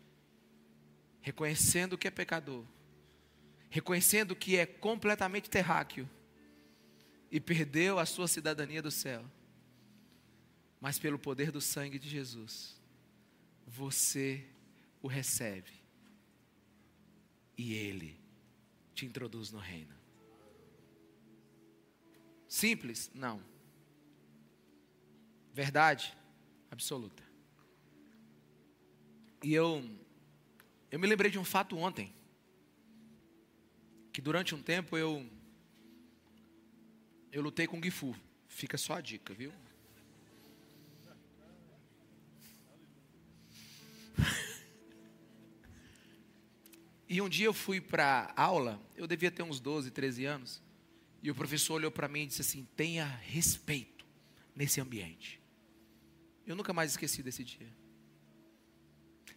Reconhecendo 1.21 1.99
que 1.99 2.07
é 2.07 2.11
pecador. 2.11 2.65
Reconhecendo 3.71 4.37
que 4.37 4.57
é 4.57 4.65
completamente 4.65 5.51
terráqueo. 5.51 6.09
E 7.29 7.41
perdeu 7.41 7.99
a 7.99 8.07
sua 8.07 8.29
cidadania 8.29 8.81
do 8.81 8.91
céu. 8.91 9.25
Mas 10.81 10.97
pelo 10.97 11.19
poder 11.19 11.51
do 11.51 11.61
sangue 11.61 11.99
de 11.99 12.09
Jesus 12.09 12.81
você 13.67 14.45
o 15.01 15.09
recebe 15.09 15.73
e 17.57 17.75
ele 17.75 18.19
te 18.95 19.07
introduz 19.07 19.51
no 19.51 19.59
reino. 19.59 19.95
Simples? 22.49 23.11
Não. 23.15 23.43
Verdade? 25.53 26.17
Absoluta. 26.71 27.23
E 29.43 29.53
eu 29.55 29.85
eu 30.91 30.99
me 30.99 31.07
lembrei 31.07 31.31
de 31.31 31.39
um 31.39 31.45
fato 31.45 31.77
ontem 31.77 32.15
que 34.13 34.21
durante 34.21 34.55
um 34.55 34.63
tempo 34.63 34.97
eu 34.97 35.27
eu 37.31 37.41
lutei 37.43 37.67
com 37.67 37.79
o 37.79 37.83
Gifu. 37.83 38.15
Fica 38.47 38.77
só 38.77 38.95
a 38.95 39.01
dica, 39.01 39.33
viu? 39.33 39.53
E 47.13 47.21
um 47.21 47.29
dia 47.29 47.45
eu 47.45 47.53
fui 47.53 47.79
para 47.79 48.33
aula, 48.35 48.81
eu 48.97 49.07
devia 49.07 49.31
ter 49.31 49.43
uns 49.43 49.61
12, 49.61 49.91
13 49.91 50.25
anos, 50.25 50.63
e 51.23 51.31
o 51.31 51.35
professor 51.35 51.75
olhou 51.75 51.91
para 51.91 52.09
mim 52.09 52.23
e 52.23 52.27
disse 52.27 52.41
assim: 52.41 52.67
tenha 52.75 53.05
respeito 53.05 54.07
nesse 54.57 54.81
ambiente. 54.81 55.39
Eu 56.47 56.57
nunca 56.57 56.73
mais 56.73 56.93
esqueci 56.93 57.23
desse 57.23 57.45
dia. 57.45 57.69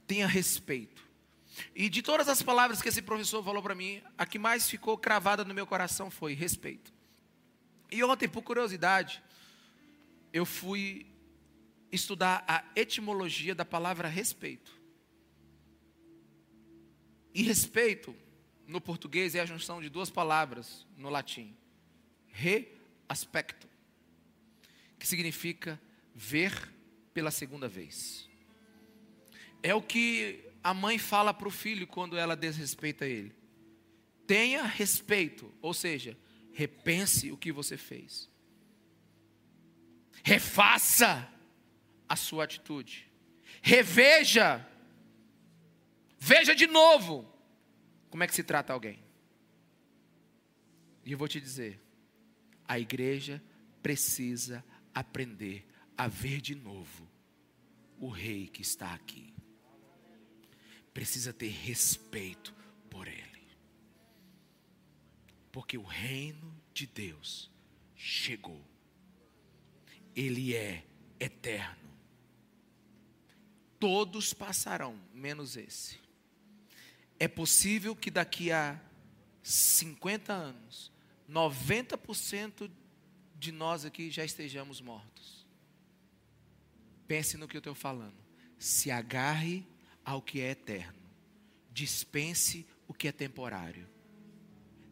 Tenha 0.08 0.26
respeito. 0.26 1.04
E 1.76 1.90
de 1.90 2.02
todas 2.02 2.30
as 2.30 2.42
palavras 2.42 2.82
que 2.82 2.88
esse 2.88 3.02
professor 3.02 3.44
falou 3.44 3.62
para 3.62 3.76
mim, 3.76 4.02
a 4.18 4.26
que 4.26 4.40
mais 4.40 4.70
ficou 4.70 4.98
cravada 4.98 5.44
no 5.44 5.54
meu 5.54 5.68
coração 5.68 6.10
foi 6.10 6.34
respeito. 6.34 6.94
E 7.92 8.02
ontem, 8.06 8.30
por 8.30 8.42
curiosidade, 8.42 9.22
eu 10.32 10.46
fui 10.46 11.06
estudar 11.92 12.42
a 12.48 12.64
etimologia 12.74 13.54
da 13.54 13.66
palavra 13.66 14.08
respeito. 14.08 14.85
E 17.36 17.44
respeito, 17.44 18.16
no 18.66 18.80
português, 18.80 19.36
é 19.36 19.42
a 19.42 19.46
junção 19.46 19.82
de 19.82 19.90
duas 19.90 20.10
palavras 20.10 20.88
no 20.96 21.10
latim: 21.10 21.54
re 22.28 22.70
aspecto, 23.10 23.68
que 24.98 25.06
significa 25.06 25.80
ver 26.16 26.74
pela 27.14 27.32
segunda 27.32 27.68
vez. 27.68 28.30
É 29.62 29.76
o 29.76 29.82
que 29.82 30.46
a 30.64 30.74
mãe 30.74 30.98
fala 30.98 31.34
para 31.34 31.50
o 31.50 31.52
filho 31.52 31.86
quando 31.86 32.18
ela 32.18 32.38
desrespeita 32.38 33.06
ele. 33.06 33.36
Tenha 34.26 34.64
respeito, 34.64 35.54
ou 35.62 35.74
seja, 35.74 36.18
repense 36.54 37.34
o 37.34 37.38
que 37.38 37.52
você 37.52 37.76
fez. 37.76 38.30
Refaça 40.24 41.30
a 42.08 42.16
sua 42.16 42.46
atitude. 42.46 43.12
Reveja 43.62 44.66
Veja 46.28 46.56
de 46.56 46.66
novo 46.66 47.24
como 48.10 48.24
é 48.24 48.28
que 48.28 48.34
se 48.34 48.44
trata 48.44 48.74
alguém. 48.74 48.98
E 51.06 51.12
eu 51.12 51.20
vou 51.20 51.28
te 51.28 51.40
dizer: 51.40 51.80
a 52.68 52.80
igreja 52.80 53.40
precisa 53.84 54.66
aprender 54.92 55.64
a 55.96 56.08
ver 56.08 56.42
de 56.42 56.56
novo 56.56 57.08
o 58.00 58.10
rei 58.10 58.48
que 58.48 58.64
está 58.64 58.92
aqui. 58.92 59.36
Precisa 60.92 61.32
ter 61.32 61.50
respeito 61.50 62.56
por 62.90 63.08
ele. 63.08 63.48
Porque 65.52 65.78
o 65.78 65.84
reino 65.84 66.60
de 66.74 66.88
Deus 66.88 67.52
chegou. 67.96 68.66
Ele 70.16 70.56
é 70.56 70.88
eterno. 71.20 71.96
Todos 73.80 74.34
passarão, 74.34 75.00
menos 75.14 75.56
esse. 75.56 76.05
É 77.20 77.28
possível 77.28 77.96
que 77.96 78.12
daqui 78.12 78.52
a 78.52 78.80
50 79.42 80.34
anos, 80.34 80.92
90% 81.30 82.70
de 83.38 83.52
nós 83.52 83.86
aqui 83.86 84.10
já 84.10 84.26
estejamos 84.26 84.82
mortos. 84.82 85.46
Pense 87.08 87.38
no 87.38 87.48
que 87.48 87.56
eu 87.56 87.60
estou 87.60 87.76
falando. 87.76 88.16
Se 88.58 88.90
agarre 88.90 89.66
ao 90.04 90.22
que 90.22 90.42
é 90.42 90.52
eterno. 90.52 91.00
Dispense 91.72 92.66
o 92.88 92.94
que 92.94 93.08
é 93.08 93.12
temporário. 93.12 93.88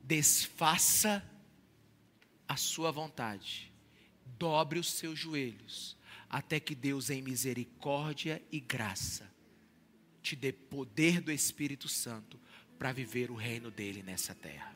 Desfaça 0.04 1.28
a 2.48 2.56
sua 2.56 2.92
vontade. 2.92 3.72
Dobre 4.38 4.80
os 4.80 4.92
seus 4.92 5.18
joelhos. 5.18 5.98
Até 6.30 6.60
que 6.60 6.76
Deus, 6.76 7.10
em 7.10 7.22
misericórdia 7.22 8.42
e 8.52 8.60
graça, 8.60 9.33
te 10.24 10.36
dê 10.38 10.54
poder 10.54 11.20
do 11.20 11.32
Espírito 11.32 11.90
Santo 11.90 12.40
para 12.80 12.94
viver 12.94 13.30
o 13.30 13.36
reino 13.36 13.70
dele 13.70 14.02
nessa 14.02 14.34
terra. 14.34 14.74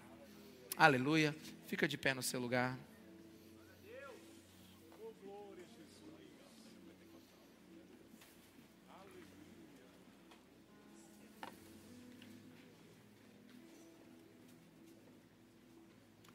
Aleluia. 0.75 1.35
Fica 1.65 1.87
de 1.87 1.97
pé 1.97 2.13
no 2.13 2.21
seu 2.21 2.39
lugar. 2.39 2.77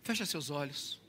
Fecha 0.03 0.27
seus 0.27 0.51
olhos. 0.51 1.01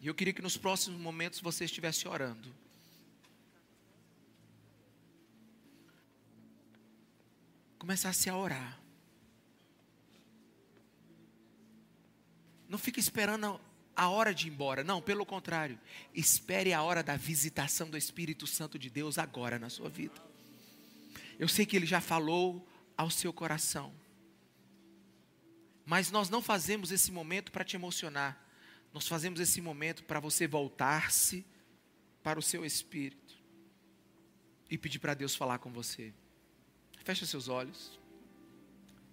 E 0.00 0.06
eu 0.06 0.14
queria 0.14 0.32
que 0.32 0.40
nos 0.40 0.56
próximos 0.56 1.00
momentos 1.00 1.40
você 1.40 1.64
estivesse 1.64 2.06
orando. 2.06 2.61
Começasse 7.82 8.30
a 8.30 8.36
orar. 8.36 8.80
Não 12.68 12.78
fique 12.78 13.00
esperando 13.00 13.60
a 13.96 14.08
hora 14.08 14.32
de 14.32 14.46
ir 14.46 14.52
embora. 14.52 14.84
Não, 14.84 15.02
pelo 15.02 15.26
contrário. 15.26 15.76
Espere 16.14 16.72
a 16.72 16.80
hora 16.80 17.02
da 17.02 17.16
visitação 17.16 17.90
do 17.90 17.98
Espírito 17.98 18.46
Santo 18.46 18.78
de 18.78 18.88
Deus 18.88 19.18
agora 19.18 19.58
na 19.58 19.68
sua 19.68 19.88
vida. 19.88 20.14
Eu 21.40 21.48
sei 21.48 21.66
que 21.66 21.74
Ele 21.74 21.84
já 21.84 22.00
falou 22.00 22.64
ao 22.96 23.10
seu 23.10 23.32
coração. 23.32 23.92
Mas 25.84 26.08
nós 26.08 26.30
não 26.30 26.40
fazemos 26.40 26.92
esse 26.92 27.10
momento 27.10 27.50
para 27.50 27.64
te 27.64 27.74
emocionar. 27.74 28.40
Nós 28.94 29.08
fazemos 29.08 29.40
esse 29.40 29.60
momento 29.60 30.04
para 30.04 30.20
você 30.20 30.46
voltar-se 30.46 31.44
para 32.22 32.38
o 32.38 32.42
seu 32.42 32.64
espírito 32.64 33.36
e 34.70 34.78
pedir 34.78 35.00
para 35.00 35.14
Deus 35.14 35.34
falar 35.34 35.58
com 35.58 35.72
você. 35.72 36.14
Feche 37.04 37.26
seus 37.26 37.48
olhos. 37.48 37.98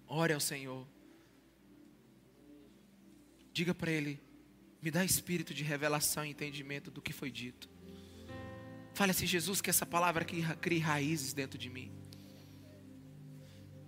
Ore 0.06 0.32
ao 0.32 0.40
Senhor. 0.40 0.86
Diga 3.52 3.74
para 3.74 3.90
Ele: 3.90 4.20
me 4.80 4.90
dá 4.90 5.04
espírito 5.04 5.52
de 5.52 5.62
revelação 5.62 6.24
e 6.24 6.30
entendimento 6.30 6.90
do 6.90 7.02
que 7.02 7.12
foi 7.12 7.30
dito. 7.30 7.68
Fale 8.94 9.12
assim, 9.12 9.26
Jesus, 9.26 9.60
que 9.60 9.70
essa 9.70 9.86
palavra 9.86 10.22
aqui 10.22 10.42
crie 10.60 10.78
raízes 10.78 11.32
dentro 11.32 11.58
de 11.58 11.70
mim. 11.70 11.90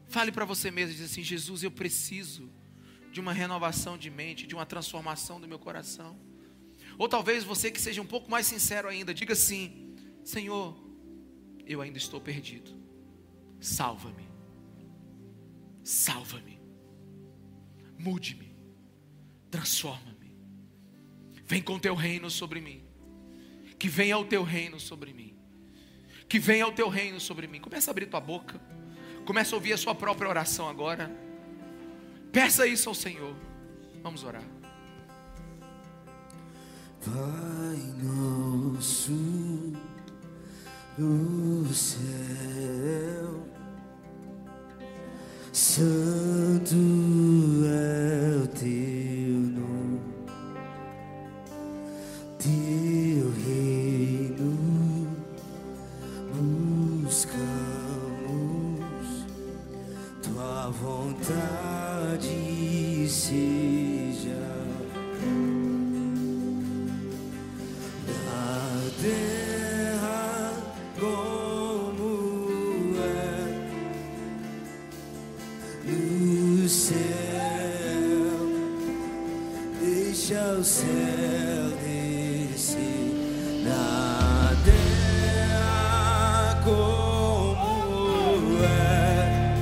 Fale 0.09 0.31
para 0.31 0.45
você 0.45 0.71
mesmo, 0.71 0.95
diz 0.95 1.11
assim, 1.11 1.23
Jesus, 1.23 1.63
eu 1.63 1.71
preciso 1.71 2.51
de 3.11 3.21
uma 3.21 3.33
renovação 3.33 3.97
de 3.97 4.11
mente, 4.11 4.47
de 4.47 4.55
uma 4.55 4.67
transformação 4.67 5.41
do 5.41 5.49
meu 5.49 5.59
coração. 5.59 6.19
Ou 6.99 7.09
talvez 7.09 7.45
você 7.45 7.71
que 7.71 7.81
seja 7.81 8.03
um 8.03 8.07
pouco 8.07 8.31
mais 8.31 8.47
sincero 8.47 8.89
ainda, 8.89 9.15
diga 9.15 9.33
assim: 9.33 9.97
Senhor, 10.25 10.77
eu 11.67 11.81
ainda 11.81 11.99
estou 11.99 12.21
perdido. 12.21 12.83
Salva-me. 13.63 14.29
Salva-me. 15.85 16.61
Mude-me. 17.97 18.57
Transforma-me. 19.49 20.37
Vem 21.47 21.63
com 21.63 21.79
teu 21.79 21.95
reino 21.95 22.29
sobre 22.29 22.61
mim. 22.61 22.83
Que 23.79 23.89
venha 23.89 24.19
o 24.19 24.25
teu 24.25 24.43
reino 24.43 24.81
sobre 24.81 25.13
mim. 25.13 25.37
Que 26.29 26.41
venha 26.41 26.67
o 26.67 26.73
teu 26.73 26.89
reino 26.89 27.21
sobre 27.21 27.47
mim. 27.47 27.61
Começa 27.61 27.89
a 27.89 27.93
abrir 27.93 28.07
tua 28.07 28.21
boca. 28.21 28.61
Começa 29.25 29.55
a 29.55 29.57
ouvir 29.57 29.75
a 29.75 29.79
sua 29.79 29.95
própria 29.95 30.29
oração 30.29 30.69
agora. 30.69 31.09
Peça 32.33 32.67
isso 32.67 32.89
ao 32.89 32.95
Senhor. 32.97 33.37
Vamos 34.03 34.25
orar. 34.25 34.45
Pai 37.05 37.77
nosso 38.03 39.13
no 40.99 41.73
céu, 41.73 43.47
Santo 45.55 46.77
é 47.67 48.43
o 48.43 48.47
teu 48.47 49.39
nome, 49.53 50.01
teu 52.39 53.31
reino. 53.45 54.49
Buscamos, 57.05 57.37
tua 60.23 60.71
vontade 60.71 61.62
O 80.63 80.65
céu 80.65 80.87
descer 81.83 83.11
na 83.65 84.55
terra 84.65 86.61
como 86.63 87.59
é 88.63 89.57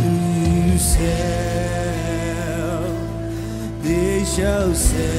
no 0.00 0.78
céu. 0.78 1.04
Deixa 3.82 4.64
o 4.64 4.74
céu 4.74 5.13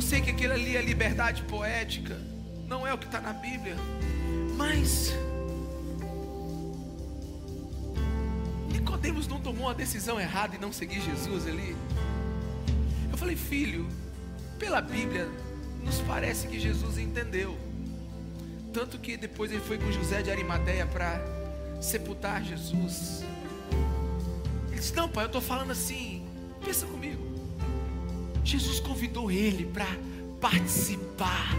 eu 0.00 0.02
sei 0.02 0.22
que 0.22 0.30
aquilo 0.30 0.54
ali 0.54 0.78
é 0.78 0.80
liberdade 0.80 1.42
poética, 1.42 2.18
não 2.66 2.86
é 2.86 2.94
o 2.94 2.96
que 2.96 3.04
está 3.04 3.20
na 3.20 3.34
Bíblia, 3.34 3.76
mas 4.56 5.12
Nicodemos 8.72 9.28
não 9.28 9.38
tomou 9.38 9.66
uma 9.66 9.74
decisão 9.74 10.18
errada 10.18 10.56
e 10.56 10.58
não 10.58 10.72
seguir 10.72 11.02
Jesus 11.02 11.46
ali. 11.46 11.76
Eu 13.12 13.18
falei, 13.18 13.36
filho, 13.36 13.86
pela 14.58 14.80
Bíblia, 14.80 15.28
nos 15.84 16.00
parece 16.00 16.48
que 16.48 16.58
Jesus 16.58 16.96
entendeu. 16.96 17.58
Tanto 18.72 18.98
que 18.98 19.18
depois 19.18 19.52
ele 19.52 19.60
foi 19.60 19.76
com 19.76 19.92
José 19.92 20.22
de 20.22 20.30
Arimateia 20.30 20.86
para 20.86 21.20
sepultar 21.78 22.42
Jesus. 22.42 23.22
Ele 24.68 24.80
disse: 24.80 24.94
Não, 24.94 25.10
pai, 25.10 25.24
eu 25.24 25.26
estou 25.26 25.42
falando 25.42 25.72
assim. 25.72 26.26
Pensa 26.64 26.86
comigo. 26.86 27.19
Jesus 28.44 28.80
convidou 28.80 29.30
ele 29.30 29.66
para 29.66 29.86
participar 30.40 31.54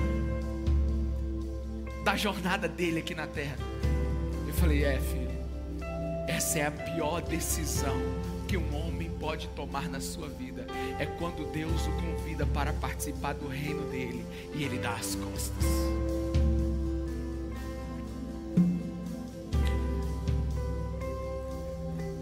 da 2.03 2.15
jornada 2.15 2.67
dele 2.67 2.99
aqui 2.99 3.13
na 3.13 3.27
terra. 3.27 3.57
Eu 4.47 4.53
falei: 4.53 4.83
É, 4.83 4.99
filho, 4.99 5.31
essa 6.27 6.59
é 6.59 6.65
a 6.65 6.71
pior 6.71 7.21
decisão 7.21 7.95
que 8.47 8.57
um 8.57 8.75
homem 8.75 9.09
pode 9.19 9.47
tomar 9.49 9.87
na 9.87 10.01
sua 10.01 10.27
vida. 10.27 10.65
É 10.99 11.05
quando 11.05 11.49
Deus 11.51 11.87
o 11.87 11.91
convida 11.91 12.45
para 12.45 12.73
participar 12.73 13.33
do 13.33 13.47
reino 13.47 13.89
dele 13.89 14.25
e 14.53 14.63
ele 14.63 14.77
dá 14.77 14.93
as 14.93 15.15
costas. 15.15 15.65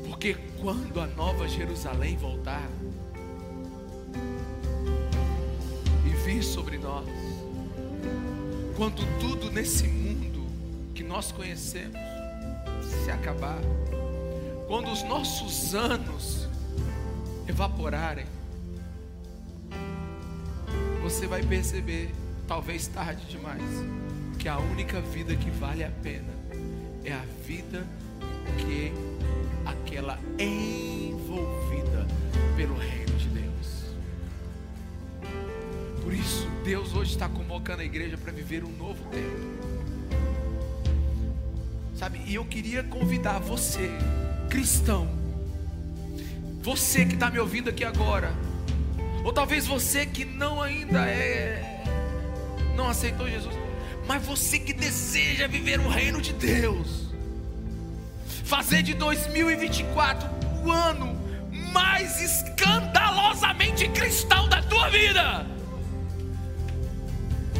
Porque 0.06 0.36
quando 0.62 1.00
a 1.00 1.08
nova 1.08 1.48
Jerusalém 1.48 2.18
voltar 2.18 2.70
nós, 6.90 7.06
quando 8.76 9.06
tudo 9.20 9.52
nesse 9.52 9.88
mundo 9.88 10.48
que 10.96 11.04
nós 11.04 11.32
conhecemos 11.32 12.00
se 12.82 13.12
acabar, 13.12 13.60
quando 14.68 14.92
os 14.92 15.04
nossos 15.04 15.76
anos 15.76 16.48
evaporarem, 17.48 18.26
você 21.04 21.28
vai 21.28 21.44
perceber, 21.44 22.12
talvez 22.48 22.88
tarde 22.88 23.24
demais, 23.26 23.64
que 24.40 24.50
a 24.50 24.58
única 24.58 25.00
vida 25.00 25.36
que 25.36 25.52
vale 25.52 25.84
a 25.84 25.92
pena 25.92 26.34
é 27.04 27.14
a 27.14 27.24
vida 27.46 27.86
que 28.58 28.92
aquela 29.66 30.18
envolvida 30.40 32.08
pelo 32.56 32.76
reino 32.76 32.99
Deus 36.70 36.94
hoje 36.94 37.14
está 37.14 37.28
convocando 37.28 37.82
a 37.82 37.84
igreja 37.84 38.16
para 38.16 38.32
viver 38.32 38.64
um 38.64 38.70
novo 38.70 39.04
tempo. 39.06 40.16
Sabe, 41.96 42.22
e 42.28 42.36
eu 42.36 42.46
queria 42.46 42.84
convidar 42.84 43.40
você, 43.40 43.90
cristão, 44.52 45.10
você 46.62 47.08
que 47.08 47.16
está 47.16 47.32
me 47.32 47.40
ouvindo 47.40 47.72
aqui 47.72 47.84
agora, 47.84 48.32
ou 49.26 49.34
talvez 49.34 49.66
você 49.66 50.06
que 50.06 50.24
não 50.24 50.62
ainda 50.62 51.08
é, 51.08 51.84
não 52.76 52.88
aceitou 52.88 53.28
Jesus, 53.28 53.56
mas 54.08 54.24
você 54.24 54.60
que 54.60 54.72
deseja 54.72 55.48
viver 55.48 55.80
o 55.80 55.90
reino 55.90 56.22
de 56.22 56.34
Deus, 56.34 57.12
fazer 58.44 58.84
de 58.84 58.94
2024 58.94 60.30
o 60.64 60.72
ano 60.72 61.20
mais 61.74 62.22
escandalosamente 62.22 63.90
cristão 63.90 64.48
da 64.48 64.62
tua 64.62 64.88
vida. 64.90 65.59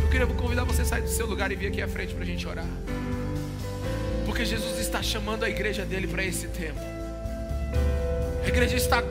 Eu 0.10 0.12
queria 0.12 0.26
convidar 0.26 0.64
você 0.64 0.82
a 0.82 0.86
sair 0.86 1.04
do 1.04 1.08
seu 1.08 1.28
lugar 1.28 1.52
e 1.52 1.56
vir 1.56 1.68
aqui 1.68 1.84
à 1.84 1.88
frente 1.88 2.16
para 2.16 2.24
a 2.24 2.26
gente 2.26 2.48
orar. 2.48 2.66
Porque 4.26 4.44
Jesus 4.44 4.80
está 4.80 5.04
chamando 5.04 5.44
a 5.44 5.50
igreja 5.50 5.86
dele 5.86 6.08
para 6.08 6.24
esse 6.24 6.48
tempo. 6.48 6.80
A 8.44 8.48
igreja 8.48 8.76
está 8.76 9.04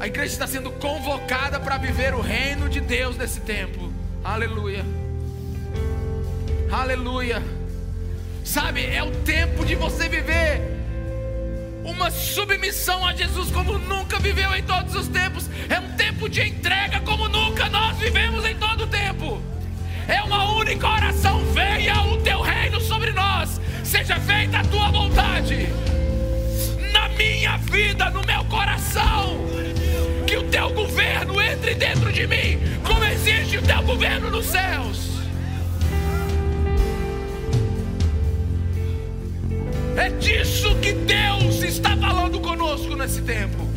a 0.00 0.06
igreja 0.06 0.32
está 0.32 0.46
sendo 0.46 0.70
convocada 0.70 1.60
para 1.60 1.76
viver 1.76 2.14
o 2.14 2.22
reino 2.22 2.66
de 2.70 2.80
Deus 2.80 3.14
nesse 3.18 3.40
tempo. 3.40 3.92
Aleluia. 4.24 4.82
Aleluia. 6.70 7.42
Sabe, 8.42 8.86
é 8.86 9.02
o 9.02 9.10
tempo 9.10 9.66
de 9.66 9.74
você 9.74 10.08
viver 10.08 10.62
uma 11.84 12.10
submissão 12.10 13.06
a 13.06 13.14
Jesus 13.14 13.50
como 13.50 13.76
nunca 13.78 14.18
viveu 14.18 14.54
em 14.54 14.62
todos 14.62 14.94
os 14.94 15.08
tempos. 15.08 15.46
É 15.68 15.78
um 15.78 15.92
tempo 15.94 16.26
de 16.26 16.40
entrega 16.40 17.00
como 17.00 17.28
nunca 17.28 17.68
nós 17.68 17.98
vivemos 17.98 18.46
em 18.46 18.56
todo 18.56 18.84
o 18.84 18.86
tempo. 18.86 19.51
É 20.12 20.22
uma 20.22 20.56
única 20.56 20.86
oração: 20.86 21.42
venha 21.54 22.02
o 22.02 22.18
teu 22.18 22.42
reino 22.42 22.78
sobre 22.82 23.12
nós, 23.12 23.58
seja 23.82 24.20
feita 24.20 24.58
a 24.58 24.64
tua 24.64 24.90
vontade, 24.90 25.68
na 26.92 27.08
minha 27.08 27.56
vida, 27.56 28.10
no 28.10 28.22
meu 28.26 28.44
coração. 28.44 29.38
Que 30.26 30.36
o 30.36 30.42
teu 30.44 30.68
governo 30.74 31.40
entre 31.40 31.74
dentro 31.74 32.12
de 32.12 32.26
mim, 32.26 32.58
como 32.84 33.02
existe 33.04 33.56
o 33.56 33.62
teu 33.62 33.82
governo 33.82 34.30
nos 34.30 34.46
céus. 34.46 35.12
É 39.96 40.10
disso 40.10 40.74
que 40.76 40.92
Deus 40.92 41.62
está 41.62 41.96
falando 41.96 42.38
conosco 42.40 42.94
nesse 42.96 43.22
tempo. 43.22 43.71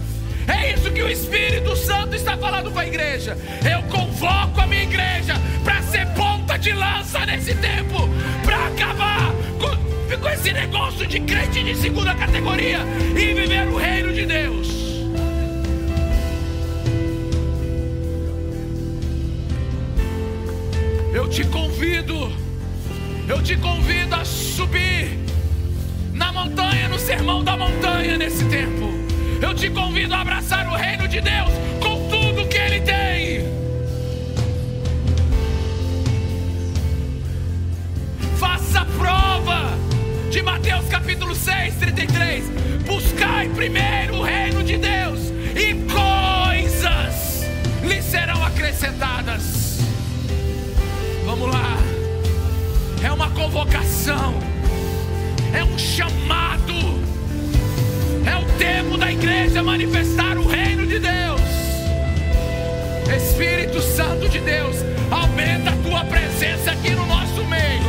É 0.48 0.74
isso 0.74 0.92
que 0.92 1.02
o 1.02 1.10
Espírito 1.10 1.76
Santo 1.76 2.16
está 2.16 2.38
falando 2.38 2.72
para 2.72 2.84
a 2.84 2.88
igreja. 2.88 3.38
Eu 3.70 3.82
convoco 3.84 4.62
a 4.62 4.68
minha 4.68 4.84
igreja 4.84 5.36
para 5.64 5.82
ser 5.82 6.06
ponta 6.14 6.58
de 6.58 6.72
lança 6.72 7.26
nesse 7.26 7.56
tempo, 7.56 8.10
para 8.44 8.68
acabar 8.68 9.32
com, 9.60 10.18
com 10.18 10.30
esse 10.30 10.52
negócio 10.52 11.08
de 11.08 11.20
crente 11.22 11.64
de 11.64 11.76
segunda 11.76 12.14
categoria 12.16 12.80
e 13.12 13.34
viver 13.34 13.68
o 13.68 13.78
reino 13.78 14.14
de 14.14 14.26
Deus. 14.26 14.68
Eu 21.14 21.30
te 21.30 21.46
convido, 21.46 22.32
eu 23.28 23.42
te 23.42 23.56
convido 23.58 24.16
a 24.16 24.26
subir 24.26 25.18
na 26.14 26.32
montanha, 26.32 26.88
no 26.88 27.00
sermão 27.00 27.44
da 27.44 27.58
montanha 27.58 28.18
nesse 28.18 28.46
tempo. 28.46 28.95
Eu 29.42 29.54
te 29.54 29.70
convido 29.70 30.14
a 30.14 30.22
abraçar 30.22 30.68
o 30.68 30.76
reino 30.76 31.08
de 31.08 31.22
Deus 31.22 31.50
com 31.82 32.10
tudo 32.10 32.48
que 32.48 32.58
Ele 32.58 32.82
tem. 32.82 33.46
Faça 38.38 38.86
prova 38.98 39.78
de 40.32 40.42
Mateus 40.42 40.88
capítulo 40.88 41.36
6, 41.36 41.76
33. 41.76 42.46
Buscai 42.86 43.50
primeiro 43.50 44.16
o 44.18 44.24
reino 44.24 44.64
de 44.64 44.78
Deus 44.78 45.20
e 45.56 45.74
coisas 45.92 47.46
lhe 47.84 48.02
serão 48.02 48.44
acrescentadas. 48.44 49.80
Vamos 51.26 51.50
lá, 51.50 51.78
é 53.04 53.12
uma 53.12 53.30
convocação 53.32 54.56
é 55.56 55.64
um 55.64 55.78
chamado, 55.78 56.75
é 58.26 58.38
o 58.38 58.46
tempo 58.58 58.98
da 58.98 59.12
igreja 59.12 59.64
manifestar 59.64 60.38
o 60.38 60.48
reino 60.48 60.86
de 60.86 61.00
Deus. 61.00 61.42
Espírito 63.16 63.82
Santo 63.82 64.28
de 64.30 64.40
Deus, 64.40 64.78
aumenta 65.12 65.70
a 65.70 65.78
tua 65.78 66.06
presença 66.06 66.72
aqui 66.72 66.92
no 66.92 67.06
nosso 67.06 67.44
meio, 67.46 67.85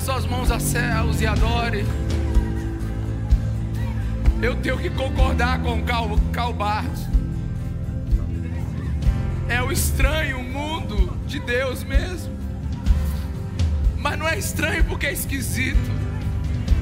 Erga 0.00 0.12
suas 0.12 0.26
mãos 0.26 0.50
a 0.50 0.58
céus 0.58 1.20
e 1.20 1.26
adore. 1.26 1.84
Eu 4.40 4.56
tenho 4.56 4.78
que 4.78 4.88
concordar 4.88 5.60
com 5.60 5.82
Cal, 5.82 6.18
Calbart. 6.32 6.90
É 9.48 9.62
o 9.62 9.70
estranho 9.70 10.42
mundo 10.42 11.16
de 11.26 11.38
Deus 11.38 11.84
mesmo. 11.84 12.32
Mas 13.98 14.18
não 14.18 14.26
é 14.26 14.38
estranho 14.38 14.84
porque 14.84 15.06
é 15.06 15.12
esquisito. 15.12 15.90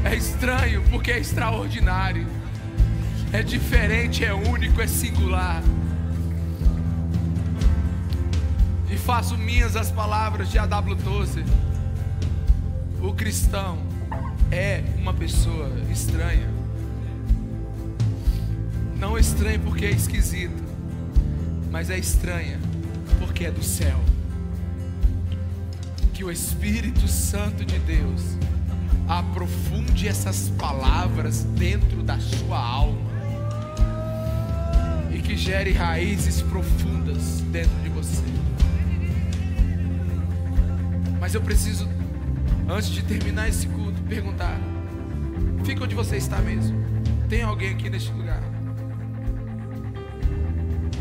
É 0.05 0.15
estranho 0.15 0.85
porque 0.89 1.11
é 1.11 1.19
extraordinário. 1.19 2.27
É 3.33 3.43
diferente, 3.43 4.25
é 4.25 4.33
único, 4.33 4.81
é 4.81 4.87
singular. 4.87 5.63
E 8.89 8.97
faço 8.97 9.37
minhas 9.37 9.75
as 9.77 9.91
palavras 9.91 10.51
de 10.51 10.59
A.W. 10.59 10.97
Tozer. 10.97 11.45
Cristão 13.19 13.79
é 14.49 14.85
uma 14.97 15.13
pessoa 15.13 15.69
estranha. 15.91 16.49
Não 18.97 19.19
estranha 19.19 19.59
porque 19.59 19.87
é 19.87 19.91
esquisito, 19.91 20.63
mas 21.69 21.91
é 21.91 21.99
estranha 21.99 22.61
porque 23.19 23.45
é 23.45 23.51
do 23.51 23.63
céu. 23.63 23.99
Que 26.15 26.23
o 26.23 26.31
Espírito 26.31 27.09
Santo 27.09 27.65
de 27.65 27.77
Deus 27.81 28.23
aprofunde 29.09 30.07
essas 30.07 30.51
palavras 30.51 31.43
dentro 31.43 32.05
da 32.05 32.21
sua 32.21 32.61
alma 32.61 33.11
e 35.13 35.19
que 35.21 35.37
gere 35.37 35.73
raízes 35.73 36.41
profundas 36.41 37.41
dentro 37.51 37.77
de 37.83 37.89
você. 37.89 38.23
Mas 41.21 41.35
eu 41.35 41.43
preciso, 41.43 41.98
antes 42.69 42.91
de 42.91 43.03
terminar 43.03 43.49
esse 43.49 43.67
culto, 43.69 44.01
perguntar: 44.03 44.59
fica 45.65 45.85
onde 45.85 45.95
você 45.95 46.17
está 46.17 46.39
mesmo. 46.39 46.77
Tem 47.29 47.43
alguém 47.43 47.73
aqui 47.73 47.91
neste 47.91 48.11
lugar 48.13 48.43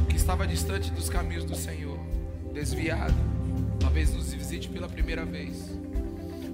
que 0.10 0.16
estava 0.16 0.48
distante 0.48 0.92
dos 0.92 1.10
caminhos 1.10 1.46
do 1.46 1.56
Senhor, 1.56 2.00
desviado, 2.54 3.16
talvez 3.80 4.14
nos 4.14 4.34
visite 4.34 4.68
pela 4.70 4.88
primeira 4.90 5.26
vez, 5.26 5.78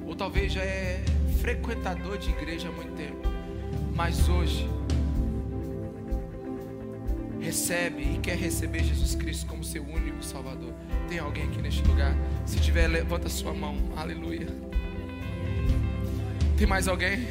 ou 0.05 0.15
talvez 0.15 0.53
já 0.53 0.61
é 0.61 1.03
frequentador 1.41 2.17
de 2.17 2.29
igreja 2.29 2.69
há 2.69 2.71
muito 2.71 2.93
tempo, 2.95 3.27
mas 3.95 4.29
hoje 4.29 4.69
recebe 7.39 8.03
e 8.03 8.19
quer 8.19 8.37
receber 8.37 8.83
Jesus 8.83 9.15
Cristo 9.15 9.45
como 9.47 9.63
seu 9.63 9.83
único 9.83 10.23
Salvador. 10.23 10.73
Tem 11.09 11.19
alguém 11.19 11.43
aqui 11.43 11.61
neste 11.61 11.85
lugar? 11.85 12.15
Se 12.45 12.59
tiver, 12.59 12.87
levanta 12.87 13.27
sua 13.27 13.53
mão. 13.53 13.75
Aleluia. 13.97 14.47
Tem 16.63 16.69
mais 16.69 16.87
alguém? 16.87 17.27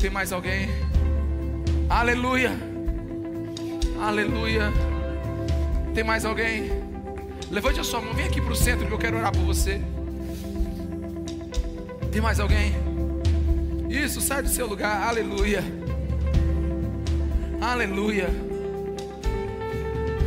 Tem 0.00 0.08
mais 0.08 0.32
alguém? 0.32 0.68
Aleluia. 1.90 2.52
Aleluia. 4.00 4.72
Tem 5.92 6.04
mais 6.04 6.24
alguém? 6.24 6.70
Levante 7.50 7.80
a 7.80 7.82
sua 7.82 8.00
mão, 8.00 8.14
vem 8.14 8.26
aqui 8.26 8.40
para 8.40 8.52
o 8.52 8.54
centro 8.54 8.86
que 8.86 8.92
eu 8.92 8.98
quero 8.98 9.16
orar 9.16 9.32
por 9.32 9.42
você. 9.42 9.80
Tem 12.12 12.22
mais 12.22 12.38
alguém? 12.38 12.76
Isso, 13.90 14.20
sai 14.20 14.40
do 14.40 14.48
seu 14.48 14.68
lugar. 14.68 15.02
Aleluia. 15.02 15.64
Aleluia. 17.60 18.28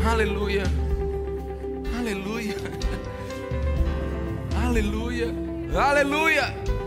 Aleluia. 0.05 0.63
Aleluia. 1.97 2.55
Aleluia. 4.67 5.33
Aleluia. 5.73 6.78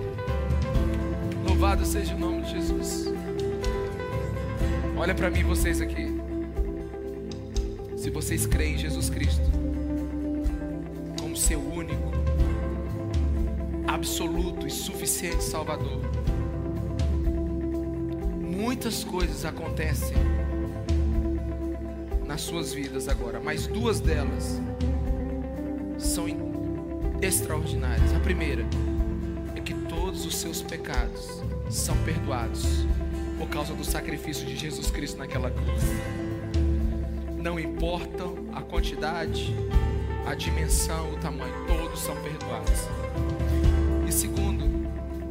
Louvado 1.62 1.86
seja 1.86 2.12
o 2.16 2.18
nome 2.18 2.42
de 2.42 2.50
Jesus. 2.50 3.04
Olha 4.96 5.14
para 5.14 5.30
mim, 5.30 5.44
vocês 5.44 5.80
aqui. 5.80 6.08
Se 7.96 8.10
vocês 8.10 8.46
creem 8.46 8.74
em 8.74 8.78
Jesus 8.78 9.08
Cristo 9.08 9.48
como 11.20 11.36
seu 11.36 11.60
único, 11.60 12.10
absoluto 13.86 14.66
e 14.66 14.70
suficiente 14.72 15.44
Salvador, 15.44 16.00
muitas 18.40 19.04
coisas 19.04 19.44
acontecem 19.44 20.16
nas 22.26 22.40
suas 22.40 22.74
vidas 22.74 23.06
agora, 23.06 23.38
mas 23.38 23.68
duas 23.68 24.00
delas 24.00 24.60
são 25.96 26.26
extraordinárias. 27.22 28.12
A 28.12 28.18
primeira 28.18 28.66
todos 30.22 30.34
os 30.34 30.40
seus 30.40 30.62
pecados 30.62 31.42
são 31.68 31.96
perdoados 32.04 32.86
por 33.38 33.48
causa 33.48 33.74
do 33.74 33.84
sacrifício 33.84 34.46
de 34.46 34.56
Jesus 34.56 34.88
Cristo 34.88 35.18
naquela 35.18 35.50
cruz. 35.50 35.82
Não 37.36 37.58
importa 37.58 38.22
a 38.52 38.62
quantidade, 38.62 39.52
a 40.24 40.34
dimensão, 40.34 41.12
o 41.12 41.16
tamanho, 41.16 41.52
todos 41.66 41.98
são 41.98 42.14
perdoados. 42.22 42.86
E 44.06 44.12
segundo, 44.12 44.64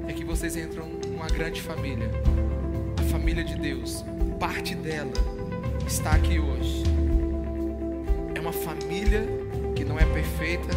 é 0.09 0.13
que 0.13 0.25
vocês 0.25 0.57
entram 0.57 0.89
numa 1.07 1.27
grande 1.27 1.61
família, 1.61 2.11
a 2.99 3.03
família 3.03 3.45
de 3.45 3.55
Deus. 3.55 4.03
Parte 4.39 4.75
dela 4.75 5.13
está 5.87 6.11
aqui 6.11 6.37
hoje. 6.37 6.83
É 8.35 8.41
uma 8.41 8.51
família 8.51 9.25
que 9.73 9.85
não 9.85 9.97
é 9.97 10.05
perfeita, 10.05 10.73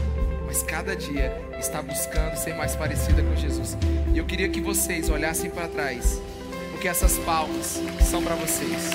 mas 0.47 0.63
cada 0.63 0.95
dia 0.95 1.44
está 1.59 1.83
buscando 1.83 2.37
ser 2.37 2.55
mais 2.55 2.77
parecida 2.77 3.23
com 3.23 3.35
Jesus. 3.37 3.77
E 4.13 4.19
eu 4.19 4.25
queria 4.25 4.49
que 4.49 4.61
vocês 4.61 5.09
olhassem 5.09 5.51
para 5.51 5.69
trás, 5.69 6.21
porque 6.71 6.89
essas 6.89 7.19
palmas 7.19 7.81
são 8.01 8.23
para 8.23 8.35
vocês. 8.35 8.91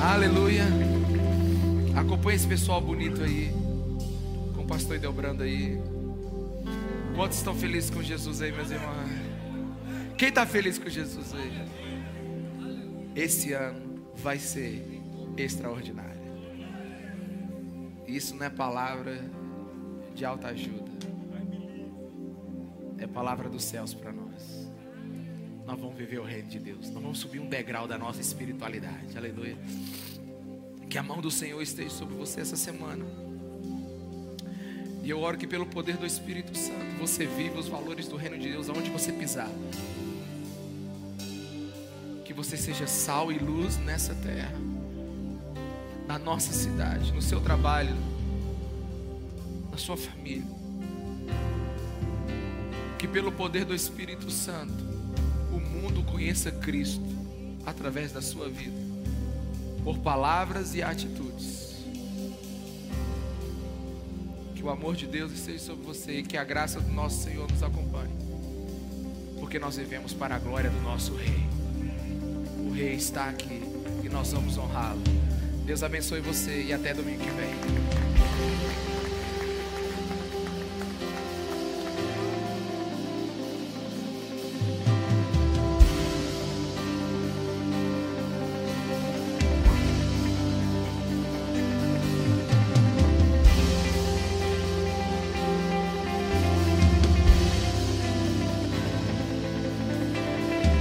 Aleluia. 0.00 0.64
Acompanhe 1.94 2.36
esse 2.36 2.46
pessoal 2.46 2.80
bonito 2.80 3.22
aí. 3.22 3.52
Com 4.54 4.62
o 4.62 4.66
pastor 4.66 4.96
Edelbrando 4.96 5.42
aí. 5.42 5.78
Quantos 7.14 7.38
estão 7.38 7.54
felizes 7.54 7.90
com 7.90 8.02
Jesus 8.02 8.40
aí, 8.40 8.52
meus 8.52 8.70
irmãos? 8.70 9.10
Quem 10.16 10.28
está 10.28 10.46
feliz 10.46 10.78
com 10.78 10.88
Jesus 10.88 11.34
aí? 11.34 11.87
Esse 13.18 13.52
ano 13.52 14.12
vai 14.14 14.38
ser 14.38 14.80
extraordinário. 15.36 16.22
Isso 18.06 18.36
não 18.36 18.46
é 18.46 18.48
palavra 18.48 19.20
de 20.14 20.24
alta 20.24 20.46
ajuda. 20.46 20.92
É 22.96 23.08
palavra 23.08 23.48
dos 23.48 23.64
céus 23.64 23.92
para 23.92 24.12
nós. 24.12 24.70
Nós 25.66 25.80
vamos 25.80 25.96
viver 25.96 26.20
o 26.20 26.22
reino 26.22 26.48
de 26.48 26.60
Deus. 26.60 26.90
Nós 26.90 27.02
vamos 27.02 27.18
subir 27.18 27.40
um 27.40 27.48
degrau 27.48 27.88
da 27.88 27.98
nossa 27.98 28.20
espiritualidade. 28.20 29.18
Aleluia. 29.18 29.58
Que 30.88 30.96
a 30.96 31.02
mão 31.02 31.20
do 31.20 31.28
Senhor 31.28 31.60
esteja 31.60 31.90
sobre 31.90 32.14
você 32.14 32.40
essa 32.40 32.56
semana. 32.56 33.04
E 35.02 35.10
eu 35.10 35.18
oro 35.18 35.36
que 35.36 35.46
pelo 35.48 35.66
poder 35.66 35.96
do 35.96 36.06
Espírito 36.06 36.56
Santo 36.56 36.96
você 37.00 37.26
viva 37.26 37.58
os 37.58 37.66
valores 37.66 38.06
do 38.06 38.16
reino 38.16 38.38
de 38.38 38.48
Deus 38.48 38.68
aonde 38.68 38.90
você 38.90 39.10
pisar. 39.10 39.50
Você 42.38 42.56
seja 42.56 42.86
sal 42.86 43.32
e 43.32 43.36
luz 43.36 43.78
nessa 43.78 44.14
terra, 44.14 44.54
na 46.06 46.20
nossa 46.20 46.52
cidade, 46.52 47.12
no 47.12 47.20
seu 47.20 47.40
trabalho, 47.40 47.96
na 49.72 49.76
sua 49.76 49.96
família. 49.96 50.46
Que 52.96 53.08
pelo 53.08 53.32
poder 53.32 53.64
do 53.64 53.74
Espírito 53.74 54.30
Santo 54.30 54.84
o 55.52 55.58
mundo 55.58 56.04
conheça 56.04 56.52
Cristo 56.52 57.02
através 57.66 58.12
da 58.12 58.22
sua 58.22 58.48
vida, 58.48 58.78
por 59.82 59.98
palavras 59.98 60.76
e 60.76 60.82
atitudes 60.82 61.74
que 64.54 64.62
o 64.62 64.70
amor 64.70 64.94
de 64.94 65.08
Deus 65.08 65.32
esteja 65.32 65.58
sobre 65.58 65.84
você 65.84 66.18
e 66.18 66.22
que 66.22 66.36
a 66.36 66.44
graça 66.44 66.80
do 66.80 66.92
nosso 66.92 67.24
Senhor 67.24 67.50
nos 67.50 67.64
acompanhe. 67.64 68.14
Porque 69.40 69.58
nós 69.58 69.76
vivemos 69.76 70.12
para 70.14 70.36
a 70.36 70.38
glória 70.38 70.70
do 70.70 70.80
nosso 70.82 71.16
Rei. 71.16 71.47
Rei 72.78 72.94
está 72.94 73.28
aqui 73.28 73.60
e 74.04 74.08
nós 74.08 74.32
vamos 74.32 74.56
honrá-lo. 74.56 75.02
Deus 75.66 75.82
abençoe 75.82 76.20
você 76.20 76.62
e 76.62 76.72
até 76.72 76.94
domingo 76.94 77.18
que 77.18 77.30
vem. 77.30 77.97